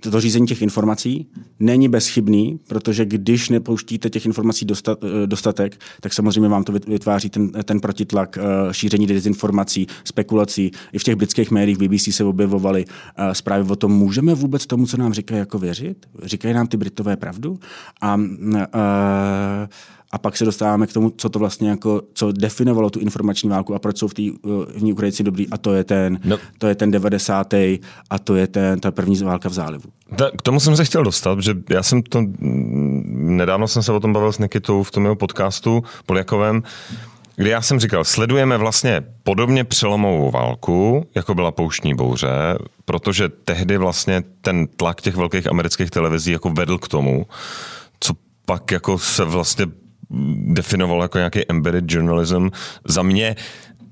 to 0.00 0.20
řízení 0.20 0.46
těch 0.46 0.62
informací, 0.62 1.28
není 1.60 1.88
bezchybný, 1.88 2.60
protože 2.68 3.04
když 3.04 3.48
nepouštíte 3.48 4.10
těch 4.10 4.26
informací 4.26 4.66
uh, 4.66 4.76
dostatek, 5.26 5.80
tak 6.00 6.12
samozřejmě 6.12 6.48
vám 6.48 6.64
to 6.64 6.72
vytváří 6.72 7.30
ten, 7.30 7.50
ten 7.50 7.80
protitlak 7.80 8.38
uh, 8.38 8.72
šíření 8.72 9.06
dezinformací, 9.06 9.86
spekulací. 10.04 10.70
I 10.92 10.98
v 10.98 11.02
těch 11.02 11.16
britských 11.16 11.50
médiích 11.50 11.78
BBC 11.78 12.14
se 12.14 12.24
objevovaly 12.24 12.84
zprávy 13.32 13.70
o 13.70 13.76
tom, 13.76 13.92
můžeme 13.92 14.34
vůbec 14.34 14.66
tomu, 14.66 14.86
co 14.86 14.96
nám 14.96 15.12
říkají, 15.12 15.38
jako 15.38 15.58
věřit? 15.58 16.06
Říkají 16.22 16.54
nám 16.54 16.66
ty 16.66 16.76
Britové 16.76 17.16
pravdu? 17.16 17.58
A 18.00 18.14
uh, 18.14 18.56
a 20.12 20.18
pak 20.18 20.36
se 20.36 20.44
dostáváme 20.44 20.86
k 20.86 20.92
tomu, 20.92 21.10
co 21.16 21.28
to 21.28 21.38
vlastně 21.38 21.70
jako, 21.70 22.02
co 22.14 22.32
definovalo 22.32 22.90
tu 22.90 23.00
informační 23.00 23.50
válku 23.50 23.74
a 23.74 23.78
proč 23.78 23.98
jsou 23.98 24.08
v, 24.08 24.14
tý, 24.14 24.30
v 24.76 24.82
ní 24.82 24.92
Ukrajinci 24.92 25.22
dobrý 25.22 25.48
a 25.48 25.58
to 25.58 25.74
je 25.74 25.84
ten, 25.84 26.20
no. 26.24 26.38
to 26.58 26.66
je 26.66 26.74
ten 26.74 26.90
90. 26.90 27.54
a 28.10 28.18
to 28.24 28.36
je 28.36 28.46
ten, 28.46 28.80
ta 28.80 28.90
první 28.90 29.16
válka 29.26 29.48
v 29.48 29.52
zálivu. 29.52 29.84
K 30.38 30.42
tomu 30.42 30.60
jsem 30.60 30.76
se 30.76 30.84
chtěl 30.84 31.02
dostat, 31.04 31.40
že 31.40 31.54
já 31.70 31.82
jsem 31.82 32.02
to, 32.02 32.22
nedávno 33.10 33.68
jsem 33.68 33.82
se 33.82 33.92
o 33.92 34.00
tom 34.00 34.12
bavil 34.12 34.32
s 34.32 34.38
Nikitou 34.38 34.82
v 34.82 34.90
tom 34.90 35.04
jeho 35.04 35.16
podcastu 35.16 35.82
Poliakovém, 36.06 36.62
kdy 37.36 37.50
já 37.50 37.62
jsem 37.62 37.80
říkal, 37.80 38.04
sledujeme 38.04 38.56
vlastně 38.56 39.02
podobně 39.22 39.64
přelomovou 39.64 40.30
válku, 40.30 41.06
jako 41.14 41.34
byla 41.34 41.50
pouštní 41.50 41.94
bouře, 41.94 42.58
protože 42.84 43.28
tehdy 43.28 43.78
vlastně 43.78 44.22
ten 44.40 44.66
tlak 44.66 45.00
těch 45.00 45.16
velkých 45.16 45.46
amerických 45.46 45.90
televizí 45.90 46.32
jako 46.32 46.50
vedl 46.50 46.78
k 46.78 46.88
tomu, 46.88 47.26
co 48.00 48.14
pak 48.46 48.70
jako 48.70 48.98
se 48.98 49.24
vlastně 49.24 49.66
definoval 50.36 51.02
jako 51.02 51.18
nějaký 51.18 51.50
embedded 51.50 51.84
journalism. 51.88 52.48
Za 52.84 53.02
mě 53.02 53.36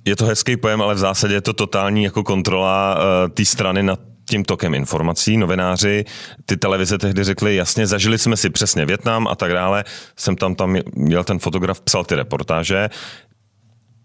je 0.04 0.16
to 0.16 0.24
hezký 0.24 0.56
pojem, 0.56 0.82
ale 0.82 0.94
v 0.94 0.98
zásadě 0.98 1.34
je 1.34 1.40
to 1.40 1.52
totální 1.52 2.04
jako 2.04 2.22
kontrola 2.22 2.96
uh, 2.96 3.28
té 3.28 3.44
strany 3.44 3.82
nad 3.82 4.00
tím 4.24 4.44
tokem 4.44 4.74
informací. 4.74 5.36
Novináři, 5.36 6.04
ty 6.46 6.56
televize 6.56 6.98
tehdy 6.98 7.24
řekli, 7.24 7.56
jasně, 7.56 7.86
zažili 7.86 8.18
jsme 8.18 8.36
si 8.36 8.50
přesně 8.50 8.86
Větnam 8.86 9.28
a 9.28 9.34
tak 9.34 9.52
dále. 9.52 9.84
Jsem 10.16 10.36
tam, 10.36 10.54
tam 10.54 10.76
měl 10.94 11.24
ten 11.24 11.38
fotograf, 11.38 11.80
psal 11.80 12.04
ty 12.04 12.14
reportáže 12.14 12.90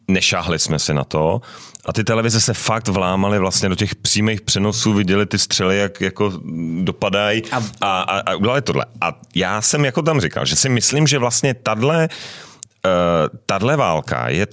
nešáhli 0.10 0.60
jsme 0.60 0.80
si 0.80 0.94
na 0.94 1.04
to. 1.04 1.42
A 1.86 1.94
ty 1.94 2.04
televize 2.04 2.42
se 2.42 2.54
fakt 2.54 2.88
vlámaly 2.88 3.40
vlastně 3.40 3.70
do 3.70 3.76
těch 3.76 3.96
přímých 3.96 4.42
přenosů, 4.42 4.94
viděli 4.94 5.26
ty 5.26 5.38
střely, 5.38 5.78
jak 5.78 6.02
jako 6.02 6.34
dopadají 6.82 7.44
a, 7.52 7.58
a, 7.82 8.02
a, 8.02 8.20
a 8.20 8.36
udělali 8.36 8.62
tohle. 8.62 8.86
A 9.02 9.20
já 9.36 9.62
jsem 9.62 9.86
jako 9.86 10.02
tam 10.02 10.22
říkal, 10.22 10.46
že 10.46 10.56
si 10.56 10.70
myslím, 10.70 11.08
že 11.08 11.18
vlastně 11.18 11.54
tadle, 11.54 12.10
uh, 12.86 13.40
tadle 13.46 13.78
válka 13.78 14.30
je 14.30 14.48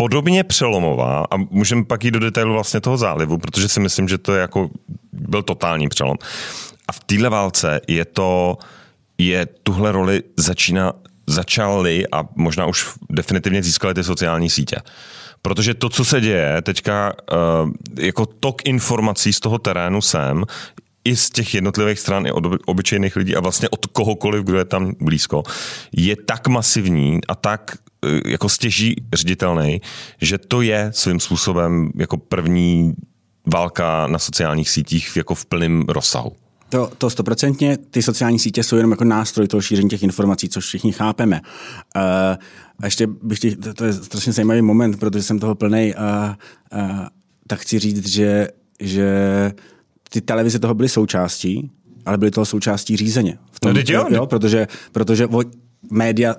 podobně 0.00 0.44
přelomová 0.44 1.26
a 1.30 1.36
můžeme 1.36 1.84
pak 1.84 2.04
jít 2.04 2.10
do 2.10 2.18
detailu 2.18 2.52
vlastně 2.52 2.80
toho 2.80 2.96
zálivu, 2.96 3.38
protože 3.38 3.68
si 3.68 3.80
myslím, 3.80 4.08
že 4.08 4.18
to 4.18 4.34
je 4.34 4.40
jako 4.40 4.70
byl 5.12 5.42
totální 5.42 5.88
přelom. 5.88 6.16
A 6.88 6.92
v 6.92 7.00
téhle 7.00 7.28
válce 7.28 7.80
je 7.88 8.04
to, 8.04 8.58
je 9.18 9.46
tuhle 9.62 9.92
roli 9.92 10.22
začíná 10.36 10.92
začaly 11.26 12.04
a 12.12 12.24
možná 12.36 12.66
už 12.66 12.88
definitivně 13.10 13.62
získaly 13.62 13.94
ty 13.94 14.04
sociální 14.04 14.50
sítě. 14.50 14.76
Protože 15.42 15.74
to, 15.74 15.88
co 15.88 16.04
se 16.04 16.20
děje 16.20 16.62
teďka, 16.62 17.12
eh, 17.12 18.04
jako 18.06 18.26
tok 18.26 18.64
informací 18.64 19.32
z 19.32 19.40
toho 19.40 19.58
terénu 19.58 20.00
sem, 20.00 20.44
i 21.04 21.16
z 21.16 21.30
těch 21.30 21.54
jednotlivých 21.54 21.98
stran, 21.98 22.26
i 22.26 22.32
od 22.32 22.44
obyčejných 22.66 23.16
lidí 23.16 23.36
a 23.36 23.40
vlastně 23.40 23.68
od 23.68 23.86
kohokoliv, 23.86 24.44
kdo 24.44 24.58
je 24.58 24.64
tam 24.64 24.92
blízko, 25.00 25.42
je 25.92 26.16
tak 26.16 26.48
masivní 26.48 27.20
a 27.28 27.34
tak 27.34 27.76
jako 28.26 28.48
stěží 28.48 28.96
ředitelný, 29.12 29.80
že 30.20 30.38
to 30.38 30.62
je 30.62 30.90
svým 30.94 31.20
způsobem 31.20 31.90
jako 31.96 32.16
první 32.16 32.94
válka 33.46 34.06
na 34.06 34.18
sociálních 34.18 34.70
sítích 34.70 35.16
jako 35.16 35.34
v 35.34 35.46
plném 35.46 35.84
rozsahu. 35.88 36.32
To, 36.68 36.90
to 36.98 37.10
stoprocentně, 37.10 37.76
ty 37.76 38.02
sociální 38.02 38.38
sítě 38.38 38.62
jsou 38.62 38.76
jenom 38.76 38.90
jako 38.90 39.04
nástroj 39.04 39.48
toho 39.48 39.60
šíření 39.60 39.88
těch 39.88 40.02
informací, 40.02 40.48
což 40.48 40.64
všichni 40.64 40.92
chápeme. 40.92 41.40
Uh, 41.96 42.02
a 42.80 42.84
ještě 42.84 43.06
bych 43.06 43.38
chtěl, 43.38 43.50
to, 43.56 43.74
to 43.74 43.84
je 43.84 43.92
strašně 43.92 44.32
zajímavý 44.32 44.62
moment, 44.62 45.00
protože 45.00 45.22
jsem 45.22 45.38
toho 45.38 45.54
plný 45.54 45.94
a, 45.94 46.36
a 46.72 47.08
tak 47.46 47.60
chci 47.60 47.78
říct, 47.78 48.08
že, 48.08 48.48
že 48.80 49.08
ty 50.10 50.20
televize 50.20 50.58
toho 50.58 50.74
byly 50.74 50.88
součástí, 50.88 51.70
ale 52.06 52.18
byly 52.18 52.30
toho 52.30 52.44
součástí 52.44 52.96
řízeně. 52.96 53.38
V 53.52 53.60
tom, 53.60 53.74
no, 53.74 53.80
jo, 53.88 54.06
jo, 54.10 54.26
protože, 54.26 54.66
protože 54.92 55.26
o, 55.26 55.42
média, 55.90 56.34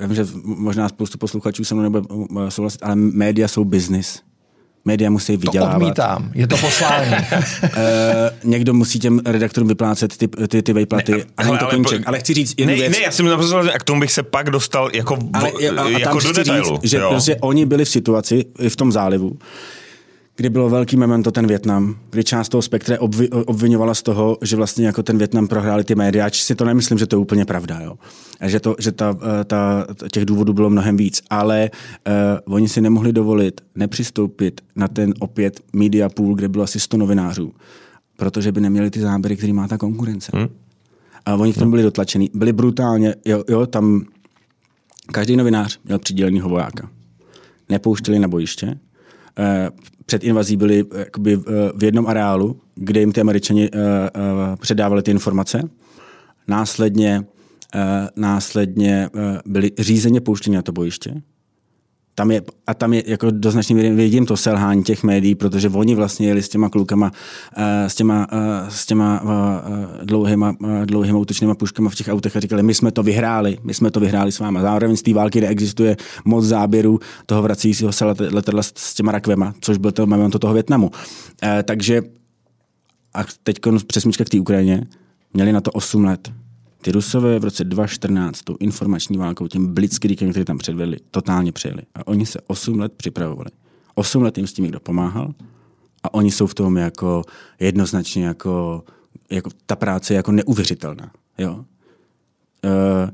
já 0.00 0.06
vím, 0.06 0.16
že 0.16 0.26
možná 0.44 0.88
spoustu 0.88 1.18
posluchačů 1.18 1.64
se 1.64 1.74
mnou 1.74 1.82
nebude 1.82 2.06
uh, 2.08 2.48
souhlasit, 2.48 2.82
ale 2.82 2.96
média 2.96 3.48
jsou 3.48 3.64
business. 3.64 4.20
Média 4.84 5.10
musí 5.10 5.36
vydělávat. 5.36 5.72
To 5.72 5.84
odmítám, 5.84 6.30
je 6.34 6.46
to 6.46 6.56
poslání. 6.56 7.10
uh, 7.10 7.70
někdo 8.44 8.74
musí 8.74 8.98
těm 8.98 9.20
redaktorům 9.26 9.68
vyplácet 9.68 10.16
ty, 10.16 10.28
ty, 10.28 10.62
ty 10.62 10.72
vejplaty 10.72 11.12
ne, 11.12 11.24
a 11.36 11.44
není 11.44 11.58
to 11.58 11.66
konček. 11.66 11.98
Ale, 11.98 12.04
ale 12.06 12.18
chci 12.18 12.34
říct 12.34 12.54
jednu 12.58 12.74
ne, 12.74 12.80
věc. 12.80 12.92
Ne, 12.92 13.02
já 13.02 13.10
jsem 13.10 13.26
naprosto 13.26 13.58
a 13.58 13.78
k 13.78 13.84
tomu 13.84 14.00
bych 14.00 14.12
se 14.12 14.22
pak 14.22 14.50
dostal 14.50 14.90
jako, 14.94 15.18
ale, 15.32 15.50
a, 15.50 15.82
a 15.82 15.88
jako 15.88 16.20
do 16.20 16.32
detailu. 16.32 16.78
Říct, 16.82 16.90
že 16.90 16.98
prostě 16.98 17.36
oni 17.36 17.66
byli 17.66 17.84
v 17.84 17.88
situaci, 17.88 18.44
v 18.68 18.76
tom 18.76 18.92
zálivu, 18.92 19.38
kdy 20.36 20.50
bylo 20.50 20.68
velký 20.68 20.96
memento 20.96 21.30
ten 21.30 21.46
Větnam, 21.46 21.96
kdy 22.10 22.24
část 22.24 22.48
toho 22.48 22.62
spektra 22.62 23.00
obvi, 23.00 23.28
obvinovala 23.28 23.94
z 23.94 24.02
toho, 24.02 24.38
že 24.42 24.56
vlastně 24.56 24.86
jako 24.86 25.02
ten 25.02 25.18
Větnam 25.18 25.48
prohráli 25.48 25.84
ty 25.84 25.94
média, 25.94 26.30
či 26.30 26.42
si 26.42 26.54
to 26.54 26.64
nemyslím, 26.64 26.98
že 26.98 27.06
to 27.06 27.16
je 27.16 27.20
úplně 27.20 27.44
pravda, 27.44 27.80
jo. 27.80 27.94
A 28.40 28.48
že, 28.48 28.60
to, 28.60 28.76
že 28.78 28.92
ta, 28.92 29.18
eh, 29.40 29.44
ta, 29.44 29.86
těch 30.12 30.24
důvodů 30.24 30.52
bylo 30.52 30.70
mnohem 30.70 30.96
víc, 30.96 31.22
ale 31.30 31.70
uh, 32.46 32.54
oni 32.54 32.68
si 32.68 32.80
nemohli 32.80 33.12
dovolit 33.12 33.60
nepřistoupit 33.74 34.60
na 34.76 34.88
ten 34.88 35.14
opět 35.18 35.60
media 35.72 36.08
pool, 36.08 36.34
kde 36.34 36.48
bylo 36.48 36.64
asi 36.64 36.80
100 36.80 36.96
novinářů, 36.96 37.52
protože 38.16 38.52
by 38.52 38.60
neměli 38.60 38.90
ty 38.90 39.00
záběry, 39.00 39.36
který 39.36 39.52
má 39.52 39.68
ta 39.68 39.78
konkurence. 39.78 40.32
Hmm. 40.34 40.48
A 41.26 41.34
oni 41.34 41.52
k 41.52 41.58
tomu 41.58 41.70
byli 41.70 41.82
dotlačení. 41.82 42.30
Byli 42.34 42.52
brutálně, 42.52 43.14
jo, 43.24 43.44
jo 43.48 43.66
tam 43.66 44.02
každý 45.12 45.36
novinář 45.36 45.80
měl 45.84 45.98
přidělenýho 45.98 46.48
vojáka. 46.48 46.90
Nepouštěli 47.68 48.18
na 48.18 48.28
bojiště, 48.28 48.78
před 50.06 50.24
invazí 50.24 50.56
byli 50.56 50.84
eh, 50.94 50.98
jakoby 50.98 51.36
v 51.76 51.84
jednom 51.84 52.06
areálu, 52.06 52.60
kde 52.74 53.00
jim 53.00 53.12
ty 53.12 53.20
američani 53.20 53.70
eh, 53.74 53.78
předávali 54.60 55.02
ty 55.02 55.10
informace. 55.10 55.68
Následně, 56.48 57.24
následně 58.16 59.10
byli 59.46 59.70
řízeně 59.78 60.20
pouštěni 60.20 60.56
na 60.56 60.62
to 60.62 60.72
bojiště 60.72 61.22
tam 62.14 62.30
je, 62.30 62.42
a 62.66 62.74
tam 62.74 62.92
je 62.92 63.02
jako 63.06 63.30
do 63.30 63.50
značné 63.50 63.74
míry 63.74 63.90
vidím 63.90 64.26
to 64.26 64.36
selhání 64.36 64.82
těch 64.82 65.02
médií, 65.02 65.34
protože 65.34 65.68
oni 65.68 65.94
vlastně 65.94 66.28
jeli 66.28 66.42
s 66.42 66.48
těma 66.48 66.68
klukama, 66.68 67.10
uh, 67.56 67.62
s 67.86 67.94
těma, 67.94 68.26
uh, 68.32 68.68
s 68.68 68.86
těma 68.86 69.22
uh, 69.22 69.30
dlouhýma, 70.04 70.54
uh, 70.60 70.86
dlouhýma 70.86 71.18
útočnýma 71.18 71.54
puškama 71.54 71.90
v 71.90 71.94
těch 71.94 72.08
autech 72.08 72.36
a 72.36 72.40
říkali, 72.40 72.62
my 72.62 72.74
jsme 72.74 72.92
to 72.92 73.02
vyhráli, 73.02 73.58
my 73.62 73.74
jsme 73.74 73.90
to 73.90 74.00
vyhráli 74.00 74.32
s 74.32 74.38
váma. 74.38 74.60
Zároveň 74.60 74.96
z 74.96 75.02
té 75.02 75.14
války 75.14 75.40
neexistuje 75.40 75.96
moc 76.24 76.44
záběrů 76.44 76.98
toho 77.26 77.42
vracícího 77.42 77.92
se 77.92 78.04
letadla 78.04 78.62
s 78.62 78.94
těma 78.94 79.12
rakvema, 79.12 79.54
což 79.60 79.78
byl 79.78 79.92
to 79.92 80.06
moment 80.06 80.38
toho 80.38 80.54
Větnamu. 80.54 80.90
Takže 81.64 82.02
a 83.14 83.24
teď 83.42 83.56
přesmička 83.86 84.24
k 84.24 84.28
té 84.28 84.40
Ukrajině, 84.40 84.86
měli 85.34 85.52
na 85.52 85.60
to 85.60 85.70
8 85.70 86.04
let 86.04 86.32
ty 86.82 86.92
Rusové 86.92 87.38
v 87.38 87.44
roce 87.44 87.64
2014 87.64 88.42
tou 88.42 88.56
informační 88.60 89.18
válkou, 89.18 89.48
tím 89.48 89.74
blitzkriegem, 89.74 90.30
který 90.30 90.44
tam 90.44 90.58
předvedli, 90.58 90.96
totálně 91.10 91.52
přejeli. 91.52 91.82
A 91.94 92.06
oni 92.06 92.26
se 92.26 92.40
8 92.46 92.78
let 92.78 92.92
připravovali. 92.96 93.50
8 93.94 94.22
let 94.22 94.38
jim 94.38 94.46
s 94.46 94.52
tím 94.52 94.62
někdo 94.62 94.80
pomáhal 94.80 95.34
a 96.02 96.14
oni 96.14 96.30
jsou 96.30 96.46
v 96.46 96.54
tom 96.54 96.76
jako 96.76 97.22
jednoznačně 97.60 98.24
jako, 98.26 98.84
jako 99.30 99.50
ta 99.66 99.76
práce 99.76 100.12
je 100.12 100.16
jako 100.16 100.32
neuvěřitelná. 100.32 101.10
Jo? 101.38 101.54
Uh, 101.54 103.10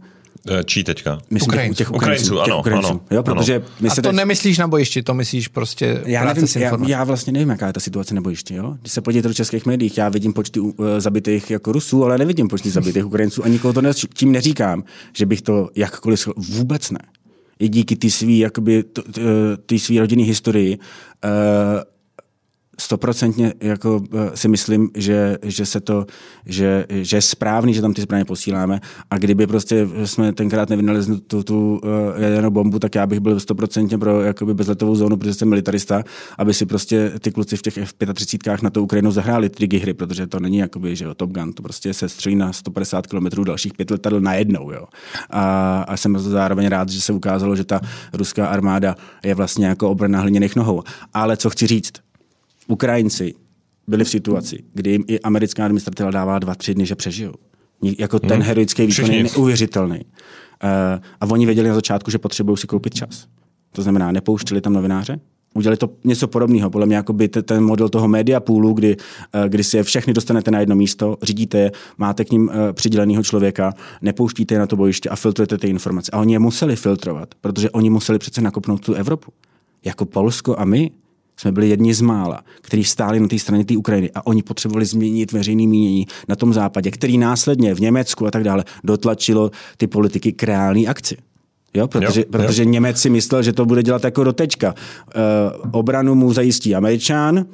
čí 0.64 0.84
teďka? 0.84 1.18
Myslím 1.30 1.48
Ukrajinců. 1.48 1.76
Těch, 1.76 1.86
těch 1.86 1.94
Ukrajinců, 1.94 2.24
Ukrajinců, 2.24 2.52
ano, 2.52 2.60
Ukrajinců. 2.60 2.88
ano. 2.88 3.00
Jo, 3.10 3.22
protože 3.22 3.56
ano. 3.56 3.64
My 3.80 3.88
A 3.88 3.94
to 3.94 4.02
teď... 4.02 4.12
nemyslíš 4.12 4.58
na 4.58 4.68
bojišti, 4.68 5.02
to 5.02 5.14
myslíš 5.14 5.48
prostě 5.48 6.02
já, 6.06 6.24
nevím, 6.24 6.46
já, 6.56 6.78
já, 6.86 7.04
vlastně 7.04 7.32
nevím, 7.32 7.48
jaká 7.48 7.66
je 7.66 7.72
ta 7.72 7.80
situace 7.80 8.14
na 8.14 8.20
bojišti. 8.20 8.54
Jo? 8.54 8.76
Když 8.80 8.92
se 8.92 9.00
podíváte 9.00 9.28
do 9.28 9.34
českých 9.34 9.66
médií, 9.66 9.92
já 9.96 10.08
vidím 10.08 10.32
počty 10.32 10.60
uh, 10.60 10.72
zabitých 10.98 11.50
jako 11.50 11.72
Rusů, 11.72 12.04
ale 12.04 12.18
nevidím 12.18 12.48
počty 12.48 12.70
zabitých 12.70 13.06
Ukrajinců 13.06 13.44
a 13.44 13.48
nikoho 13.48 13.72
to 13.72 13.82
ne, 13.82 13.90
tím 14.14 14.32
neříkám, 14.32 14.84
že 15.12 15.26
bych 15.26 15.42
to 15.42 15.68
jakkoliv 15.76 16.28
vůbec 16.36 16.90
ne. 16.90 17.00
I 17.58 17.68
díky 17.68 17.96
té 17.96 18.10
svý, 18.10 18.38
jakoby, 18.38 18.84
té 19.66 19.78
svý 19.78 20.00
rodinné 20.00 20.22
historii 20.22 20.78
uh, 20.78 21.30
stoprocentně 22.80 23.54
jako 23.60 24.02
eh, 24.12 24.36
si 24.36 24.48
myslím, 24.48 24.90
že, 24.94 25.38
že, 25.42 25.66
se 25.66 25.80
to, 25.80 26.06
že, 26.46 26.86
že 26.88 27.16
je 27.16 27.22
správný, 27.22 27.74
že 27.74 27.82
tam 27.82 27.94
ty 27.94 28.02
zbraně 28.02 28.24
posíláme 28.24 28.80
a 29.10 29.18
kdyby 29.18 29.46
prostě 29.46 29.88
jsme 30.04 30.32
tenkrát 30.32 30.70
nevynalezli 30.70 31.20
tu, 31.20 31.42
tu 31.42 31.80
uh, 31.84 31.90
jadernou 32.22 32.50
bombu, 32.50 32.78
tak 32.78 32.94
já 32.94 33.06
bych 33.06 33.20
byl 33.20 33.40
stoprocentně 33.40 33.98
pro 33.98 34.22
jakoby 34.22 34.54
bezletovou 34.54 34.94
zónu, 34.94 35.16
protože 35.16 35.34
jsem 35.34 35.48
militarista, 35.48 36.02
aby 36.38 36.54
si 36.54 36.66
prostě 36.66 37.12
ty 37.20 37.30
kluci 37.30 37.56
v 37.56 37.62
těch 37.62 37.78
F-35 37.78 38.58
na 38.62 38.70
to 38.70 38.82
Ukrajinu 38.82 39.10
zahráli 39.10 39.48
ty 39.48 39.78
hry, 39.78 39.94
protože 39.94 40.26
to 40.26 40.40
není 40.40 40.58
jakoby, 40.58 40.96
že 40.96 41.04
jo, 41.04 41.14
Top 41.14 41.30
Gun, 41.30 41.52
to 41.52 41.62
prostě 41.62 41.94
se 41.94 42.08
střelí 42.08 42.36
na 42.36 42.52
150 42.52 43.06
km 43.06 43.44
dalších 43.44 43.74
pět 43.74 43.90
letadel 43.90 44.20
najednou, 44.20 44.72
jo. 44.72 44.84
A, 45.30 45.82
a 45.88 45.96
jsem 45.96 46.18
zároveň 46.18 46.68
rád, 46.68 46.88
že 46.88 47.00
se 47.00 47.12
ukázalo, 47.12 47.56
že 47.56 47.64
ta 47.64 47.80
ruská 48.12 48.46
armáda 48.46 48.96
je 49.24 49.34
vlastně 49.34 49.66
jako 49.66 49.90
obrana 49.90 50.20
hliněných 50.20 50.56
nohou. 50.56 50.82
Ale 51.14 51.36
co 51.36 51.50
chci 51.50 51.66
říct, 51.66 51.92
Ukrajinci 52.68 53.34
byli 53.86 54.04
v 54.04 54.08
situaci, 54.08 54.58
kdy 54.74 54.90
jim 54.90 55.04
i 55.06 55.20
americká 55.20 55.64
administrativa 55.64 56.10
dává 56.10 56.38
dva, 56.38 56.54
tři 56.54 56.74
dny, 56.74 56.86
že 56.86 56.94
přežijou. 56.94 57.34
Jako 57.98 58.18
ten 58.18 58.30
hmm. 58.30 58.42
heroický 58.42 58.86
výkon 58.86 59.10
je 59.10 59.22
neuvěřitelný. 59.22 60.00
Uh, 60.00 61.00
a 61.20 61.26
oni 61.30 61.46
věděli 61.46 61.68
na 61.68 61.74
začátku, 61.74 62.10
že 62.10 62.18
potřebují 62.18 62.58
si 62.58 62.66
koupit 62.66 62.94
čas. 62.94 63.26
To 63.72 63.82
znamená, 63.82 64.12
nepouštili 64.12 64.60
tam 64.60 64.72
novináře, 64.72 65.20
udělali 65.54 65.76
to 65.76 65.90
něco 66.04 66.28
podobného. 66.28 66.70
Podle 66.70 66.86
mě 66.86 66.96
jako 66.96 67.12
by 67.12 67.28
ten 67.28 67.64
model 67.64 67.88
toho 67.88 68.08
media 68.08 68.40
poolu, 68.40 68.72
kdy, 68.72 68.96
eh, 69.32 69.48
kdy 69.48 69.64
si 69.64 69.76
je 69.76 69.82
všechny 69.82 70.12
dostanete 70.12 70.50
na 70.50 70.60
jedno 70.60 70.76
místo, 70.76 71.16
řídíte 71.22 71.58
je, 71.58 71.72
máte 71.98 72.24
k 72.24 72.30
ním 72.30 72.50
eh, 72.52 72.72
přiděleného 72.72 73.22
člověka, 73.22 73.72
nepouštíte 74.02 74.54
je 74.54 74.58
na 74.58 74.66
to 74.66 74.76
bojiště 74.76 75.08
a 75.08 75.16
filtrujete 75.16 75.58
ty 75.58 75.68
informace. 75.68 76.10
A 76.10 76.18
oni 76.20 76.32
je 76.32 76.38
museli 76.38 76.76
filtrovat, 76.76 77.34
protože 77.40 77.70
oni 77.70 77.90
museli 77.90 78.18
přece 78.18 78.40
nakopnout 78.40 78.84
tu 78.84 78.94
Evropu. 78.94 79.32
Jako 79.84 80.04
Polsko 80.04 80.58
a 80.58 80.64
my 80.64 80.90
jsme 81.38 81.52
byli 81.52 81.68
jedni 81.68 81.94
z 81.94 82.00
mála, 82.00 82.42
kteří 82.60 82.84
stáli 82.84 83.20
na 83.20 83.28
té 83.28 83.38
straně 83.38 83.64
té 83.64 83.76
Ukrajiny 83.76 84.10
a 84.14 84.26
oni 84.26 84.42
potřebovali 84.42 84.84
změnit 84.86 85.32
veřejné 85.32 85.66
mínění 85.66 86.06
na 86.28 86.36
tom 86.36 86.52
západě, 86.52 86.90
který 86.90 87.18
následně 87.18 87.74
v 87.74 87.80
Německu 87.80 88.26
a 88.26 88.30
tak 88.30 88.44
dále 88.44 88.64
dotlačilo 88.84 89.50
ty 89.76 89.86
politiky 89.86 90.32
k 90.32 90.42
reální 90.42 90.88
akci. 90.88 91.16
Jo, 91.74 91.88
protože, 91.88 92.20
jo, 92.20 92.26
protože 92.30 92.62
jo. 92.62 92.68
Němec 92.68 93.00
si 93.00 93.10
myslel, 93.10 93.42
že 93.42 93.52
to 93.52 93.66
bude 93.66 93.82
dělat 93.82 94.04
jako 94.04 94.24
dotečka. 94.24 94.74
Uh, 94.74 95.70
obranu 95.72 96.14
mu 96.14 96.32
zajistí 96.32 96.74
Američan, 96.74 97.44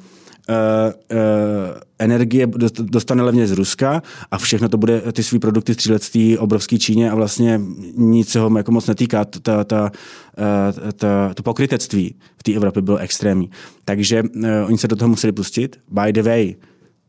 energie 1.99 2.47
dostane 2.81 3.23
levně 3.23 3.47
z 3.47 3.51
Ruska 3.51 4.01
a 4.31 4.37
všechno 4.37 4.69
to 4.69 4.77
bude 4.77 5.01
ty 5.11 5.23
svý 5.23 5.39
produkty 5.39 5.73
střílectví 5.73 6.37
obrovský 6.37 6.79
Číně 6.79 7.11
a 7.11 7.15
vlastně 7.15 7.61
nic 7.97 8.29
se 8.29 8.39
ho 8.39 8.57
jako 8.57 8.71
moc 8.71 8.87
netýká. 8.87 9.25
Ta, 9.25 9.39
ta, 9.39 9.63
ta, 9.63 9.91
ta, 10.95 11.33
to 11.33 11.43
pokrytectví 11.43 12.15
v 12.37 12.43
té 12.43 12.53
Evropě 12.53 12.81
bylo 12.81 12.97
extrémní. 12.97 13.49
Takže 13.85 14.23
oni 14.65 14.77
se 14.77 14.87
do 14.87 14.95
toho 14.95 15.09
museli 15.09 15.33
pustit. 15.33 15.79
By 15.91 16.13
the 16.13 16.21
way, 16.23 16.55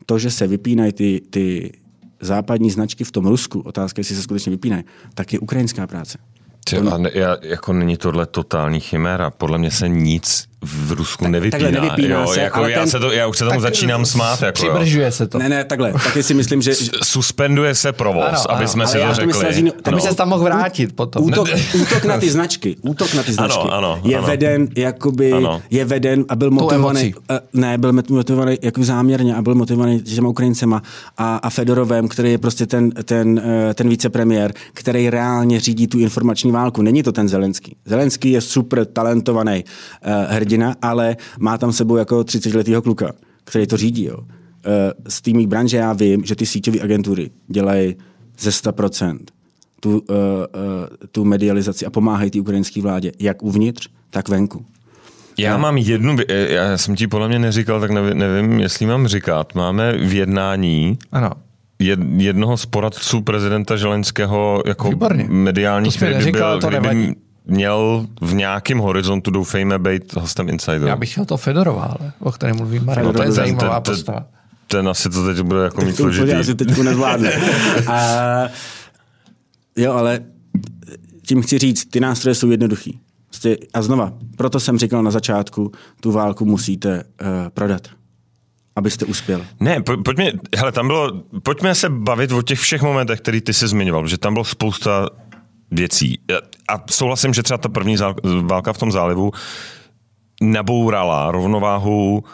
to, 0.06 0.18
že 0.18 0.30
se 0.30 0.46
vypínají 0.46 0.92
ty, 0.92 1.22
ty 1.30 1.72
západní 2.20 2.70
značky 2.70 3.04
v 3.04 3.12
tom 3.12 3.26
Rusku, 3.26 3.60
otázka, 3.60 4.00
jestli 4.00 4.16
se 4.16 4.22
skutečně 4.22 4.50
vypínají, 4.50 4.84
tak 5.14 5.32
je 5.32 5.38
ukrajinská 5.38 5.86
práce. 5.86 6.18
Tě, 6.68 6.78
a 6.78 6.98
ne, 6.98 7.10
já, 7.14 7.36
jako 7.42 7.72
není 7.72 7.96
tohle 7.96 8.26
totální 8.26 8.80
chiméra. 8.80 9.30
Podle 9.30 9.58
mě 9.58 9.70
se 9.70 9.88
nic 9.88 10.44
v 10.64 10.92
Rusku 10.92 11.24
tak, 11.24 11.32
nevypíná. 11.32 11.70
nevypíná 11.70 12.20
jo, 12.20 12.26
se, 12.26 12.40
jako 12.40 12.68
já, 12.68 12.78
ten, 12.78 12.88
se 12.88 12.98
to, 12.98 13.12
já 13.12 13.26
už 13.26 13.38
se 13.38 13.44
tomu 13.44 13.50
tak, 13.50 13.60
začínám 13.60 14.04
smát. 14.04 14.42
Jako, 14.42 14.54
přibržuje 14.54 15.12
se 15.12 15.26
to. 15.26 15.38
Ne, 15.38 15.48
ne, 15.48 15.64
takhle. 15.64 15.92
Taky 15.92 16.22
si 16.22 16.34
myslím, 16.34 16.62
že... 16.62 16.74
Suspenduje 17.02 17.74
se 17.74 17.92
provoz, 17.92 18.24
ano, 18.28 18.50
aby 18.50 18.64
ano, 18.64 18.68
jsme 18.68 18.86
si 18.86 18.98
to 18.98 19.14
řekli. 19.14 19.26
Myslel, 19.26 19.72
tak 19.82 19.94
by 19.94 20.00
se 20.00 20.14
tam 20.14 20.28
mohl 20.28 20.44
vrátit 20.44 20.96
potom. 20.96 21.24
Útok, 21.24 21.48
útok 21.82 22.04
na 22.04 22.18
ty 22.18 22.30
značky, 22.30 22.76
útok 22.82 23.14
na 23.14 23.22
ty 23.22 23.32
značky 23.32 23.60
ano, 23.60 23.72
ano, 23.72 24.00
je 24.04 24.16
ano. 24.16 24.26
veden, 24.26 24.68
jakoby, 24.76 25.32
ano. 25.32 25.62
je 25.70 25.84
veden 25.84 26.24
a 26.28 26.36
byl 26.36 26.50
motivovaný, 26.50 27.14
uh, 27.14 27.36
ne, 27.52 27.78
byl 27.78 27.92
motivovaný 27.92 28.58
jako 28.62 28.84
záměrně 28.84 29.34
a 29.34 29.42
byl 29.42 29.54
motivovaný 29.54 30.00
těma 30.00 30.28
Ukrajincema 30.28 30.82
a, 31.18 31.36
a 31.36 31.50
Fedorovem, 31.50 32.08
který 32.08 32.30
je 32.30 32.38
prostě 32.38 32.66
ten, 32.66 32.90
ten, 32.90 33.40
uh, 33.44 33.72
ten 33.74 33.88
vicepremiér, 33.88 34.52
který 34.72 35.10
reálně 35.10 35.60
řídí 35.60 35.86
tu 35.86 35.98
informační 35.98 36.52
válku. 36.52 36.82
Není 36.82 37.02
to 37.02 37.12
ten 37.12 37.28
Zelenský. 37.28 37.76
Zelenský 37.84 38.30
je 38.30 38.40
super 38.40 38.84
talentovaný 38.84 39.64
uh, 40.06 40.36
hrdina, 40.56 40.74
ale 40.82 41.16
má 41.38 41.58
tam 41.58 41.72
sebou 41.72 41.96
jako 41.96 42.20
30-letýho 42.20 42.82
kluka, 42.82 43.12
který 43.44 43.66
to 43.66 43.76
řídí. 43.76 44.04
Jo. 44.04 44.18
z 45.08 45.20
té 45.20 45.46
branže 45.46 45.76
já 45.76 45.92
vím, 45.92 46.24
že 46.24 46.36
ty 46.36 46.46
síťové 46.46 46.80
agentury 46.80 47.30
dělají 47.48 47.94
ze 48.38 48.50
100% 48.50 49.18
tu, 49.80 49.90
uh, 49.90 49.98
uh, 49.98 50.02
tu 51.12 51.24
medializaci 51.24 51.86
a 51.86 51.90
pomáhají 51.90 52.30
té 52.30 52.40
ukrajinské 52.40 52.82
vládě, 52.82 53.12
jak 53.18 53.42
uvnitř, 53.42 53.88
tak 54.10 54.28
venku. 54.28 54.64
Já 55.38 55.52
no. 55.52 55.58
mám 55.58 55.76
jednu, 55.76 56.16
já 56.48 56.78
jsem 56.78 56.96
ti 56.96 57.06
podle 57.06 57.28
mě 57.28 57.38
neříkal, 57.38 57.80
tak 57.80 57.90
nevím, 57.90 58.18
nevím 58.18 58.60
jestli 58.60 58.86
mám 58.86 59.06
říkat. 59.06 59.54
Máme 59.54 59.92
v 59.92 60.14
jednání 60.14 60.98
ano. 61.12 61.30
Jed, 61.78 62.00
jednoho 62.16 62.56
z 62.56 62.66
poradců 62.66 63.20
prezidenta 63.20 63.76
Želenského 63.76 64.62
jako 64.66 64.88
Výborně. 64.88 65.26
mediální, 65.28 65.90
který 65.90 66.24
by, 66.24 66.32
byl, 66.32 66.60
to 66.60 66.66
který 66.66 66.80
by 66.80 67.14
měl 67.46 68.06
v 68.20 68.34
nějakém 68.34 68.78
horizontu, 68.78 69.30
doufejme, 69.30 69.78
být 69.78 70.14
hostem 70.14 70.48
Insideru. 70.48 70.86
Já 70.86 70.96
bych 70.96 71.10
chtěl 71.12 71.24
to 71.24 71.36
Fedorova, 71.36 71.82
ale, 71.82 72.12
o 72.20 72.32
kterém 72.32 72.56
mluvím. 72.56 72.84
Marino, 72.84 73.12
to 73.12 73.22
je 73.22 73.32
zajímavá 73.32 73.80
ten, 73.80 73.94
postava. 73.94 74.20
Ten, 74.20 74.28
ten 74.66 74.88
asi 74.88 75.10
to 75.10 75.26
teď 75.26 75.40
bude 75.40 75.62
jako 75.62 75.84
mít 75.84 75.96
složitý. 75.96 76.32
asi 76.32 76.54
teď 76.54 76.78
nezvládne. 76.78 77.32
a, 77.86 78.48
jo, 79.76 79.92
ale 79.92 80.20
tím 81.26 81.42
chci 81.42 81.58
říct, 81.58 81.84
ty 81.84 82.00
nástroje 82.00 82.34
jsou 82.34 82.50
jednoduchý. 82.50 83.00
Prostě, 83.28 83.56
a 83.74 83.82
znova, 83.82 84.12
proto 84.36 84.60
jsem 84.60 84.78
říkal 84.78 85.02
na 85.02 85.10
začátku, 85.10 85.72
tu 86.00 86.12
válku 86.12 86.44
musíte 86.44 87.04
uh, 87.04 87.28
prodat 87.54 87.88
abyste 88.76 89.04
uspěl. 89.04 89.46
Ne, 89.60 89.82
po, 89.82 89.96
pojďme, 89.96 90.32
hele, 90.56 90.72
tam 90.72 90.86
bylo, 90.86 91.22
pojďme 91.42 91.74
se 91.74 91.88
bavit 91.88 92.32
o 92.32 92.42
těch 92.42 92.60
všech 92.60 92.82
momentech, 92.82 93.20
který 93.20 93.40
ty 93.40 93.52
jsi 93.52 93.68
zmiňoval, 93.68 94.06
že 94.06 94.18
tam 94.18 94.32
bylo 94.32 94.44
spousta 94.44 95.08
věcí. 95.70 96.18
A 96.68 96.84
souhlasím, 96.90 97.34
že 97.34 97.42
třeba 97.42 97.58
ta 97.58 97.68
první 97.68 97.96
válka 98.42 98.72
v 98.72 98.78
tom 98.78 98.92
zálivu 98.92 99.32
nabourala 100.42 101.30
rovnováhu 101.30 102.24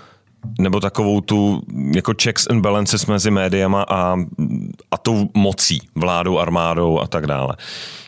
nebo 0.60 0.80
takovou 0.80 1.20
tu 1.20 1.62
jako 1.94 2.12
checks 2.22 2.46
and 2.50 2.60
balances 2.60 3.06
mezi 3.06 3.30
médiama 3.30 3.82
a, 3.82 4.16
a 4.90 4.98
tou 4.98 5.28
mocí, 5.34 5.80
vládou, 5.94 6.38
armádou 6.38 7.00
a 7.00 7.06
tak 7.06 7.26
dále. 7.26 7.56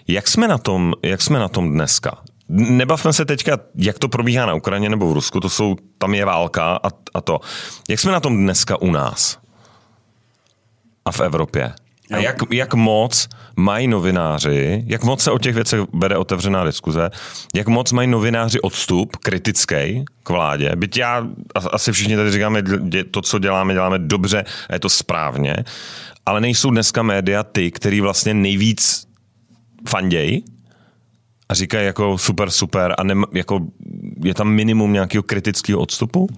Jak 0.08 0.28
jsme 0.28 0.48
na 0.48 0.58
tom, 0.58 0.92
jak 1.02 1.22
jsme 1.22 1.38
na 1.38 1.48
tom 1.48 1.70
dneska? 1.70 2.18
Nebavme 2.48 3.12
se 3.12 3.24
teďka, 3.24 3.58
jak 3.74 3.98
to 3.98 4.08
probíhá 4.08 4.46
na 4.46 4.54
Ukrajině 4.54 4.88
nebo 4.88 5.10
v 5.10 5.12
Rusku, 5.12 5.40
to 5.40 5.48
jsou, 5.48 5.76
tam 5.98 6.14
je 6.14 6.24
válka 6.24 6.76
a, 6.82 6.88
a 7.14 7.20
to. 7.20 7.40
Jak 7.88 8.00
jsme 8.00 8.12
na 8.12 8.20
tom 8.20 8.36
dneska 8.36 8.82
u 8.82 8.90
nás? 8.90 9.38
A 11.04 11.12
v 11.12 11.20
Evropě? 11.20 11.72
A 12.14 12.18
jak, 12.20 12.36
jak 12.50 12.74
moc 12.74 13.28
mají 13.56 13.88
novináři, 13.88 14.84
jak 14.86 15.04
moc 15.04 15.22
se 15.22 15.30
o 15.30 15.38
těch 15.38 15.54
věcech 15.54 15.80
vede 15.92 16.16
otevřená 16.16 16.64
diskuze, 16.64 17.10
jak 17.54 17.68
moc 17.68 17.92
mají 17.92 18.08
novináři 18.08 18.60
odstup 18.60 19.16
kritický 19.16 20.04
k 20.22 20.30
vládě. 20.30 20.72
Byť 20.76 20.96
já, 20.96 21.26
asi 21.72 21.92
všichni 21.92 22.16
tady 22.16 22.30
říkáme, 22.30 22.62
to, 23.10 23.22
co 23.22 23.38
děláme, 23.38 23.72
děláme 23.72 23.98
dobře 23.98 24.44
a 24.68 24.74
je 24.74 24.80
to 24.80 24.88
správně, 24.88 25.56
ale 26.26 26.40
nejsou 26.40 26.70
dneska 26.70 27.02
média 27.02 27.42
ty, 27.42 27.70
který 27.70 28.00
vlastně 28.00 28.34
nejvíc 28.34 29.06
fandějí 29.88 30.44
a 31.48 31.54
říkají 31.54 31.86
jako 31.86 32.18
super, 32.18 32.50
super 32.50 32.94
a 32.98 33.02
ne, 33.02 33.14
jako 33.32 33.60
je 34.24 34.34
tam 34.34 34.48
minimum 34.48 34.92
nějakého 34.92 35.22
kritického 35.22 35.80
odstupu? 35.80 36.28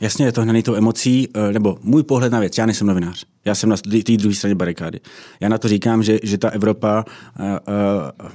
Jasně, 0.00 0.26
je 0.26 0.32
to 0.32 0.42
hnaný 0.42 0.62
tou 0.62 0.74
emocí, 0.74 1.28
eh, 1.34 1.52
nebo 1.52 1.78
můj 1.82 2.02
pohled 2.02 2.32
na 2.32 2.40
věc, 2.40 2.58
já 2.58 2.66
nejsem 2.66 2.86
novinář. 2.86 3.24
Já 3.44 3.54
jsem 3.54 3.68
na 3.68 3.76
té 3.76 4.16
druhé 4.16 4.34
straně 4.34 4.54
barikády. 4.54 5.00
Já 5.40 5.48
na 5.48 5.58
to 5.58 5.68
říkám, 5.68 6.02
že, 6.02 6.18
že 6.22 6.38
ta 6.38 6.48
Evropa, 6.48 7.04
uh, 7.40 7.46
uh, 7.46 8.30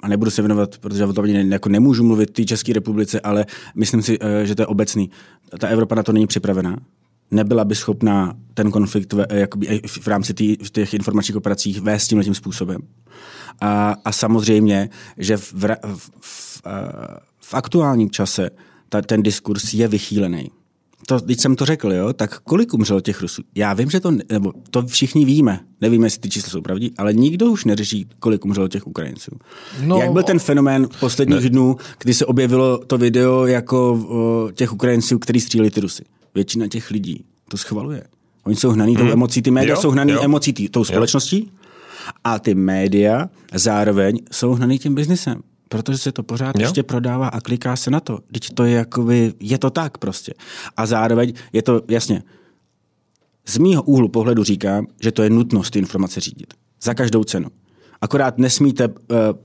a 0.00 0.08
nebudu 0.08 0.30
se 0.30 0.42
věnovat, 0.42 0.78
protože 0.78 1.04
o 1.04 1.12
tom 1.12 1.26
jako 1.26 1.68
nemůžu 1.68 2.04
mluvit 2.04 2.30
té 2.30 2.44
České 2.44 2.72
republice, 2.72 3.20
ale 3.20 3.46
myslím 3.74 4.02
si, 4.02 4.18
že 4.44 4.54
to 4.54 4.62
je 4.62 4.66
obecný. 4.66 5.10
Ta 5.58 5.68
Evropa 5.68 5.94
na 5.94 6.02
to 6.02 6.12
není 6.12 6.26
připravená. 6.26 6.76
Nebyla 7.30 7.64
by 7.64 7.74
schopná 7.74 8.34
ten 8.54 8.70
konflikt 8.70 9.12
v, 9.12 9.26
jakoby, 9.32 9.80
v 10.00 10.06
rámci 10.06 10.34
tý, 10.34 10.56
těch 10.56 10.94
informačních 10.94 11.36
operacích 11.36 11.80
vést 11.80 12.08
tímhle 12.08 12.24
tím 12.24 12.34
způsobem. 12.34 12.80
A, 13.60 13.96
a 14.04 14.12
samozřejmě, 14.12 14.90
že 15.16 15.36
v, 15.36 15.52
v, 15.52 16.10
v, 16.20 16.62
v 17.40 17.54
aktuálním 17.54 18.10
čase 18.10 18.50
ta, 18.88 19.02
ten 19.02 19.22
diskurs 19.22 19.74
je 19.74 19.88
vychýlený 19.88 20.50
to, 21.08 21.18
když 21.18 21.40
jsem 21.40 21.56
to 21.56 21.64
řekl, 21.64 21.92
jo, 21.92 22.12
tak 22.12 22.40
kolik 22.40 22.74
umřelo 22.74 23.00
těch 23.00 23.20
Rusů? 23.20 23.42
Já 23.54 23.74
vím, 23.74 23.90
že 23.90 24.00
to, 24.00 24.10
nebo 24.32 24.52
to 24.70 24.86
všichni 24.86 25.24
víme, 25.24 25.60
nevíme, 25.80 26.06
jestli 26.06 26.20
ty 26.20 26.28
čísla 26.28 26.50
jsou 26.50 26.62
pravdí, 26.62 26.92
ale 26.98 27.12
nikdo 27.12 27.46
už 27.46 27.64
neřeší, 27.64 28.06
kolik 28.18 28.44
umřelo 28.44 28.68
těch 28.68 28.86
Ukrajinců. 28.86 29.30
No, 29.82 29.96
Jak 29.96 30.12
byl 30.12 30.22
ten 30.22 30.38
fenomén 30.38 30.88
posledních 31.00 31.42
ne. 31.42 31.50
dnů, 31.50 31.76
kdy 31.98 32.14
se 32.14 32.26
objevilo 32.26 32.78
to 32.78 32.98
video 32.98 33.46
jako 33.46 33.92
o, 33.92 34.50
těch 34.52 34.72
Ukrajinců, 34.72 35.18
který 35.18 35.40
stříleli 35.40 35.70
ty 35.70 35.80
Rusy? 35.80 36.04
Většina 36.34 36.68
těch 36.68 36.90
lidí 36.90 37.24
to 37.48 37.56
schvaluje. 37.56 38.02
Oni 38.44 38.56
jsou 38.56 38.70
hnaný 38.70 38.96
hmm. 38.96 39.06
tou 39.06 39.12
emocí, 39.12 39.42
ty 39.42 39.50
média 39.50 39.74
jo, 39.74 39.80
jsou 39.80 39.90
hnaný 39.90 40.12
jo. 40.12 40.20
emocí 40.22 40.52
tý, 40.52 40.68
tou 40.68 40.84
společností 40.84 41.38
jo. 41.38 41.62
a 42.24 42.38
ty 42.38 42.54
média 42.54 43.28
zároveň 43.54 44.18
jsou 44.32 44.52
hnaný 44.52 44.78
tím 44.78 44.94
biznesem 44.94 45.40
protože 45.68 45.98
se 45.98 46.12
to 46.12 46.22
pořád 46.22 46.56
jo. 46.58 46.62
ještě 46.62 46.82
prodává 46.82 47.28
a 47.28 47.40
kliká 47.40 47.76
se 47.76 47.90
na 47.90 48.00
to. 48.00 48.18
Teď 48.32 48.50
to 48.54 48.64
je 48.64 48.76
jakoby, 48.76 49.32
je 49.40 49.58
to 49.58 49.70
tak 49.70 49.98
prostě. 49.98 50.34
A 50.76 50.86
zároveň 50.86 51.32
je 51.52 51.62
to, 51.62 51.82
jasně, 51.88 52.22
z 53.46 53.58
mýho 53.58 53.82
úhlu 53.82 54.08
pohledu 54.08 54.44
říkám, 54.44 54.86
že 55.00 55.12
to 55.12 55.22
je 55.22 55.30
nutnost 55.30 55.70
ty 55.70 55.78
informace 55.78 56.20
řídit. 56.20 56.54
Za 56.82 56.94
každou 56.94 57.24
cenu. 57.24 57.48
Akorát 58.00 58.38
nesmíte 58.38 58.88
uh, 58.88 58.94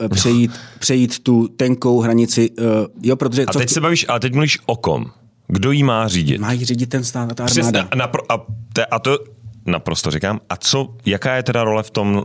přejít, 0.09 0.51
přejít 0.79 1.19
tu 1.19 1.47
tenkou 1.47 1.99
hranici, 1.99 2.49
uh, 2.49 2.65
jo, 3.01 3.15
protože... 3.15 3.45
A 3.45 3.51
teď 3.51 3.69
se 3.69 3.81
bavíš, 3.81 4.05
ale 4.09 4.19
teď 4.19 4.33
mluvíš 4.33 4.59
o 4.65 4.75
kom? 4.75 5.05
Kdo 5.47 5.71
jí 5.71 5.83
má 5.83 6.07
řídit? 6.07 6.41
Má 6.41 6.51
jí 6.51 6.65
řídit 6.65 6.89
ten 6.89 7.03
stát 7.03 7.31
a 7.31 7.35
ta 7.35 7.43
armáda. 7.43 7.61
Přesně, 7.61 7.81
a, 7.81 7.95
napro, 7.95 8.31
a, 8.31 8.45
te, 8.73 8.85
a 8.85 8.99
to 8.99 9.17
naprosto 9.65 10.11
říkám. 10.11 10.39
A 10.49 10.55
co, 10.55 10.95
jaká 11.05 11.35
je 11.35 11.43
teda 11.43 11.63
role 11.63 11.83
v 11.83 11.91
tom 11.91 12.23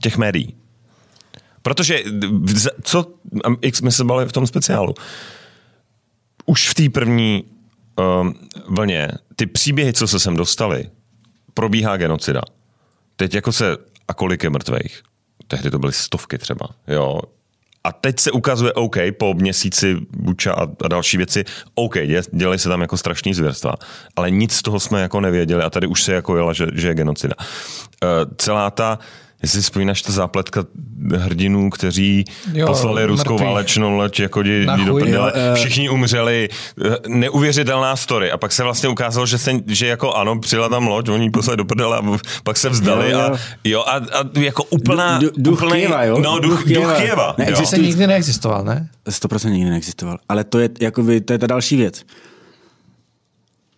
těch 0.00 0.18
médií? 0.18 0.54
Protože, 1.62 2.02
co, 2.82 3.14
jak 3.62 3.76
jsme 3.76 3.90
se 3.90 4.04
bali 4.04 4.26
v 4.26 4.32
tom 4.32 4.46
speciálu, 4.46 4.94
už 6.46 6.68
v 6.68 6.74
té 6.74 6.88
první 6.88 7.44
um, 7.98 8.34
vlně, 8.68 9.08
ty 9.36 9.46
příběhy, 9.46 9.92
co 9.92 10.08
se 10.08 10.18
sem 10.20 10.36
dostali, 10.36 10.90
probíhá 11.54 11.96
genocida. 11.96 12.40
Teď 13.16 13.34
jako 13.34 13.52
se, 13.52 13.76
a 14.08 14.14
kolik 14.14 14.42
je 14.42 14.50
mrtvých? 14.50 15.02
Tehdy 15.46 15.70
to 15.70 15.78
byly 15.78 15.92
stovky 15.92 16.38
třeba, 16.38 16.68
jo. 16.88 17.20
A 17.84 17.92
teď 17.92 18.20
se 18.20 18.30
ukazuje, 18.30 18.72
OK, 18.72 18.96
po 19.18 19.34
měsíci 19.34 19.96
Buča 20.10 20.52
a, 20.52 20.62
a 20.84 20.88
další 20.88 21.16
věci, 21.16 21.44
OK, 21.74 21.94
dělají 22.32 22.58
se 22.58 22.68
tam 22.68 22.80
jako 22.80 22.96
strašný 22.96 23.34
zvěrstva, 23.34 23.74
ale 24.16 24.30
nic 24.30 24.52
z 24.52 24.62
toho 24.62 24.80
jsme 24.80 25.00
jako 25.00 25.20
nevěděli 25.20 25.62
a 25.62 25.70
tady 25.70 25.86
už 25.86 26.02
se 26.02 26.12
jako 26.12 26.36
jela, 26.36 26.52
že, 26.52 26.66
že 26.74 26.88
je 26.88 26.94
genocida. 26.94 27.34
Uh, 27.38 28.34
celá 28.36 28.70
ta 28.70 28.98
Jestli 29.42 29.62
vzpomínáš 29.62 30.02
ta 30.02 30.12
zápletka 30.12 30.64
hrdinů, 31.16 31.70
kteří 31.70 32.24
jo, 32.52 32.66
poslali 32.66 33.04
ruskou 33.04 33.32
mrtvý. 33.32 33.46
válečnou 33.46 33.90
loď 33.90 34.20
jako 34.20 34.42
dí, 34.42 34.66
dí 34.76 34.84
do 34.84 34.94
prdele, 34.94 35.32
jo, 35.36 35.54
všichni 35.54 35.88
umřeli, 35.88 36.48
neuvěřitelná 37.08 37.96
story. 37.96 38.30
A 38.30 38.36
pak 38.36 38.52
se 38.52 38.62
vlastně 38.62 38.88
ukázalo, 38.88 39.26
že, 39.26 39.38
se, 39.38 39.52
že 39.66 39.86
jako 39.86 40.12
ano, 40.12 40.38
přijela 40.38 40.68
tam 40.68 40.86
loď, 40.86 41.08
oni 41.08 41.30
poslali 41.30 41.56
do 41.56 41.64
prdele 41.64 41.98
a 41.98 42.18
pak 42.42 42.56
se 42.56 42.68
vzdali 42.68 43.10
jo, 43.10 43.18
jo. 43.18 43.24
a 43.34 43.38
jo 43.64 43.80
a, 43.80 43.94
a 43.96 44.40
jako 44.40 44.64
úplná... 44.64 45.18
Du, 45.18 45.30
duch 45.36 45.62
úplný, 45.62 45.80
Kieva, 45.80 46.04
jo? 46.04 46.18
No, 46.18 46.38
duch, 46.38 46.50
duch 46.50 46.64
Kieva. 46.64 46.92
Duch 46.92 46.98
Kieva 46.98 47.36
nikdy 47.78 48.06
neexistoval, 48.06 48.64
ne? 48.64 48.88
100% 49.08 49.50
nikdy 49.50 49.70
neexistoval. 49.70 50.18
Ale 50.28 50.44
to 50.44 50.58
je, 50.58 50.68
jako 50.80 51.02
by, 51.02 51.20
to 51.20 51.32
je 51.32 51.38
ta 51.38 51.46
další 51.46 51.76
věc. 51.76 52.02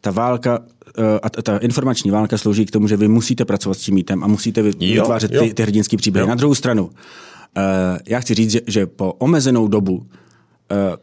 Ta 0.01 0.11
válka 0.11 0.59
Eh, 0.80 0.80
a 1.23 1.31
ta 1.31 1.59
informační 1.59 2.11
válka 2.11 2.39
slouží 2.39 2.67
k 2.67 2.71
tomu, 2.71 2.89
že 2.89 2.97
vy 2.97 3.09
musíte 3.09 3.45
pracovat 3.45 3.75
s 3.75 3.81
tím 3.81 3.95
mítem 3.95 4.25
a 4.25 4.27
musíte 4.27 4.63
vytvářet 4.63 5.33
jo, 5.33 5.43
jo. 5.43 5.49
ty, 5.49 5.55
ty 5.55 5.63
hrdinské 5.63 5.97
příběhy. 5.97 6.25
Jo. 6.25 6.29
Na 6.29 6.35
druhou 6.35 6.55
stranu, 6.55 6.91
eh, 7.57 7.61
já 8.07 8.21
chci 8.21 8.35
říct, 8.35 8.51
že, 8.51 8.61
že 8.67 8.87
po 8.87 9.13
omezenou 9.13 9.69
dobu 9.69 10.07
eh, 10.71 10.97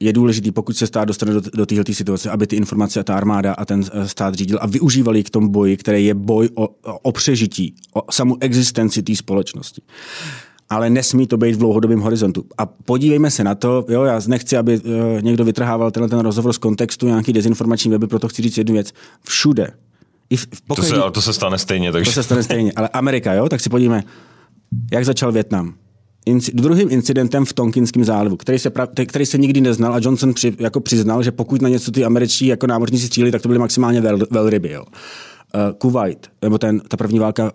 je 0.00 0.12
důležitý, 0.12 0.52
pokud 0.52 0.76
se 0.76 0.86
stát 0.86 1.04
dostane 1.04 1.32
do, 1.32 1.40
do 1.54 1.66
této 1.66 1.94
situace, 1.94 2.30
aby 2.30 2.46
ty 2.46 2.56
informace 2.56 3.00
a 3.00 3.02
ta 3.02 3.16
armáda 3.16 3.52
a 3.52 3.64
ten 3.64 3.84
stát 4.06 4.34
řídil 4.34 4.58
a 4.60 4.66
využívali 4.66 5.22
k 5.22 5.30
tomu 5.30 5.48
boji, 5.48 5.76
který 5.76 6.06
je 6.06 6.14
boj 6.14 6.48
o, 6.54 6.68
o 7.02 7.12
přežití, 7.12 7.74
o 7.94 8.12
samu 8.12 8.36
existenci 8.40 9.02
té 9.02 9.16
společnosti 9.16 9.82
ale 10.72 10.90
nesmí 10.90 11.26
to 11.26 11.36
být 11.36 11.54
v 11.54 11.58
dlouhodobém 11.58 12.00
horizontu. 12.00 12.44
A 12.58 12.66
podívejme 12.66 13.30
se 13.30 13.44
na 13.44 13.54
to, 13.54 13.84
jo, 13.88 14.02
já 14.02 14.20
nechci, 14.26 14.56
aby 14.56 14.80
uh, 14.80 14.92
někdo 15.22 15.44
vytrhával 15.44 15.90
tenhle 15.90 16.08
ten 16.08 16.18
rozhovor 16.18 16.52
z 16.52 16.58
kontextu 16.58 17.06
nějaký 17.06 17.32
dezinformační 17.32 17.90
weby, 17.90 18.06
proto 18.06 18.28
chci 18.28 18.42
říct 18.42 18.58
jednu 18.58 18.74
věc. 18.74 18.92
Všude. 19.28 19.70
I 20.30 20.36
v, 20.36 20.46
pokud, 20.66 20.80
to, 20.80 20.86
se, 20.86 21.02
ale 21.02 21.10
to 21.10 21.22
se 21.22 21.32
stane 21.32 21.58
stejně. 21.58 21.92
Takže... 21.92 22.10
To 22.10 22.14
se 22.14 22.22
stane 22.22 22.42
stejně, 22.42 22.72
ale 22.76 22.88
Amerika, 22.88 23.32
jo, 23.34 23.48
tak 23.48 23.60
si 23.60 23.70
podívejme, 23.70 24.04
jak 24.92 25.04
začal 25.04 25.32
Větnam. 25.32 25.74
Inci- 26.26 26.54
druhým 26.54 26.90
incidentem 26.90 27.44
v 27.44 27.52
Tonkinském 27.52 28.04
zálivu, 28.04 28.36
který 28.36 28.58
se, 28.58 28.70
pra- 28.70 29.06
který 29.06 29.26
se 29.26 29.38
nikdy 29.38 29.60
neznal 29.60 29.94
a 29.94 30.00
Johnson 30.02 30.34
při, 30.34 30.54
jako 30.58 30.80
přiznal, 30.80 31.22
že 31.22 31.32
pokud 31.32 31.62
na 31.62 31.68
něco 31.68 31.92
ty 31.92 32.04
američtí 32.04 32.46
jako 32.46 32.66
námořníci 32.66 33.06
stříleli, 33.06 33.32
tak 33.32 33.42
to 33.42 33.48
byly 33.48 33.58
maximálně 33.58 34.00
vel, 34.00 34.18
velryby. 34.30 34.70
Jo. 34.70 34.82
Uh, 34.82 34.88
Kuwait, 35.78 36.30
nebo 36.42 36.58
ten, 36.58 36.80
ta 36.80 36.96
první 36.96 37.18
válka, 37.18 37.44
uh, 37.44 37.50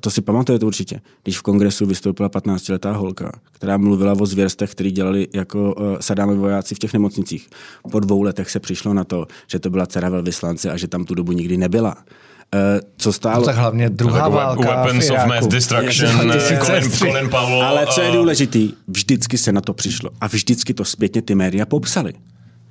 to 0.00 0.10
si 0.10 0.20
pamatujete 0.20 0.66
určitě, 0.66 1.00
když 1.22 1.38
v 1.38 1.42
kongresu 1.42 1.86
vystoupila 1.86 2.28
15-letá 2.28 2.92
holka, 2.92 3.32
která 3.52 3.76
mluvila 3.76 4.12
o 4.20 4.26
zvěrstech, 4.26 4.70
který 4.70 4.90
dělali 4.90 5.28
jako 5.34 5.74
uh, 5.74 5.96
Sadámy 6.00 6.34
vojáci 6.34 6.74
v 6.74 6.78
těch 6.78 6.92
nemocnicích. 6.92 7.48
Po 7.90 8.00
dvou 8.00 8.22
letech 8.22 8.50
se 8.50 8.60
přišlo 8.60 8.94
na 8.94 9.04
to, 9.04 9.26
že 9.46 9.58
to 9.58 9.70
byla 9.70 9.86
dcera 9.86 10.08
velvyslance 10.08 10.70
a 10.70 10.76
že 10.76 10.88
tam 10.88 11.04
tu 11.04 11.14
dobu 11.14 11.32
nikdy 11.32 11.56
nebyla. 11.56 11.96
Uh, 11.96 12.80
co 12.96 13.12
stálo? 13.12 13.40
No 13.40 13.46
tak 13.46 13.56
hlavně 13.56 13.90
druhá 13.90 14.18
Jako 14.18 14.30
válka 14.30 14.82
Weapons 14.82 15.10
of. 15.10 15.26
Mass 15.26 15.46
Destruction, 15.46 16.10
Je, 16.10 16.36
eh, 16.36 16.58
Colin, 16.58 16.82
2003. 16.82 16.98
Colin 16.98 17.30
Powell. 17.30 17.62
Ale 17.62 17.86
co 17.86 18.00
je 18.00 18.12
důležitý, 18.12 18.72
vždycky 18.88 19.38
se 19.38 19.52
na 19.52 19.60
to 19.60 19.74
přišlo 19.74 20.10
a 20.20 20.26
vždycky 20.26 20.74
to 20.74 20.84
zpětně 20.84 21.22
ty 21.22 21.34
média 21.34 21.66
popsali. 21.66 22.12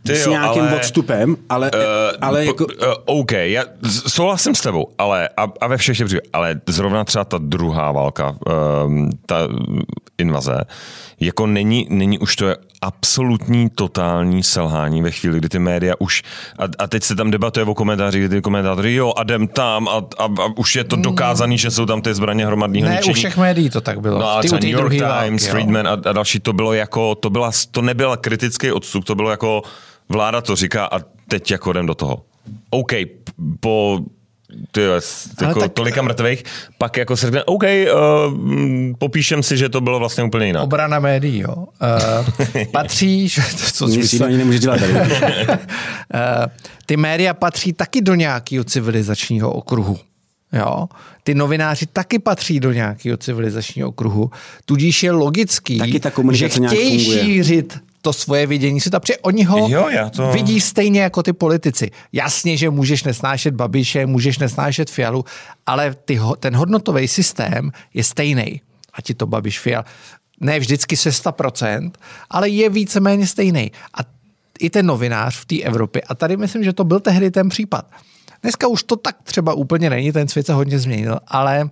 Ty 0.03 0.15
S 0.15 0.25
jo, 0.25 0.31
nějakým 0.31 0.61
ale- 0.61 0.75
odstupem, 0.75 1.35
ale, 1.49 1.71
Uh, 1.73 1.79
ale 2.21 2.45
jako... 2.45 2.65
uh, 2.65 2.71
OK, 3.05 3.31
já 3.31 3.63
souhlasím 4.07 4.55
s 4.55 4.61
tebou, 4.61 4.87
ale 4.97 5.29
a, 5.37 5.47
a 5.61 5.67
ve 5.67 5.77
všech 5.77 5.97
těch 5.97 6.05
případech, 6.05 6.29
ale 6.33 6.61
zrovna 6.69 7.03
třeba 7.03 7.25
ta 7.25 7.37
druhá 7.37 7.91
válka, 7.91 8.35
um, 8.85 9.09
ta 9.25 9.35
invaze, 10.17 10.57
jako 11.19 11.47
není, 11.47 11.87
není 11.89 12.19
už 12.19 12.35
to 12.35 12.45
absolutní 12.81 13.69
totální 13.69 14.43
selhání 14.43 15.01
ve 15.01 15.11
chvíli, 15.11 15.37
kdy 15.37 15.49
ty 15.49 15.59
média 15.59 15.93
už, 15.99 16.23
a, 16.59 16.63
a 16.83 16.87
teď 16.87 17.03
se 17.03 17.15
tam 17.15 17.31
debatuje 17.31 17.65
o 17.65 17.73
komentáři, 17.73 18.19
kdy 18.19 18.29
ty 18.29 18.41
komentátory, 18.41 18.95
jo, 18.95 19.13
a 19.17 19.23
jdem 19.23 19.47
tam 19.47 19.87
a, 19.87 19.91
a, 20.17 20.23
a 20.23 20.45
už 20.57 20.75
je 20.75 20.83
to 20.83 20.95
dokázaný, 20.95 21.57
že 21.57 21.71
jsou 21.71 21.85
tam 21.85 22.01
ty 22.01 22.13
zbraně 22.13 22.45
hromadného 22.45 22.87
Ne, 22.87 22.95
ničení. 22.95 23.11
u 23.11 23.15
všech 23.15 23.37
médií 23.37 23.69
to 23.69 23.81
tak 23.81 24.01
bylo. 24.01 24.19
No 24.19 24.29
a 24.29 24.41
Ty- 24.41 24.47
New 24.51 24.63
York 24.63 24.91
Times, 24.91 25.07
války. 25.13 25.37
Friedman 25.51 25.87
a, 25.87 25.91
a 25.91 26.13
další, 26.13 26.39
to 26.39 26.53
bylo 26.53 26.73
jako, 26.73 27.15
to, 27.15 27.29
byla, 27.29 27.51
to 27.71 27.81
nebyl 27.81 28.17
kritický 28.17 28.71
odstup, 28.71 29.05
to 29.05 29.15
bylo 29.15 29.31
jako 29.31 29.61
vláda 30.09 30.41
to 30.41 30.55
říká 30.55 30.85
a 30.85 30.99
teď 31.27 31.51
jako 31.51 31.71
jdem 31.71 31.85
do 31.85 31.95
toho. 31.95 32.21
OK, 32.69 32.91
po 33.59 33.99
ty, 34.71 34.81
jako 35.41 35.59
tak- 35.59 35.73
tolika 35.73 36.01
mrtvých, 36.01 36.43
pak 36.77 36.97
jako 36.97 37.17
se 37.17 37.25
řekne, 37.25 37.43
OK, 37.43 37.63
uh, 37.63 37.69
popíšem 38.97 39.43
si, 39.43 39.57
že 39.57 39.69
to 39.69 39.81
bylo 39.81 39.99
vlastně 39.99 40.23
úplně 40.23 40.45
jinak. 40.45 40.63
Obrana 40.63 40.99
médií, 40.99 41.39
jo. 41.39 41.55
Uh, 41.55 42.65
patří, 42.71 43.27
že- 43.27 43.41
co 43.73 43.87
Nic 43.87 43.97
myslel? 43.97 44.15
jiného 44.17 44.27
ani 44.27 44.37
nemůže 44.37 44.59
dělat 44.59 44.79
tady. 44.79 44.93
Eh, 46.13 46.45
ty 46.85 46.97
média 46.97 47.33
patří 47.33 47.73
taky 47.73 48.01
do 48.01 48.15
nějakého 48.15 48.63
civilizačního 48.63 49.51
okruhu. 49.53 49.97
Jo? 50.53 50.87
Ty 51.23 51.35
novináři 51.35 51.85
taky 51.85 52.19
patří 52.19 52.59
do 52.59 52.71
nějakého 52.73 53.17
civilizačního 53.17 53.89
okruhu, 53.89 54.31
tudíž 54.65 55.03
je 55.03 55.11
logický, 55.11 55.77
Taky 55.77 55.99
ta 55.99 56.09
že 56.09 56.13
komunikace 56.13 56.59
nějak 56.59 56.73
chtějí 56.75 56.97
funguje. 57.05 57.23
šířit 57.23 57.79
to 58.01 58.13
svoje 58.13 58.47
vidění 58.47 58.79
světa, 58.79 58.99
protože 58.99 59.17
oni 59.17 59.43
ho 59.43 59.67
Jo, 59.69 59.89
já 59.89 60.09
to- 60.09 60.31
vidí 60.31 60.61
stejně 60.61 61.01
jako 61.01 61.23
ty 61.23 61.33
politici. 61.33 61.91
Jasně, 62.13 62.57
že 62.57 62.69
můžeš 62.69 63.03
nesnášet 63.03 63.55
Babiše, 63.55 64.05
můžeš 64.05 64.37
nesnášet 64.37 64.89
Fialu, 64.89 65.25
ale 65.65 65.95
ty, 66.05 66.19
ten 66.39 66.55
hodnotový 66.55 67.07
systém 67.07 67.71
je 67.93 68.03
stejný. 68.03 68.61
A 68.93 69.01
ti 69.01 69.13
to 69.13 69.27
Babiš 69.27 69.59
Fial. 69.59 69.83
Ne 70.39 70.59
vždycky 70.59 70.97
se 70.97 71.09
100%, 71.09 71.91
ale 72.29 72.49
je 72.49 72.69
víceméně 72.69 73.27
stejný. 73.27 73.71
A 73.93 73.99
i 74.59 74.69
ten 74.69 74.85
novinář 74.85 75.37
v 75.37 75.45
té 75.45 75.59
Evropě. 75.61 76.01
A 76.01 76.15
tady 76.15 76.37
myslím, 76.37 76.63
že 76.63 76.73
to 76.73 76.83
byl 76.83 76.99
tehdy 76.99 77.31
ten 77.31 77.49
případ. 77.49 77.85
Dneska 78.41 78.67
už 78.67 78.83
to 78.83 78.95
tak 78.95 79.15
třeba 79.23 79.53
úplně 79.53 79.89
není, 79.89 80.11
ten 80.11 80.27
svět 80.27 80.45
se 80.45 80.53
hodně 80.53 80.79
změnil, 80.79 81.19
ale 81.27 81.69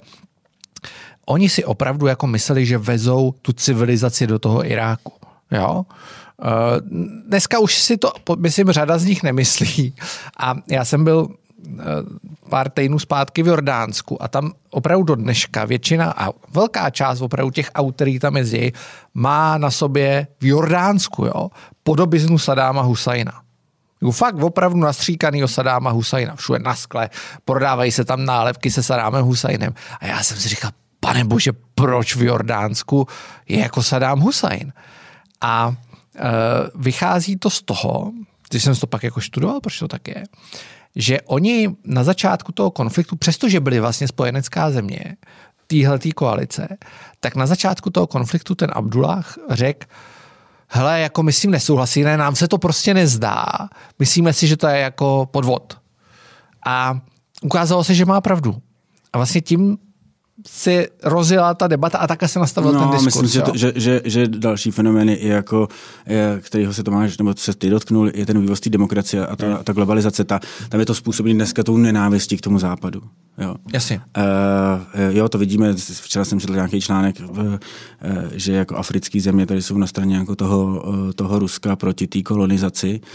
oni 1.25 1.49
si 1.49 1.65
opravdu 1.65 2.07
jako 2.07 2.27
mysleli, 2.27 2.65
že 2.65 2.77
vezou 2.77 3.34
tu 3.41 3.53
civilizaci 3.53 4.27
do 4.27 4.39
toho 4.39 4.65
Iráku. 4.65 5.13
Jo? 5.52 5.86
Eh, 6.43 6.82
Dneska 7.28 7.60
už 7.60 7.82
si 7.82 7.97
to, 7.97 8.12
myslím, 8.38 8.72
řada 8.72 8.97
z 8.97 9.06
nich 9.06 9.24
nemyslí. 9.24 9.95
A 10.38 10.56
já 10.68 10.86
jsem 10.86 11.04
byl 11.04 11.28
eh, 11.80 11.84
pár 12.50 12.70
týdnů 12.70 13.00
zpátky 13.00 13.43
v 13.43 13.47
Jordánsku 13.47 14.24
a 14.24 14.28
tam 14.28 14.52
opravdu 14.70 15.04
do 15.04 15.16
dneška 15.16 15.66
většina 15.66 16.14
a 16.18 16.30
velká 16.54 16.89
část 16.89 17.22
opravdu 17.22 17.52
těch 17.52 17.72
aut, 17.76 17.95
který 17.95 18.20
tam 18.20 18.38
jezdí, 18.38 18.74
má 19.14 19.58
na 19.58 19.72
sobě 19.72 20.28
v 20.39 20.45
Jordánsku 20.45 21.26
jo, 21.26 21.50
podobiznu 21.84 22.38
Sadáma 22.38 22.82
Husajna. 22.82 23.41
Jako 24.02 24.12
fakt 24.12 24.36
opravdu 24.36 24.80
nastříkanýho 24.80 25.47
Sadáma 25.47 25.89
Husajna. 25.89 26.36
Všude 26.36 26.60
na 26.60 26.76
skle, 26.76 27.10
prodávají 27.45 27.91
se 27.91 28.06
tam 28.06 28.26
nálepky 28.26 28.72
se 28.72 28.84
Sadámem 28.84 29.26
Husajnem. 29.26 29.74
A 30.00 30.06
já 30.06 30.24
jsem 30.24 30.38
si 30.38 30.50
říkal, 30.50 30.72
pane 31.00 31.26
bože, 31.26 31.52
proč 31.76 32.16
v 32.16 32.22
Jordánsku 32.24 33.08
je 33.47 33.60
jako 33.60 33.84
Sadám 33.84 34.20
Husajn? 34.20 34.74
A 35.42 35.74
e, 36.16 36.30
vychází 36.76 37.38
to 37.38 37.50
z 37.50 37.62
toho, 37.62 38.12
když 38.50 38.64
jsem 38.64 38.76
to 38.76 38.88
pak 38.88 39.04
jako 39.04 39.20
študoval, 39.20 39.62
proč 39.62 39.80
to 39.80 39.88
tak 39.88 40.08
je, 40.08 40.24
že 40.96 41.22
oni 41.22 41.76
na 41.84 42.04
začátku 42.04 42.52
toho 42.52 42.72
konfliktu, 42.72 43.16
přestože 43.16 43.60
byli 43.60 43.80
vlastně 43.80 44.08
spojenecká 44.08 44.72
země, 44.72 45.18
téhletý 45.68 46.12
koalice, 46.12 46.78
tak 47.20 47.36
na 47.36 47.46
začátku 47.46 47.90
toho 47.90 48.08
konfliktu 48.08 48.56
ten 48.56 48.72
Abdullah 48.74 49.36
řekl, 49.50 49.88
hele, 50.68 51.00
jako 51.00 51.24
my 51.24 51.34
s 51.34 51.42
tím 51.42 51.52
nesouhlasíme, 51.52 52.18
nám 52.18 52.36
se 52.36 52.48
to 52.48 52.58
prostě 52.58 52.94
nezdá, 52.94 53.46
myslíme 54.00 54.34
si, 54.34 54.48
že 54.48 54.58
to 54.58 54.68
je 54.68 54.80
jako 54.80 55.28
podvod. 55.32 55.78
A 56.66 57.00
ukázalo 57.42 57.84
se, 57.84 57.96
že 57.96 58.06
má 58.06 58.22
pravdu. 58.22 58.62
A 59.14 59.18
vlastně 59.18 59.42
tím 59.42 59.78
se 60.48 60.88
rozjela 61.04 61.54
ta 61.54 61.68
debata 61.68 61.98
a 61.98 62.08
takhle 62.08 62.28
se 62.28 62.40
nastavil 62.40 62.72
ten 62.72 62.82
No, 62.82 62.92
diskurs. 62.92 63.06
myslím, 63.06 63.28
že, 63.28 63.42
to, 63.42 63.52
že, 63.58 63.74
že, 63.76 64.02
že 64.06 64.28
další 64.28 64.72
fenomén 64.72 65.10
je 65.10 65.28
jako, 65.28 65.68
je, 66.08 66.40
kterýho 66.42 66.74
se 66.74 66.84
Tomáš, 66.84 67.18
nebo 67.18 67.34
se 67.38 67.54
ty 67.54 67.70
dotknul, 67.70 68.12
je 68.14 68.26
ten 68.26 68.42
vývoz 68.42 68.60
té 68.60 68.70
demokracie 68.70 69.28
a 69.28 69.36
ta, 69.36 69.64
ta 69.64 69.74
globalizace. 69.74 70.24
Ta, 70.24 70.40
tam 70.70 70.80
je 70.80 70.86
to 70.86 70.96
způsobené 70.96 71.36
dneska 71.36 71.64
tou 71.64 71.78
nenávistí 71.78 72.38
k 72.38 72.42
tomu 72.42 72.60
západu. 72.60 73.02
Jo. 73.38 73.56
Jasně. 73.74 74.02
Uh, 74.18 75.16
jo, 75.16 75.30
to 75.30 75.38
vidíme, 75.38 75.74
včera 75.74 76.26
jsem 76.26 76.40
četl 76.40 76.54
nějaký 76.54 76.82
článek, 76.82 77.16
uh, 77.30 77.56
že 78.32 78.54
jako 78.54 78.76
africké 78.76 79.22
země 79.22 79.46
tady 79.46 79.62
jsou 79.62 79.78
na 79.78 79.88
straně 79.88 80.18
jako 80.18 80.36
toho, 80.36 80.84
uh, 80.88 81.12
toho 81.12 81.40
Ruska 81.40 81.76
proti 81.76 82.08
té 82.08 82.22
kolonizaci. 82.22 83.00
Uh, 83.04 83.08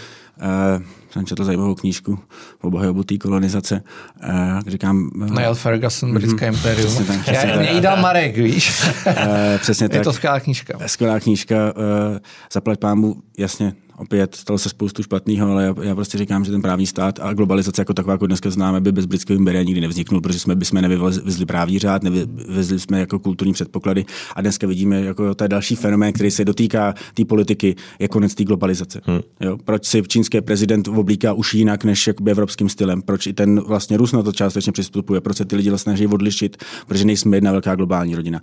jsem 1.11 1.27
četl 1.27 1.45
zajímavou 1.45 1.75
knížku 1.75 2.19
o 2.61 2.67
obhajobu 2.67 3.03
té 3.03 3.19
kolonizace. 3.19 3.83
Uh, 4.29 4.61
říkám, 4.67 5.11
uh, 5.17 5.31
Niall 5.31 5.55
Ferguson, 5.55 6.15
britské 6.15 6.47
impérium. 6.47 6.87
Přesně 6.87 7.05
tak, 7.05 7.21
přesně 7.23 7.51
Já, 7.51 7.73
tak. 7.73 7.81
dal 7.83 7.97
Marek, 7.97 8.37
víš? 8.37 8.83
uh, 9.07 9.15
přesně 9.59 9.85
je 9.85 9.89
tak. 9.89 10.05
to 10.05 10.13
skvělá 10.13 10.41
knížka. 10.41 10.79
Skvělá 10.87 11.21
knížka, 11.21 11.57
uh, 11.57 12.19
zaplať 12.53 12.79
pámu, 12.79 13.17
jasně, 13.39 13.75
opět 13.97 14.35
stalo 14.35 14.59
se 14.59 14.69
spoustu 14.69 15.03
špatného, 15.03 15.51
ale 15.51 15.65
já, 15.65 15.75
já, 15.83 15.95
prostě 15.95 16.19
říkám, 16.19 16.45
že 16.45 16.53
ten 16.53 16.63
právní 16.63 16.87
stát 16.87 17.19
a 17.23 17.33
globalizace 17.33 17.81
jako 17.81 17.95
taková, 17.95 18.13
jako 18.13 18.27
dneska 18.27 18.51
známe, 18.51 18.81
by 18.81 18.93
bez 18.93 19.07
britského 19.07 19.39
impéria 19.39 19.63
nikdy 19.63 19.81
nevzniknul, 19.81 20.21
protože 20.21 20.39
jsme 20.39 20.55
bychom 20.55 20.83
nevyvezli 20.83 21.47
právní 21.47 21.79
řád, 21.79 22.03
nevyvezli 22.03 22.81
jsme 22.81 23.01
jako 23.01 23.19
kulturní 23.19 23.53
předpoklady 23.53 24.05
a 24.37 24.41
dneska 24.41 24.67
vidíme, 24.67 25.01
jako 25.01 25.35
to 25.35 25.45
je 25.45 25.49
další 25.49 25.77
fenomén, 25.77 26.13
který 26.13 26.31
se 26.31 26.45
dotýká 26.45 26.95
té 27.15 27.25
politiky, 27.25 27.77
je 27.99 28.09
konec 28.09 28.35
té 28.35 28.45
globalizace. 28.45 29.01
Hmm. 29.05 29.21
Jo? 29.41 29.59
Proč 29.65 29.87
si 29.87 30.03
čínský 30.03 30.41
prezident 30.41 30.89
oblíká 30.89 31.33
už 31.33 31.55
jinak 31.55 31.85
než 31.85 32.07
jakoby 32.07 32.31
evropským 32.31 32.69
stylem? 32.69 33.03
Proč 33.03 33.27
i 33.27 33.33
ten 33.33 33.61
vlastně 33.61 33.97
Rus 33.97 34.13
na 34.13 34.23
to 34.23 34.33
částečně 34.33 34.73
přistupuje? 34.73 35.21
Proč 35.21 35.37
se 35.37 35.45
ty 35.45 35.57
lidi 35.57 35.71
vlastně 35.71 35.91
snaží 35.91 36.07
odlišit? 36.07 36.57
Protože 36.87 37.05
nejsme 37.05 37.37
jedna 37.37 37.53
velká 37.53 37.75
globální 37.75 38.15
rodina. 38.15 38.41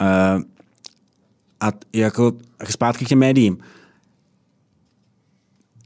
Uh, 0.00 0.42
a 1.60 1.72
jako 1.92 2.32
zpátky 2.70 3.04
k 3.04 3.08
těm 3.08 3.18
médiím. 3.18 3.58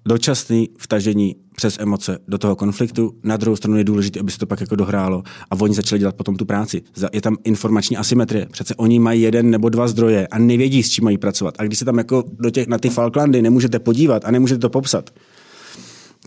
Dočasný 0.06 0.68
vtažení 0.78 1.36
přes 1.56 1.78
emoce 1.78 2.18
do 2.28 2.38
toho 2.38 2.56
konfliktu. 2.56 3.14
Na 3.22 3.36
druhou 3.36 3.56
stranu 3.56 3.76
je 3.76 3.84
důležité, 3.84 4.20
aby 4.20 4.32
se 4.32 4.38
to 4.38 4.46
pak 4.46 4.60
jako 4.60 4.76
dohrálo 4.76 5.22
a 5.50 5.60
oni 5.60 5.74
začali 5.74 5.98
dělat 5.98 6.16
potom 6.16 6.36
tu 6.36 6.44
práci. 6.44 6.82
Je 7.12 7.20
tam 7.20 7.36
informační 7.44 7.96
asymetrie. 7.96 8.46
Přece 8.46 8.74
oni 8.74 8.98
mají 8.98 9.22
jeden 9.22 9.50
nebo 9.50 9.68
dva 9.68 9.88
zdroje 9.88 10.26
a 10.26 10.38
nevědí, 10.38 10.82
s 10.82 10.90
čím 10.90 11.04
mají 11.04 11.18
pracovat. 11.18 11.54
A 11.58 11.64
když 11.64 11.78
se 11.78 11.84
tam 11.84 11.98
jako 11.98 12.24
do 12.38 12.50
těch, 12.50 12.66
na 12.66 12.78
ty 12.78 12.88
Falklandy 12.88 13.42
nemůžete 13.42 13.78
podívat 13.78 14.24
a 14.24 14.30
nemůžete 14.30 14.58
to 14.58 14.70
popsat, 14.70 15.10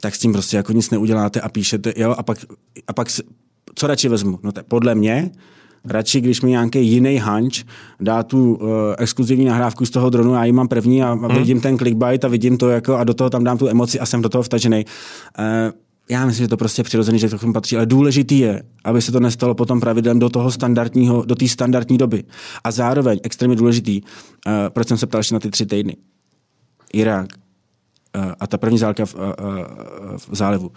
tak 0.01 0.15
s 0.15 0.19
tím 0.19 0.33
prostě 0.33 0.57
jako 0.57 0.73
nic 0.73 0.89
neuděláte 0.89 1.41
a 1.41 1.49
píšete, 1.49 1.93
jo, 1.97 2.15
a 2.17 2.23
pak, 2.23 2.37
a 2.87 2.93
pak 2.93 3.07
co 3.75 3.87
radši 3.87 4.09
vezmu? 4.09 4.39
No 4.43 4.51
to 4.51 4.61
podle 4.63 4.95
mě, 4.95 5.31
radši, 5.85 6.21
když 6.21 6.41
mi 6.41 6.49
nějaký 6.49 6.87
jiný 6.87 7.17
hanč 7.17 7.63
dá 7.99 8.23
tu 8.23 8.55
uh, 8.55 8.69
exkluzivní 8.97 9.45
nahrávku 9.45 9.85
z 9.85 9.89
toho 9.89 10.09
dronu, 10.09 10.33
já 10.33 10.45
ji 10.45 10.51
mám 10.51 10.67
první 10.67 11.03
a, 11.03 11.07
a 11.07 11.13
hmm. 11.13 11.35
vidím 11.35 11.61
ten 11.61 11.77
clickbait 11.77 12.25
a 12.25 12.27
vidím 12.27 12.57
to 12.57 12.69
jako 12.69 12.95
a 12.95 13.03
do 13.03 13.13
toho 13.13 13.29
tam 13.29 13.43
dám 13.43 13.57
tu 13.57 13.67
emoci 13.67 13.99
a 13.99 14.05
jsem 14.05 14.21
do 14.21 14.29
toho 14.29 14.43
vtažený. 14.43 14.85
Uh, 15.39 15.45
já 16.11 16.25
myslím, 16.25 16.43
že 16.43 16.47
to 16.47 16.57
prostě 16.57 16.79
je 16.79 16.83
přirozený, 16.83 17.19
že 17.19 17.29
to 17.29 17.37
k 17.37 17.41
tomu 17.41 17.53
patří, 17.53 17.77
ale 17.77 17.85
důležitý 17.85 18.39
je, 18.39 18.63
aby 18.83 19.01
se 19.01 19.11
to 19.11 19.19
nestalo 19.19 19.55
potom 19.55 19.79
pravidlem 19.79 20.19
do 20.19 20.29
toho 20.29 20.51
standardního, 20.51 21.25
do 21.25 21.35
té 21.35 21.47
standardní 21.47 21.97
doby. 21.97 22.23
A 22.63 22.71
zároveň 22.71 23.19
extrémně 23.23 23.55
důležitý, 23.55 24.01
uh, 24.01 24.53
proč 24.69 24.87
jsem 24.87 24.97
se 24.97 25.07
ptal 25.07 25.19
ještě 25.19 25.33
na 25.33 25.39
ty 25.39 25.49
tři 25.49 25.65
týdny. 25.65 25.95
Irák 26.93 27.27
uh, 28.17 28.23
a 28.39 28.47
ta 28.47 28.57
první 28.57 28.77
zálka 28.77 29.05
v, 29.05 29.15
uh, 29.15 29.21
uh, 29.21 29.27
v 30.29 30.35
zálivu. 30.35 30.71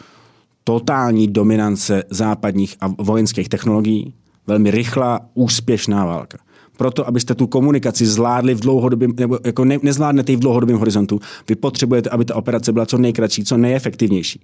Totální 0.65 1.29
dominance 1.29 2.03
západních 2.11 2.77
a 2.81 2.89
vojenských 2.99 3.49
technologií, 3.49 4.15
velmi 4.47 4.71
rychlá, 4.71 5.21
úspěšná 5.35 6.05
válka. 6.05 6.39
Proto, 6.83 7.09
abyste 7.09 7.35
tu 7.35 7.47
komunikaci 7.47 8.07
zvládli 8.07 8.55
v 8.55 8.61
dlouhodobém, 8.61 9.13
nebo 9.17 9.39
jako 9.45 9.65
ne, 9.65 9.79
nezvládnete 9.83 10.33
ji 10.33 10.37
v 10.37 10.41
dlouhodobém 10.41 10.77
horizontu, 10.77 11.21
vy 11.49 11.55
potřebujete, 11.55 12.11
aby 12.11 12.25
ta 12.25 12.35
operace 12.35 12.73
byla 12.73 12.87
co 12.87 12.99
nejkratší, 12.99 13.45
co 13.45 13.57
nejefektivnější. 13.57 14.41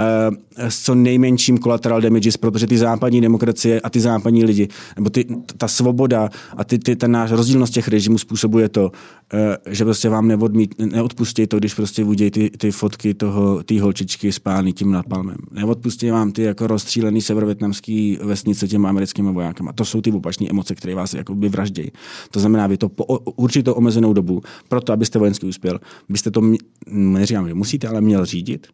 Uh, 0.00 0.36
s 0.68 0.82
co 0.82 0.94
nejmenším 0.94 1.58
collateral 1.58 2.00
damages, 2.00 2.36
protože 2.36 2.66
ty 2.66 2.78
západní 2.78 3.20
demokracie 3.20 3.80
a 3.80 3.90
ty 3.90 4.00
západní 4.00 4.44
lidi, 4.44 4.68
nebo 4.96 5.10
ty, 5.10 5.26
ta 5.56 5.68
svoboda 5.68 6.28
a 6.56 6.64
ty, 6.64 6.78
ty, 6.78 6.96
ten 6.96 7.10
náš 7.10 7.30
rozdílnost 7.30 7.72
těch 7.72 7.88
režimů 7.88 8.18
způsobuje 8.18 8.68
to, 8.68 8.90
Eh, 9.34 9.56
že 9.74 9.84
prostě 9.84 10.08
vám 10.08 10.28
neodmít, 10.28 10.74
neodpustí 10.78 11.46
to, 11.46 11.58
když 11.58 11.74
prostě 11.74 12.04
udějí 12.04 12.30
ty, 12.30 12.50
ty 12.50 12.70
fotky 12.70 13.14
toho, 13.14 13.62
té 13.62 13.80
holčičky 13.80 14.32
spálný 14.32 14.72
tím 14.72 14.92
napalmem. 14.92 15.36
Neodpustí 15.52 16.10
vám 16.10 16.32
ty 16.32 16.42
jako 16.42 16.66
rozstřílený 16.66 17.22
severovětnamský 17.22 18.18
vesnice 18.22 18.68
těma 18.68 18.88
americkými 18.88 19.32
vojákama. 19.32 19.72
To 19.72 19.84
jsou 19.84 20.00
ty 20.00 20.12
opačné 20.12 20.46
emoce, 20.50 20.74
které 20.74 20.94
vás 20.94 21.14
jako 21.14 21.34
by 21.34 21.48
vraždějí. 21.76 21.92
To 22.30 22.40
znamená, 22.40 22.66
vy 22.66 22.76
to 22.76 22.88
po 22.88 23.04
určitou 23.36 23.72
omezenou 23.72 24.12
dobu, 24.12 24.42
proto 24.68 24.92
abyste 24.92 25.18
vojensky 25.18 25.46
uspěl, 25.46 25.80
byste 26.08 26.30
to, 26.30 26.42
neříkám, 26.86 27.48
že 27.48 27.54
musíte, 27.54 27.88
ale 27.88 28.00
měl 28.00 28.24
řídit. 28.24 28.66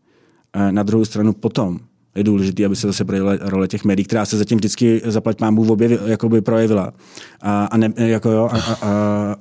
Eh, 0.53 0.73
na 0.73 0.83
druhou 0.83 1.05
stranu 1.05 1.33
potom 1.33 1.79
je 2.15 2.25
důležité, 2.25 2.65
aby 2.65 2.77
se 2.77 2.87
zase 2.87 3.05
projevila 3.05 3.37
role 3.41 3.69
těch 3.69 3.85
médií, 3.85 4.05
která 4.05 4.25
se 4.25 4.39
zatím 4.39 4.59
vždycky 4.59 5.01
zaplať 5.05 5.41
mámu 5.41 5.65
v 5.65 5.71
objevi, 5.71 5.99
jakoby 6.07 6.41
projevila. 6.41 6.93
A, 7.41 7.65
a, 7.65 7.77
ne, 7.77 7.93
jako 7.97 8.31
jo, 8.31 8.49
a, 8.53 8.59
a, 8.59 8.89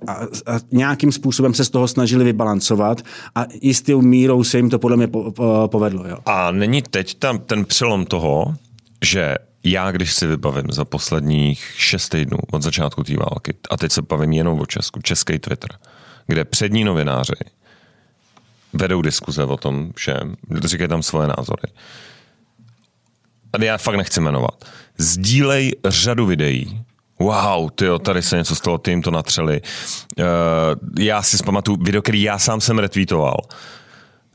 a, 0.07 0.13
a, 0.47 0.59
nějakým 0.71 1.11
způsobem 1.11 1.53
se 1.53 1.65
z 1.65 1.69
toho 1.69 1.87
snažili 1.87 2.23
vybalancovat 2.23 3.01
a 3.35 3.45
jistou 3.61 4.01
mírou 4.01 4.43
se 4.43 4.57
jim 4.57 4.69
to 4.69 4.79
podle 4.79 4.97
mě 4.97 5.07
po, 5.07 5.31
po, 5.31 5.67
povedlo. 5.71 6.07
Jo. 6.07 6.17
A 6.25 6.51
není 6.51 6.81
teď 6.81 7.19
tam 7.19 7.39
ten 7.39 7.65
přelom 7.65 8.05
toho, 8.05 8.55
že 9.03 9.35
já, 9.63 9.91
když 9.91 10.13
si 10.13 10.27
vybavím 10.27 10.71
za 10.71 10.85
posledních 10.85 11.73
šest 11.77 12.09
týdnů 12.09 12.37
od 12.51 12.61
začátku 12.61 13.03
té 13.03 13.13
války, 13.17 13.53
a 13.69 13.77
teď 13.77 13.91
se 13.91 14.01
bavím 14.01 14.33
jenom 14.33 14.59
o 14.59 14.65
Česku, 14.65 15.01
český 15.01 15.39
Twitter, 15.39 15.69
kde 16.27 16.45
přední 16.45 16.83
novináři 16.83 17.33
vedou 18.73 19.01
diskuze 19.01 19.43
o 19.43 19.57
tom 19.57 19.91
všem, 19.95 20.35
říkají 20.63 20.87
tam 20.87 21.03
svoje 21.03 21.27
názory, 21.27 21.63
já 23.61 23.77
fakt 23.77 23.95
nechci 23.95 24.21
jmenovat, 24.21 24.65
sdílej 24.97 25.71
řadu 25.85 26.25
videí, 26.25 26.83
wow, 27.19 27.69
tyjo, 27.75 27.99
tady 27.99 28.21
se 28.21 28.37
něco 28.37 28.55
stalo, 28.55 28.77
ty 28.77 28.91
jim 28.91 29.01
to 29.01 29.11
natřeli. 29.11 29.61
Uh, 30.17 30.25
já 30.99 31.21
si 31.21 31.37
zpamatuju 31.37 31.77
video, 31.81 32.01
který 32.01 32.21
já 32.21 32.39
sám 32.39 32.61
jsem 32.61 32.79
retweetoval 32.79 33.37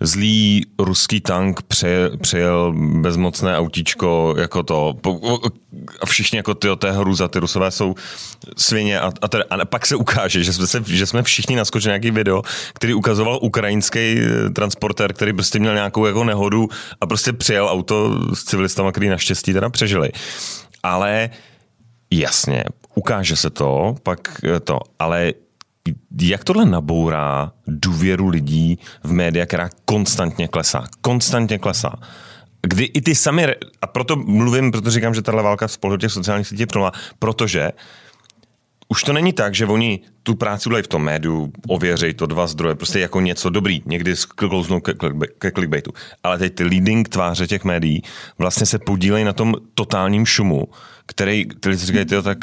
zlý 0.01 0.67
ruský 0.79 1.21
tank 1.21 1.63
přejel, 1.63 2.17
přejel 2.17 2.73
bezmocné 3.01 3.59
autíčko 3.59 4.35
jako 4.39 4.63
to 4.63 4.95
a 6.01 6.07
všichni 6.07 6.37
jako 6.37 6.55
ty, 6.55 6.69
té 6.79 6.93
hruza, 6.93 7.29
ty 7.29 7.39
rusové 7.39 7.71
jsou 7.71 7.95
svině 8.57 9.01
a, 9.01 9.13
a, 9.23 9.29
teda, 9.29 9.45
a 9.51 9.65
pak 9.65 9.87
se 9.87 9.97
ukáže, 9.97 10.45
že 10.45 10.53
jsme, 10.53 10.67
se, 10.67 10.83
že 10.87 11.07
jsme 11.07 11.23
všichni 11.23 11.57
naskočili 11.57 11.91
nějaký 11.91 12.11
video, 12.11 12.43
který 12.75 12.95
ukazoval 12.95 13.39
ukrajinský 13.43 13.99
eh, 13.99 14.51
transportér, 14.51 15.13
který 15.13 15.33
prostě 15.33 15.59
měl 15.59 15.75
nějakou 15.75 16.07
jako 16.07 16.25
nehodu 16.25 16.69
a 17.01 17.07
prostě 17.07 17.33
přijel 17.33 17.69
auto 17.69 18.21
s 18.35 18.45
civilistama, 18.45 18.93
který 18.93 19.09
naštěstí 19.09 19.53
teda 19.53 19.71
přežili. 19.71 20.11
Ale 20.83 21.31
jasně, 22.11 22.65
ukáže 22.95 23.37
se 23.37 23.51
to, 23.51 23.95
pak 24.03 24.41
to, 24.65 24.79
ale 24.99 25.33
jak 26.23 26.45
tohle 26.45 26.65
nabourá 26.65 27.53
důvěru 27.67 28.29
lidí 28.29 28.79
v 29.05 29.13
média, 29.13 29.47
která 29.47 29.71
konstantně 29.85 30.49
klesá. 30.49 30.85
Konstantně 31.01 31.59
klesá. 31.59 31.93
Kdy 32.63 32.85
i 32.85 33.01
ty 33.01 33.15
sami, 33.15 33.47
a 33.83 33.87
proto 33.87 34.17
mluvím, 34.17 34.73
proto 34.73 34.91
říkám, 34.91 35.15
že 35.15 35.23
tahle 35.23 35.43
válka 35.43 35.69
z 35.69 35.77
pohledu 35.77 36.01
těch 36.01 36.13
sociálních 36.13 36.47
sítí 36.47 36.63
je 36.63 36.91
protože 37.19 37.73
už 38.89 39.05
to 39.05 39.13
není 39.13 39.33
tak, 39.33 39.55
že 39.55 39.67
oni 39.67 40.01
tu 40.23 40.35
práci 40.35 40.69
udělají 40.69 40.83
v 40.83 40.89
tom 40.89 41.03
médiu, 41.03 41.53
ověří 41.69 42.15
to 42.15 42.27
dva 42.27 42.47
zdroje, 42.47 42.75
prostě 42.75 43.01
jako 43.01 43.21
něco 43.21 43.51
dobrý, 43.51 43.83
někdy 43.87 44.17
sklouznou 44.17 44.81
ke, 44.81 44.95
ke 45.39 45.51
clickbaitu. 45.51 45.93
Ale 46.23 46.39
teď 46.39 46.55
ty 46.55 46.65
leading 46.65 47.09
tváře 47.09 47.47
těch 47.47 47.65
médií 47.65 48.03
vlastně 48.39 48.67
se 48.67 48.79
podílejí 48.79 49.25
na 49.25 49.33
tom 49.33 49.55
totálním 49.75 50.27
šumu, 50.27 50.69
který, 51.07 51.47
který 51.47 51.79
si 51.79 51.87
říkají, 51.87 52.07
tak 52.23 52.39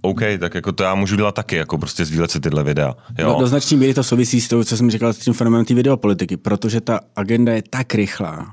OK, 0.00 0.20
tak 0.40 0.54
jako 0.54 0.72
to 0.72 0.82
já 0.82 0.94
můžu 0.94 1.16
dělat 1.16 1.34
taky, 1.34 1.56
jako 1.56 1.78
prostě 1.78 2.04
sdílet 2.04 2.30
si 2.30 2.40
tyhle 2.40 2.64
videa. 2.64 2.94
Jo? 3.18 3.32
Do, 3.32 3.40
do 3.40 3.46
značné 3.46 3.76
míry 3.76 3.94
to 3.94 4.04
souvisí 4.04 4.40
s 4.40 4.48
tím, 4.48 4.64
co 4.64 4.76
jsem 4.76 4.90
říkal 4.90 5.12
s 5.12 5.18
tím 5.18 5.34
fenomenem 5.34 5.64
té 5.64 5.74
videopolitiky, 5.74 6.36
protože 6.36 6.80
ta 6.80 7.00
agenda 7.16 7.52
je 7.52 7.62
tak 7.70 7.94
rychlá, 7.94 8.46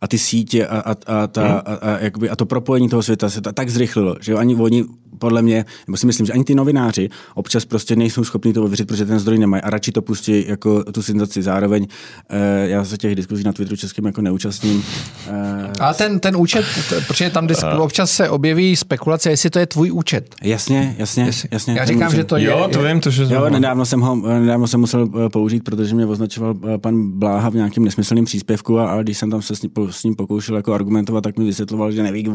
a 0.00 0.08
ty 0.08 0.18
sítě 0.18 0.66
a, 0.66 0.78
a, 0.78 0.90
a, 1.06 1.26
ta, 1.26 1.48
hmm. 1.48 1.60
a, 1.64 1.74
a, 1.74 1.98
jakoby, 1.98 2.30
a 2.30 2.36
to 2.36 2.46
propojení 2.46 2.88
toho 2.88 3.02
světa 3.02 3.30
se 3.30 3.40
ta, 3.40 3.52
tak 3.52 3.70
zrychlilo, 3.70 4.16
že 4.20 4.34
ani 4.34 4.56
oni 4.56 4.84
podle 5.18 5.42
mě, 5.42 5.64
nebo 5.86 5.96
si 5.96 6.06
myslím, 6.06 6.26
že 6.26 6.32
ani 6.32 6.44
ty 6.44 6.54
novináři 6.54 7.08
občas 7.34 7.64
prostě 7.64 7.96
nejsou 7.96 8.24
schopni 8.24 8.52
to 8.52 8.64
ověřit, 8.64 8.88
protože 8.88 9.06
ten 9.06 9.18
zdroj 9.18 9.38
nemají 9.38 9.62
a 9.62 9.70
radši 9.70 9.92
to 9.92 10.02
pustí 10.02 10.44
jako 10.48 10.84
tu 10.84 11.02
senzaci. 11.02 11.42
Zároveň 11.42 11.86
eh, 12.30 12.68
já 12.68 12.84
se 12.84 12.96
těch 12.96 13.14
diskuzí 13.14 13.44
na 13.44 13.52
Twitteru 13.52 13.76
českým 13.76 14.06
jako 14.06 14.22
neúčastním. 14.22 14.84
Eh, 15.28 15.72
a 15.80 15.94
ten, 15.94 16.20
ten 16.20 16.36
účet, 16.36 16.64
protože 17.06 17.30
tam 17.30 17.48
uh. 17.74 17.82
občas 17.82 18.10
se 18.10 18.28
objeví 18.28 18.76
spekulace, 18.76 19.30
jestli 19.30 19.50
to 19.50 19.58
je 19.58 19.66
tvůj 19.66 19.92
účet. 19.92 20.34
Jasně, 20.42 20.94
jasně, 20.98 21.30
jasně. 21.50 21.74
já 21.78 21.84
říkám, 21.84 22.14
že 22.14 22.24
to 22.24 22.36
je. 22.36 22.44
Jo, 22.44 22.68
to 22.72 22.82
vím, 22.82 23.00
to, 23.00 23.10
že 23.10 23.22
jo, 23.22 23.50
nedávno 23.50 23.86
jsem 23.86 24.00
ho 24.00 24.16
nedávno 24.16 24.66
jsem 24.66 24.80
musel 24.80 25.08
eh, 25.26 25.28
použít, 25.28 25.64
protože 25.64 25.94
mě 25.94 26.06
označoval 26.06 26.54
eh, 26.74 26.78
pan 26.78 27.10
Bláha 27.10 27.48
v 27.48 27.54
nějakém 27.54 27.84
nesmyslném 27.84 28.24
příspěvku 28.24 28.78
a, 28.78 28.90
a 28.90 29.02
když 29.02 29.18
jsem 29.18 29.30
tam 29.30 29.42
se 29.42 29.56
s 29.56 29.62
ním, 29.62 29.70
s 29.92 30.04
ním 30.04 30.14
pokoušel 30.14 30.56
jako 30.56 30.72
argumentovat, 30.72 31.20
tak 31.20 31.38
mi 31.38 31.44
vysvětloval, 31.44 31.92
že 31.92 32.02
neví, 32.02 32.26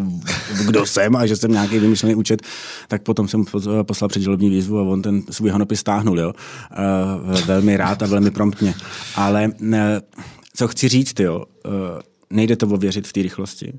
kdo 0.66 0.86
jsem 0.86 1.16
a 1.16 1.26
že 1.26 1.36
jsem 1.36 1.52
nějaký 1.52 1.80
vymyšlený 1.80 2.16
účet, 2.16 2.42
tak 2.88 3.04
potom 3.04 3.28
jsem 3.28 3.46
poslal 3.84 4.10
předžalobní 4.10 4.50
výzvu 4.50 4.80
a 4.80 4.82
on 4.82 5.02
ten 5.02 5.22
svůj 5.30 5.50
honopis 5.50 5.80
stáhnul, 5.80 6.20
jo. 6.20 6.34
Uh, 7.28 7.42
velmi 7.46 7.78
rád 7.78 8.04
a 8.04 8.08
velmi 8.08 8.32
promptně. 8.32 8.74
Ale 9.16 9.52
uh, 9.62 9.76
co 10.56 10.68
chci 10.68 10.88
říct, 10.88 11.20
jo, 11.20 11.44
uh, 11.66 11.72
nejde 12.30 12.56
to 12.56 12.68
ověřit 12.68 13.08
v 13.08 13.14
té 13.14 13.22
rychlosti. 13.22 13.74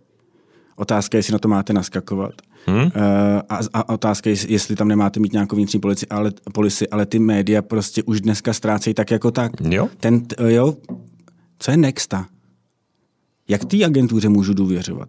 Otázka 0.76 1.16
je, 1.16 1.18
jestli 1.18 1.32
na 1.32 1.38
to 1.38 1.48
máte 1.48 1.72
naskakovat. 1.72 2.32
Hmm? 2.66 2.90
A, 3.48 3.58
a 3.74 3.88
otázka 3.88 4.30
je, 4.30 4.36
jestli 4.48 4.76
tam 4.76 4.88
nemáte 4.88 5.20
mít 5.20 5.32
nějakou 5.32 5.56
vnitřní 5.56 5.80
polici, 5.80 6.06
ale, 6.06 6.32
polici, 6.52 6.88
ale 6.88 7.06
ty 7.06 7.18
média 7.18 7.62
prostě 7.62 8.02
už 8.02 8.20
dneska 8.20 8.52
ztrácejí 8.52 8.94
tak 8.94 9.10
jako 9.10 9.30
tak. 9.30 9.52
Jo. 9.60 9.88
Ten, 10.00 10.22
jo, 10.46 10.76
co 11.58 11.70
je 11.70 11.76
Nexta? 11.76 12.26
Jak 13.49 13.64
té 13.64 13.84
agentuře 13.84 14.28
můžu 14.28 14.55
důvěřovat? 14.55 15.09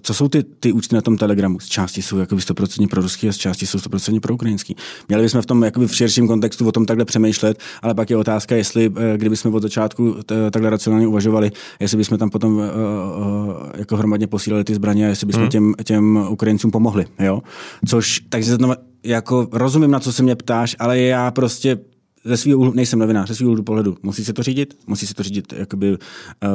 co 0.00 0.14
jsou 0.14 0.28
ty, 0.28 0.42
ty 0.42 0.72
účty 0.72 0.94
na 0.94 1.00
tom 1.00 1.16
Telegramu? 1.16 1.60
Z 1.60 1.66
části 1.66 2.02
jsou 2.02 2.18
jakoby 2.18 2.40
100% 2.42 2.88
pro 2.88 3.02
ruský 3.02 3.28
a 3.28 3.32
z 3.32 3.36
části 3.36 3.66
jsou 3.66 3.78
100% 3.78 4.20
pro 4.20 4.34
ukrajinský. 4.34 4.76
Měli 5.08 5.22
bychom 5.22 5.42
v 5.42 5.46
tom 5.46 5.64
jakoby 5.64 5.86
v 5.86 5.96
širším 5.96 6.28
kontextu 6.28 6.68
o 6.68 6.72
tom 6.72 6.86
takhle 6.86 7.04
přemýšlet, 7.04 7.58
ale 7.82 7.94
pak 7.94 8.10
je 8.10 8.16
otázka, 8.16 8.56
jestli 8.56 8.92
eh, 8.96 9.18
kdyby 9.18 9.36
jsme 9.36 9.50
od 9.50 9.62
začátku 9.62 10.16
takhle 10.50 10.70
racionálně 10.70 11.06
uvažovali, 11.06 11.50
jestli 11.80 11.98
bychom 11.98 12.18
tam 12.18 12.30
potom 12.30 12.56
uh, 12.56 12.62
uh, 12.62 13.54
jako 13.74 13.96
hromadně 13.96 14.26
posílali 14.26 14.64
ty 14.64 14.74
zbraně, 14.74 15.04
jestli 15.04 15.26
bychom 15.26 15.42
hmm. 15.42 15.50
těm, 15.50 15.74
těm 15.84 16.26
Ukrajincům 16.30 16.70
pomohli. 16.70 17.06
Jo? 17.18 17.42
Což, 17.88 18.20
takže 18.28 18.56
jako 19.04 19.48
rozumím, 19.52 19.90
na 19.90 20.00
co 20.00 20.12
se 20.12 20.22
mě 20.22 20.36
ptáš, 20.36 20.76
ale 20.78 21.00
já 21.00 21.30
prostě 21.30 21.78
ze 22.24 22.36
svého 22.36 22.58
úhlu, 22.58 22.72
nejsem 22.72 22.98
novinář, 22.98 23.28
ze 23.28 23.34
svého 23.34 23.50
úhlu 23.52 23.62
pohledu, 23.62 23.96
musí 24.02 24.24
se 24.24 24.32
to 24.32 24.42
řídit, 24.42 24.74
musí 24.86 25.06
se 25.06 25.14
to 25.14 25.22
řídit 25.22 25.52
jakoby, 25.56 25.90
uh, 25.90 25.96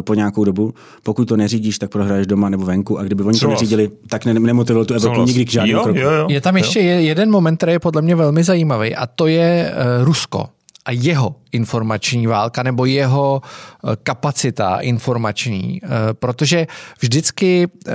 po 0.01 0.13
nějakou 0.13 0.43
dobu. 0.43 0.73
Pokud 1.03 1.25
to 1.25 1.37
neřídíš, 1.37 1.79
tak 1.79 1.91
prohraješ 1.91 2.27
doma 2.27 2.49
nebo 2.49 2.65
venku 2.65 2.99
a 2.99 3.03
kdyby 3.03 3.23
oni 3.23 3.39
to 3.39 3.47
neřídili, 3.47 3.91
tak 4.09 4.25
ne, 4.25 4.33
nemotivovalo 4.33 4.85
tu 4.85 4.93
Evropu 4.93 5.23
nikdy 5.23 5.45
k 5.45 5.51
žádnému 5.51 5.83
kroku. 5.83 5.99
Jo, 5.99 6.11
jo, 6.11 6.27
je 6.29 6.41
tam 6.41 6.57
ještě 6.57 6.79
jo. 6.83 6.99
jeden 6.99 7.31
moment, 7.31 7.57
který 7.57 7.71
je 7.71 7.79
podle 7.79 8.01
mě 8.01 8.15
velmi 8.15 8.43
zajímavý 8.43 8.95
a 8.95 9.07
to 9.07 9.27
je 9.27 9.73
uh, 9.99 10.05
Rusko 10.05 10.45
a 10.85 10.91
jeho 10.91 11.35
informační 11.51 12.27
válka 12.27 12.63
nebo 12.63 12.85
jeho 12.85 13.41
uh, 13.83 13.91
kapacita 14.03 14.75
informační, 14.75 15.81
uh, 15.81 15.89
protože 16.13 16.67
vždycky 16.99 17.67
uh, 17.67 17.93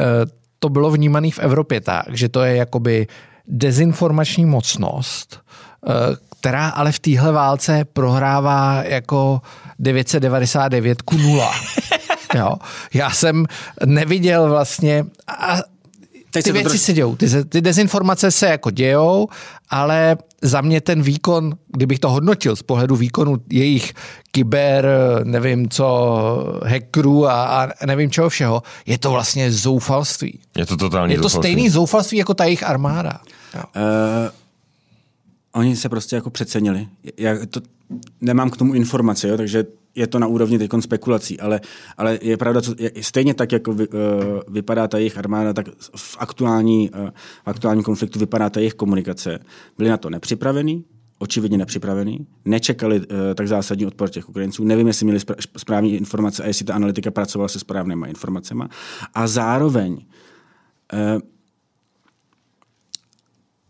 to 0.58 0.68
bylo 0.68 0.90
vnímané 0.90 1.30
v 1.30 1.38
Evropě 1.38 1.80
tak, 1.80 2.04
že 2.12 2.28
to 2.28 2.42
je 2.42 2.56
jakoby 2.56 3.06
dezinformační 3.46 4.46
mocnost, 4.46 5.40
která 6.42 6.68
ale 6.68 6.92
v 6.92 6.98
téhle 6.98 7.32
válce 7.32 7.84
prohrává 7.92 8.82
jako 8.82 9.40
999 9.78 11.02
ku 11.02 11.16
0. 11.16 11.52
Jo. 12.34 12.54
Já 12.94 13.10
jsem 13.10 13.46
neviděl 13.86 14.48
vlastně 14.48 15.04
a 15.28 15.56
Teď 16.30 16.44
ty 16.44 16.52
věci 16.52 16.68
troš... 16.68 16.80
se 16.80 16.92
dějou, 16.92 17.16
ty, 17.16 17.44
ty 17.44 17.60
dezinformace 17.60 18.30
se 18.30 18.46
jako 18.46 18.70
dějou, 18.70 19.28
ale 19.70 20.16
za 20.42 20.60
mě 20.60 20.80
ten 20.80 21.02
výkon, 21.02 21.52
kdybych 21.68 21.98
to 21.98 22.10
hodnotil 22.10 22.56
z 22.56 22.62
pohledu 22.62 22.96
výkonu 22.96 23.36
jejich 23.50 23.94
kyber, 24.30 24.86
nevím 25.24 25.68
co, 25.68 26.16
hackerů 26.66 27.28
a, 27.28 27.44
a 27.64 27.86
nevím 27.86 28.10
čeho 28.10 28.28
všeho, 28.28 28.62
je 28.86 28.98
to 28.98 29.10
vlastně 29.10 29.52
zoufalství. 29.52 30.38
Je 30.56 30.66
to 30.66 30.76
totální 30.76 31.12
Je 31.12 31.18
to 31.18 31.22
zoufalství. 31.28 31.52
stejný 31.52 31.70
zoufalství 31.70 32.18
jako 32.18 32.34
ta 32.34 32.44
jejich 32.44 32.62
armáda. 32.62 33.20
Jo. 33.54 33.62
Uh 33.76 34.41
Oni 35.54 35.76
se 35.76 35.88
prostě 35.88 36.16
jako 36.16 36.30
přecenili. 36.30 36.88
Já 37.16 37.46
to, 37.46 37.60
nemám 38.20 38.50
k 38.50 38.56
tomu 38.56 38.74
informace, 38.74 39.28
jo, 39.28 39.36
takže 39.36 39.64
je 39.94 40.06
to 40.06 40.18
na 40.18 40.26
úrovni 40.26 40.58
teď 40.58 40.70
spekulací, 40.80 41.40
ale, 41.40 41.60
ale 41.96 42.18
je 42.22 42.36
pravda, 42.36 42.60
co, 42.60 42.74
je, 42.78 42.92
stejně 43.00 43.34
tak, 43.34 43.52
jako 43.52 43.72
vy, 43.72 43.88
uh, 43.88 43.94
vypadá 44.48 44.88
ta 44.88 44.98
jejich 44.98 45.18
armáda, 45.18 45.52
tak 45.52 45.66
v 45.96 46.16
aktuální, 46.18 46.90
uh, 46.90 47.80
v 47.80 47.82
konfliktu 47.82 48.18
vypadá 48.18 48.50
ta 48.50 48.60
jejich 48.60 48.74
komunikace. 48.74 49.38
Byli 49.78 49.90
na 49.90 49.96
to 49.96 50.10
nepřipravení, 50.10 50.84
očividně 51.18 51.58
nepřipravený, 51.58 52.26
nečekali 52.44 52.98
uh, 53.00 53.04
tak 53.34 53.48
zásadní 53.48 53.86
odpor 53.86 54.10
těch 54.10 54.28
Ukrajinců, 54.28 54.64
nevím, 54.64 54.86
jestli 54.86 55.06
měli 55.06 55.20
správné 55.56 55.88
informace 55.88 56.42
a 56.42 56.46
jestli 56.46 56.64
ta 56.64 56.74
analytika 56.74 57.10
pracovala 57.10 57.48
se 57.48 57.58
správnými 57.58 58.08
informacemi. 58.08 58.64
A 59.14 59.26
zároveň 59.26 59.92
uh, 59.92 61.20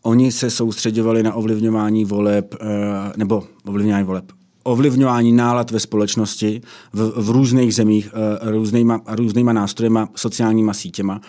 oni 0.02 0.32
se 0.32 0.50
soustředovali 0.50 1.22
na 1.22 1.34
ovlivňování 1.34 2.04
voleb, 2.04 2.54
uh, 2.60 2.68
nebo 3.16 3.44
ovlivňování 3.66 4.06
voleb, 4.06 4.24
ovlivňování 4.62 5.32
nálad 5.32 5.70
ve 5.70 5.80
společnosti 5.80 6.60
v, 6.92 7.12
v 7.16 7.30
různých 7.30 7.74
zemích 7.74 8.10
uh, 8.42 8.50
různýma, 8.50 9.00
různýma 9.06 9.52
nástrojema, 9.52 10.08
sociálníma 10.14 10.74
sítěma. 10.74 11.20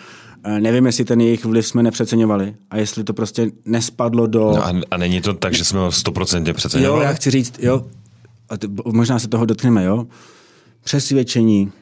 Uh, 0.46 0.60
nevím, 0.60 0.86
jestli 0.86 1.04
ten 1.04 1.20
jejich 1.20 1.44
vliv 1.44 1.66
jsme 1.66 1.82
nepřeceňovali 1.82 2.54
a 2.70 2.76
jestli 2.76 3.04
to 3.04 3.14
prostě 3.14 3.50
nespadlo 3.64 4.26
do... 4.26 4.40
No 4.40 4.66
a, 4.66 4.72
a 4.90 4.96
není 4.96 5.20
to 5.20 5.34
tak, 5.34 5.54
že 5.54 5.64
jsme 5.64 5.80
ho 5.80 5.92
stoprocentně 5.92 6.52
přeceňovali? 6.52 7.04
Jo, 7.04 7.08
já 7.08 7.14
chci 7.14 7.30
říct, 7.30 7.54
jo, 7.58 7.86
a 8.48 8.56
t- 8.56 8.68
možná 8.92 9.18
se 9.18 9.28
toho 9.28 9.46
dotkneme, 9.46 9.84
jo. 9.84 10.06
Přesvědčení 10.84 11.72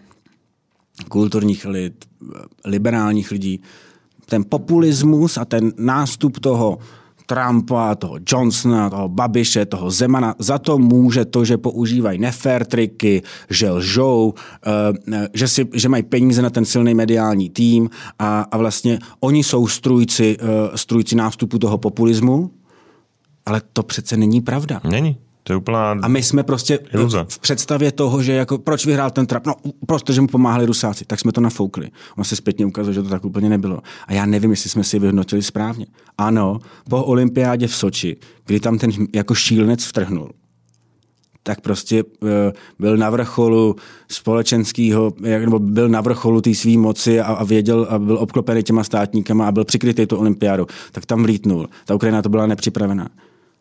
kulturních 1.08 1.64
elit, 1.64 2.04
liberálních 2.64 3.30
lidí, 3.30 3.60
ten 4.32 4.44
populismus 4.48 5.36
a 5.36 5.44
ten 5.44 5.72
nástup 5.76 6.40
toho 6.40 6.78
Trumpa, 7.26 7.94
toho 7.94 8.16
Johnsona, 8.24 8.90
toho 8.90 9.08
Babiše, 9.08 9.66
toho 9.66 9.90
Zemana. 9.90 10.34
Za 10.38 10.58
to 10.58 10.78
může 10.78 11.24
to, 11.24 11.44
že 11.44 11.56
používají 11.56 12.18
nefér 12.18 12.64
triky, 12.64 13.22
že 13.50 13.70
lžou, 13.70 14.34
eh, 14.66 15.28
že, 15.32 15.48
si, 15.48 15.68
že 15.72 15.88
mají 15.88 16.02
peníze 16.02 16.42
na 16.42 16.50
ten 16.50 16.64
silný 16.64 16.94
mediální 16.94 17.50
tým 17.50 17.90
a, 18.18 18.40
a 18.40 18.56
vlastně 18.56 18.98
oni 19.20 19.44
jsou 19.44 19.68
strujci, 19.68 20.36
eh, 20.40 20.78
strujci 20.78 21.16
nástupu 21.16 21.58
toho 21.58 21.78
populismu, 21.78 22.50
ale 23.46 23.62
to 23.72 23.82
přece 23.82 24.16
není 24.16 24.40
pravda. 24.40 24.80
Není. 24.88 25.16
To 25.42 25.52
je 25.52 25.56
úplná 25.56 25.90
A 26.02 26.08
my 26.08 26.22
jsme 26.22 26.42
prostě 26.42 26.78
iluze. 26.94 27.24
v 27.28 27.38
představě 27.38 27.92
toho, 27.92 28.22
že 28.22 28.32
jako 28.32 28.58
proč 28.58 28.86
vyhrál 28.86 29.10
ten 29.10 29.26
Trump? 29.26 29.46
No, 29.46 29.54
protože 29.86 30.20
mu 30.20 30.26
pomáhali 30.26 30.66
Rusáci. 30.66 31.04
Tak 31.04 31.20
jsme 31.20 31.32
to 31.32 31.40
nafoukli. 31.40 31.90
On 32.18 32.24
se 32.24 32.36
zpětně 32.36 32.66
ukázal, 32.66 32.92
že 32.92 33.02
to 33.02 33.08
tak 33.08 33.24
úplně 33.24 33.48
nebylo. 33.48 33.80
A 34.06 34.12
já 34.12 34.26
nevím, 34.26 34.50
jestli 34.50 34.70
jsme 34.70 34.84
si 34.84 34.98
vyhodnotili 34.98 35.42
správně. 35.42 35.86
Ano, 36.18 36.58
po 36.90 37.04
olympiádě 37.04 37.66
v 37.66 37.74
Soči, 37.74 38.16
kdy 38.46 38.60
tam 38.60 38.78
ten 38.78 38.90
jako 39.14 39.34
šílenec 39.34 39.84
vtrhnul, 39.84 40.30
tak 41.42 41.60
prostě 41.60 42.04
uh, 42.04 42.28
byl 42.78 42.96
na 42.96 43.10
vrcholu 43.10 43.76
společenského, 44.08 45.12
nebo 45.20 45.58
byl 45.58 45.88
na 45.88 46.00
vrcholu 46.00 46.40
té 46.40 46.54
své 46.54 46.76
moci 46.76 47.20
a, 47.20 47.26
a 47.26 47.44
věděl 47.44 47.86
a 47.90 47.98
byl 47.98 48.18
obklopený 48.18 48.62
těma 48.62 48.84
státníkama 48.84 49.48
a 49.48 49.52
byl 49.52 49.64
přikrytý 49.64 50.06
to 50.06 50.18
olympiádu, 50.18 50.66
tak 50.92 51.06
tam 51.06 51.22
vlítnul. 51.22 51.68
Ta 51.84 51.94
Ukrajina 51.94 52.22
to 52.22 52.28
byla 52.28 52.46
nepřipravená. 52.46 53.08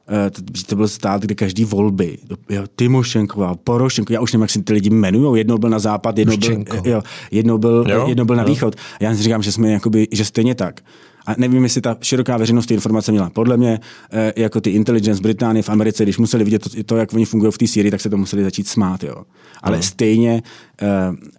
Uh, 0.09 0.29
to, 0.29 0.63
to 0.67 0.75
byl 0.75 0.87
stát, 0.87 1.21
kde 1.21 1.35
každý 1.35 1.65
volby, 1.65 2.17
jo, 2.49 2.63
Timošenková, 2.75 3.55
Porošenko, 3.55 4.13
já 4.13 4.21
už 4.21 4.33
nevím, 4.33 4.41
jak 4.41 4.49
si 4.49 4.61
ty 4.61 4.73
lidi 4.73 4.89
jmenují, 4.89 5.39
jednou 5.39 5.57
byl 5.57 5.69
na 5.69 5.79
západ, 5.79 6.17
jednou 6.17 6.37
byl, 6.37 6.63
jo, 6.83 7.01
jednou 7.31 7.57
byl, 7.57 7.85
jo, 7.89 8.05
jednou 8.07 8.25
byl 8.25 8.35
na 8.35 8.43
jo. 8.43 8.49
východ. 8.49 8.75
Já 8.99 9.15
si 9.15 9.23
říkám, 9.23 9.43
že 9.43 9.51
jsme 9.51 9.71
jakoby, 9.71 10.07
že 10.11 10.25
stejně 10.25 10.55
tak. 10.55 10.81
A 11.25 11.35
nevím, 11.37 11.63
jestli 11.63 11.81
ta 11.81 11.97
široká 12.01 12.37
veřejnost 12.37 12.65
ty 12.65 12.73
informace 12.73 13.11
měla. 13.11 13.29
Podle 13.29 13.57
mě, 13.57 13.79
eh, 14.11 14.33
jako 14.35 14.61
ty 14.61 14.69
intelligence 14.69 15.21
Británie 15.21 15.63
v 15.63 15.69
Americe, 15.69 16.03
když 16.03 16.17
museli 16.17 16.43
vidět 16.43 16.61
to, 16.61 16.83
to 16.83 16.97
jak 16.97 17.13
oni 17.13 17.25
fungují 17.25 17.51
v 17.51 17.57
té 17.57 17.67
Syrii, 17.67 17.91
tak 17.91 18.01
se 18.01 18.09
to 18.09 18.17
museli 18.17 18.43
začít 18.43 18.67
smát. 18.67 19.03
Jo. 19.03 19.15
Ale 19.63 19.77
no. 19.77 19.83
stejně, 19.83 20.41
eh, 20.81 20.87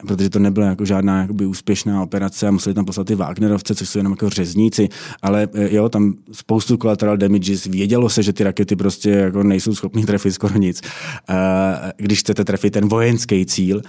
protože 0.07 0.31
to 0.31 0.39
nebyla 0.39 0.67
jako 0.67 0.85
žádná 0.85 1.21
jakoby, 1.21 1.47
úspěšná 1.47 2.03
operace 2.03 2.49
a 2.49 2.51
museli 2.51 2.75
tam 2.75 2.85
poslat 2.85 3.07
ty 3.07 3.15
Wagnerovce, 3.15 3.75
což 3.75 3.89
jsou 3.89 3.99
jenom 3.99 4.13
jako 4.13 4.31
řezníci, 4.31 4.89
ale 5.23 5.49
eh, 5.55 5.75
jo, 5.75 5.89
tam 5.89 6.15
spoustu 6.33 6.77
collateral 6.77 7.17
damages, 7.17 7.65
vědělo 7.65 8.09
se, 8.09 8.23
že 8.23 8.33
ty 8.33 8.45
rakety 8.45 8.77
prostě 8.77 9.11
jako 9.11 9.43
nejsou 9.43 9.75
schopný 9.75 10.05
trefit 10.05 10.35
skoro 10.35 10.59
nic. 10.59 10.83
Když 11.97 12.21
chcete 12.21 12.45
trefit 12.45 12.73
ten 12.73 12.89
vojenský 12.89 13.47
cíl, 13.47 13.83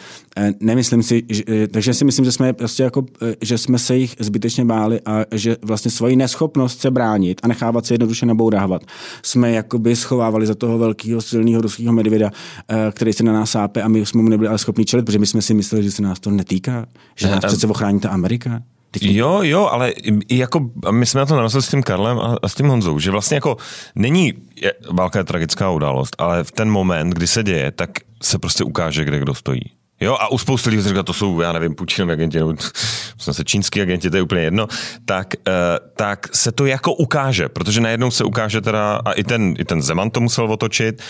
nemyslím 0.60 1.04
si, 1.04 1.24
že, 1.30 1.68
takže 1.68 1.94
si 1.94 2.06
myslím, 2.06 2.26
že 2.26 2.32
jsme 2.32 2.54
prostě 2.54 2.84
jako, 2.84 3.06
že 3.42 3.58
jsme 3.58 3.80
se 3.80 3.98
jich 3.98 4.16
zbytečně 4.20 4.66
báli 4.66 5.00
a 5.06 5.26
že 5.32 5.58
vlastně 5.62 5.92
svoji 5.92 6.16
neschopnost 6.16 6.82
se 6.82 6.92
bránit 6.92 7.42
a 7.44 7.48
nechávat 7.48 7.86
se 7.86 7.94
jednoduše 7.94 8.26
nabourávat, 8.26 8.82
jsme 9.24 9.52
jakoby 9.52 9.96
schovávali 9.96 10.48
za 10.48 10.56
toho 10.56 10.78
velkého 10.78 11.22
silného 11.22 11.62
ruského 11.62 11.94
medvěda, 11.94 12.32
který 12.92 13.14
se 13.14 13.24
na 13.24 13.34
nás 13.34 13.52
sápe 13.52 13.82
a 13.82 13.88
my 13.88 14.06
jsme 14.06 14.22
mu 14.22 14.30
nebyli 14.30 14.50
ale 14.50 14.58
schopni 14.58 14.86
čelit, 14.86 15.06
protože 15.06 15.20
my 15.20 15.26
jsme 15.26 15.42
si 15.44 15.54
mysleli, 15.54 15.84
že 15.84 15.92
se 15.92 16.02
nás 16.02 16.20
to 16.20 16.30
netýká, 16.30 16.86
že 17.16 17.28
nás 17.28 17.46
přece 17.46 17.68
ochrání 17.68 18.00
ta 18.00 18.10
Amerika. 18.10 18.62
Jo, 19.02 19.40
jo, 19.42 19.66
ale 19.72 19.90
i 20.30 20.38
jako, 20.38 20.70
my 20.92 21.06
jsme 21.06 21.20
na 21.20 21.26
to 21.26 21.36
narazili 21.36 21.64
s 21.64 21.70
tím 21.70 21.84
Karlem 21.84 22.20
a, 22.20 22.38
a 22.44 22.48
s 22.48 22.56
tím 22.56 22.68
Honzou, 22.68 23.00
že 23.00 23.12
vlastně 23.12 23.36
jako 23.36 23.58
není 23.96 24.34
je, 24.62 24.74
válka 24.92 25.20
je 25.20 25.26
tragická 25.26 25.70
událost, 25.70 26.16
ale 26.18 26.44
v 26.44 26.52
ten 26.52 26.70
moment, 26.70 27.10
kdy 27.10 27.28
se 27.28 27.44
děje, 27.44 27.72
tak 27.72 27.90
se 28.24 28.40
prostě 28.40 28.64
ukáže, 28.64 29.06
kde 29.06 29.20
kdo 29.20 29.34
stojí. 29.34 29.62
Jo, 30.02 30.18
a 30.20 30.32
u 30.32 30.38
spousty 30.38 30.70
lidí 30.70 30.82
říká, 30.82 31.04
to 31.04 31.14
jsou, 31.14 31.42
já 31.42 31.54
nevím, 31.54 31.76
Putinovi 31.76 32.14
agenti, 32.14 32.38
nebo 32.38 32.54
se 33.18 33.44
čínský 33.44 33.82
agenti, 33.82 34.10
to 34.10 34.18
je 34.18 34.24
úplně 34.24 34.42
jedno, 34.42 34.68
tak, 35.06 35.34
uh, 35.48 35.54
tak 35.96 36.36
se 36.36 36.52
to 36.52 36.66
jako 36.66 36.94
ukáže, 36.94 37.50
protože 37.50 37.82
najednou 37.82 38.12
se 38.12 38.24
ukáže 38.24 38.62
teda, 38.62 39.02
a 39.06 39.12
i 39.12 39.24
ten, 39.24 39.54
i 39.60 39.66
ten 39.66 39.82
Zeman 39.82 40.10
to 40.10 40.20
musel 40.20 40.52
otočit, 40.52 41.02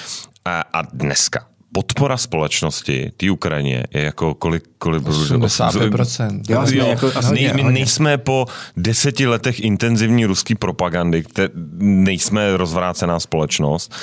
a, 0.46 0.64
a 0.74 0.82
dneska 0.82 1.46
podpora 1.74 2.18
společnosti 2.18 3.12
té 3.18 3.32
Ukrajině 3.32 3.84
je 3.94 4.04
jako 4.04 4.34
kolik... 4.34 4.64
kolik 4.78 5.04
85%. 5.04 6.42
Jo, 6.50 6.66
jo, 6.72 6.86
jako, 6.86 7.12
nej, 7.32 7.52
my 7.56 7.64
nejsme 7.64 8.18
po 8.18 8.46
deseti 8.78 9.28
letech 9.28 9.60
intenzivní 9.60 10.26
ruské 10.26 10.56
propagandy, 10.56 11.24
kde 11.34 11.50
nejsme 11.80 12.58
rozvrácená 12.58 13.20
společnost. 13.20 13.94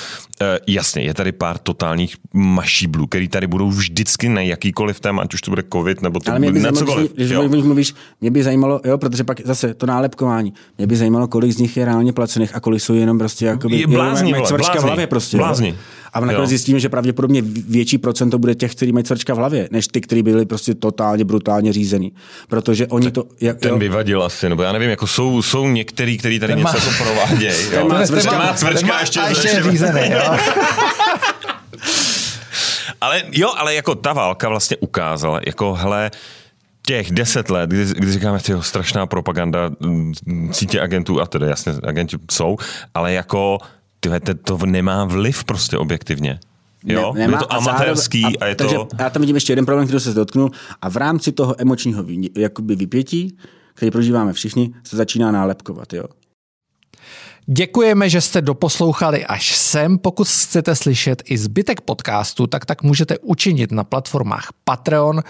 E, 0.41 0.59
jasně, 0.67 1.01
je 1.01 1.13
tady 1.13 1.31
pár 1.31 1.57
totálních 1.57 2.15
mašíblů, 2.33 3.07
který 3.07 3.27
tady 3.27 3.47
budou 3.47 3.69
vždycky 3.69 4.29
na 4.29 4.41
jakýkoliv 4.41 4.99
téma, 4.99 5.21
ať 5.21 5.33
už 5.33 5.41
to 5.41 5.51
bude 5.51 5.63
covid, 5.73 6.01
nebo 6.01 6.19
to 6.19 6.31
Ale 6.31 6.39
mě 6.39 6.51
by 6.51 6.59
zajímalo, 6.59 6.85
cokoliv. 6.85 7.13
Když, 7.13 7.31
když 7.49 7.63
mluvíš, 7.63 7.93
mě 8.21 8.31
by 8.31 8.43
zajímalo, 8.43 8.81
jo, 8.85 8.97
protože 8.97 9.23
pak 9.23 9.41
zase 9.45 9.73
to 9.73 9.85
nálepkování, 9.85 10.53
mě 10.77 10.87
by 10.87 10.95
zajímalo, 10.95 11.27
kolik 11.27 11.51
z 11.51 11.57
nich 11.57 11.77
je 11.77 11.85
reálně 11.85 12.13
placených 12.13 12.55
a 12.55 12.59
kolik 12.59 12.81
jsou 12.81 12.93
jenom 12.93 13.19
prostě 13.19 13.45
jakoby, 13.45 13.75
je 13.75 13.87
blázni, 13.87 14.29
jenom, 14.29 14.47
blázni, 14.47 14.79
v 14.79 14.83
hlavě 14.83 15.07
prostě. 15.07 15.37
Blázni. 15.37 15.69
Jo. 15.69 15.75
A 16.13 16.19
nakonec 16.19 16.49
zjistíme, 16.49 16.79
že 16.79 16.89
pravděpodobně 16.89 17.41
větší 17.67 17.97
procento 17.97 18.39
bude 18.39 18.55
těch, 18.55 18.75
kteří 18.75 18.91
mají 18.91 19.03
cvrčka 19.03 19.33
v 19.33 19.37
hlavě, 19.37 19.67
než 19.71 19.87
ty, 19.87 20.01
kteří 20.01 20.23
byli 20.23 20.45
prostě 20.45 20.75
totálně 20.75 21.25
brutálně 21.25 21.73
řízený. 21.73 22.13
Protože 22.47 22.87
oni 22.87 23.11
to... 23.11 23.25
Jak, 23.41 23.59
ten 23.59 23.71
jo, 23.71 23.77
vyvadil 23.77 24.23
asi, 24.23 24.49
nebo 24.49 24.63
já 24.63 24.71
nevím, 24.71 24.89
jako 24.89 25.07
jsou, 25.07 25.41
jsou 25.41 25.67
některý, 25.67 26.17
kteří 26.17 26.39
tady 26.39 26.53
ten 26.53 26.59
něco 26.59 26.77
má, 26.77 26.79
jako 26.79 27.03
provádějí. 27.03 27.69
Ten 27.71 27.87
má 27.87 28.05
cvrčka, 28.05 28.37
má 28.37 28.53
cvrčka 28.53 28.87
má, 28.87 28.99
ještě, 28.99 29.19
a 29.19 29.29
ještě 29.29 29.47
je 29.47 29.63
řízený, 29.63 30.11
jo. 30.11 30.21
ale 33.01 33.23
jo, 33.31 33.53
ale 33.57 33.75
jako 33.75 33.95
ta 33.95 34.13
válka 34.13 34.49
vlastně 34.49 34.77
ukázala, 34.77 35.39
jako 35.45 35.73
hele, 35.73 36.11
těch 36.85 37.11
deset 37.11 37.49
let, 37.49 37.69
kdy, 37.69 37.85
kdy 37.85 38.13
říkáme, 38.13 38.39
že 38.45 38.55
strašná 38.61 39.05
propaganda 39.05 39.71
sítě 40.51 40.81
agentů, 40.81 41.21
a 41.21 41.25
tedy 41.25 41.45
jasně 41.47 41.73
agenti 41.83 42.17
jsou, 42.31 42.57
ale 42.93 43.13
jako 43.13 43.57
tyhle, 44.01 44.19
to 44.19 44.57
nemá 44.65 45.05
vliv 45.05 45.43
prostě 45.43 45.77
objektivně. 45.77 46.39
Jo, 46.85 47.13
ne, 47.13 47.19
nemá, 47.19 47.37
je 47.37 47.39
to 47.39 47.53
amatérský 47.53 48.19
a, 48.19 48.21
zároveň, 48.23 48.37
a, 48.41 48.45
a 48.45 48.47
je 48.47 48.55
takže 48.55 48.75
to... 48.75 48.87
Já 48.99 49.09
tam 49.09 49.21
vidím 49.21 49.35
ještě 49.35 49.51
jeden 49.51 49.65
problém, 49.65 49.87
který 49.87 49.99
se 49.99 50.13
dotknul 50.13 50.51
a 50.81 50.89
v 50.89 50.97
rámci 50.97 51.31
toho 51.31 51.55
emočního 51.61 52.05
jakoby 52.37 52.75
vypětí, 52.75 53.37
který 53.73 53.91
prožíváme 53.91 54.33
všichni, 54.33 54.73
se 54.83 54.97
začíná 54.97 55.31
nálepkovat. 55.31 55.93
Jo. 55.93 56.03
Děkujeme, 57.45 58.09
že 58.09 58.21
jste 58.21 58.41
doposlouchali 58.41 59.25
až 59.25 59.55
sem. 59.55 59.97
Pokud 59.97 60.27
chcete 60.27 60.75
slyšet 60.75 61.23
i 61.25 61.37
zbytek 61.37 61.81
podcastu, 61.81 62.47
tak 62.47 62.65
tak 62.65 62.83
můžete 62.83 63.17
učinit 63.19 63.71
na 63.71 63.83
platformách 63.83 64.49
Patreon 64.63 65.21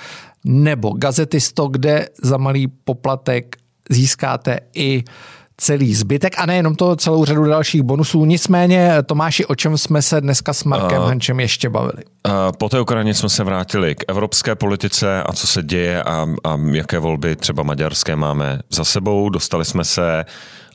nebo 0.46 0.90
Gazetisto, 0.90 1.68
kde 1.68 2.10
za 2.24 2.38
malý 2.38 2.68
poplatek 2.68 3.58
získáte 3.90 4.60
i 4.76 5.04
celý 5.62 5.96
zbytek 5.96 6.34
a 6.38 6.46
nejenom 6.46 6.76
to, 6.76 6.96
celou 6.96 7.26
řadu 7.26 7.44
dalších 7.44 7.82
bonusů. 7.82 8.26
Nicméně, 8.26 8.94
Tomáši, 9.06 9.46
o 9.46 9.56
čem 9.56 9.78
jsme 9.78 10.02
se 10.02 10.22
dneska 10.22 10.54
s 10.54 10.64
Markem 10.64 11.02
uh, 11.02 11.08
Hančem 11.08 11.40
ještě 11.40 11.70
bavili? 11.70 12.04
Uh, 12.28 12.34
po 12.58 12.70
té 12.70 12.80
Ukrajině 12.82 13.14
jsme 13.14 13.30
se 13.30 13.44
vrátili 13.44 13.96
k 13.96 14.04
evropské 14.08 14.56
politice 14.56 15.24
a 15.24 15.34
co 15.34 15.48
se 15.48 15.64
děje 15.64 16.04
a, 16.04 16.28
a 16.44 16.58
jaké 16.72 17.00
volby 17.00 17.36
třeba 17.36 17.64
maďarské 17.64 18.16
máme 18.16 18.60
za 18.70 18.84
sebou. 18.84 19.30
Dostali 19.30 19.66
jsme 19.66 19.84
se 19.84 20.26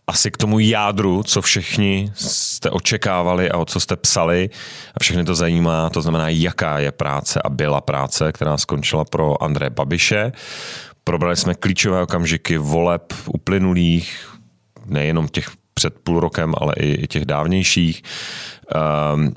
asi 0.07 0.31
k 0.31 0.37
tomu 0.37 0.59
jádru, 0.59 1.23
co 1.23 1.43
všichni 1.43 2.13
jste 2.15 2.71
očekávali 2.71 3.51
a 3.51 3.59
o 3.59 3.65
co 3.65 3.81
jste 3.81 3.97
psali 3.97 4.51
a 4.95 5.01
všechny 5.01 5.25
to 5.25 5.35
zajímá, 5.35 5.91
to 5.91 6.03
znamená, 6.03 6.29
jaká 6.29 6.79
je 6.79 6.93
práce 6.93 7.43
a 7.45 7.49
byla 7.49 7.81
práce, 7.81 8.33
která 8.33 8.57
skončila 8.57 9.05
pro 9.05 9.43
André 9.43 9.71
Babiše. 9.71 10.33
Probrali 11.05 11.37
jsme 11.37 11.55
klíčové 11.55 12.03
okamžiky 12.03 12.59
voleb 12.59 13.13
uplynulých, 13.27 14.36
nejenom 14.89 15.29
těch 15.29 15.51
před 15.75 15.95
půl 15.99 16.21
rokem, 16.21 16.55
ale 16.59 16.75
i, 16.77 17.07
těch 17.07 17.25
dávnějších. 17.25 18.03
Um, 19.15 19.35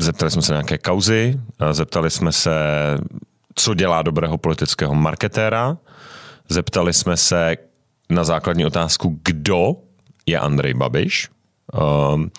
zeptali 0.00 0.30
jsme 0.30 0.42
se 0.42 0.52
nějaké 0.52 0.78
kauzy, 0.78 1.40
zeptali 1.72 2.10
jsme 2.10 2.32
se, 2.32 2.54
co 3.54 3.74
dělá 3.74 4.02
dobrého 4.02 4.38
politického 4.38 4.94
marketéra, 4.94 5.78
zeptali 6.48 6.92
jsme 6.92 7.16
se 7.16 7.56
na 8.10 8.24
základní 8.24 8.66
otázku, 8.66 9.20
kdo 9.24 9.76
je 10.26 10.38
Andrej 10.38 10.74
Babiš. 10.74 11.28
Um, 12.14 12.30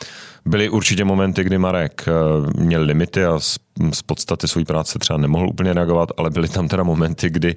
byly 0.46 0.70
určitě 0.70 1.06
momenty, 1.06 1.44
kdy 1.44 1.58
Marek 1.58 2.06
uh, 2.08 2.64
měl 2.64 2.82
limity 2.82 3.26
a 3.26 3.40
z, 3.40 3.58
podstaty 4.06 4.48
své 4.48 4.66
práce 4.66 5.00
třeba 5.00 5.18
nemohl 5.18 5.50
úplně 5.50 5.74
reagovat, 5.74 6.10
ale 6.18 6.30
byly 6.30 6.50
tam 6.50 6.68
teda 6.68 6.84
momenty, 6.84 7.30
kdy, 7.30 7.56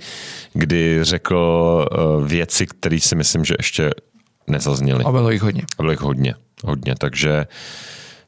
kdy 0.53 0.99
řekl 1.05 1.37
uh, 1.93 2.27
věci, 2.27 2.67
které 2.67 3.01
si 3.01 3.17
myslím, 3.17 3.45
že 3.45 3.55
ještě 3.59 3.91
nezazněly. 4.49 5.05
A 5.05 5.13
bylo 5.13 5.31
jich 5.31 5.43
hodně. 5.43 5.63
A 5.79 5.83
bylo 5.83 5.91
jich 5.91 6.01
hodně, 6.01 6.35
hodně, 6.65 6.95
takže 6.99 7.47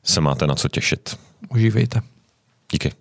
se 0.02 0.20
máte 0.20 0.46
na 0.46 0.54
co 0.54 0.68
těšit. 0.68 1.18
Užívejte. 1.48 2.00
Díky. 2.72 2.92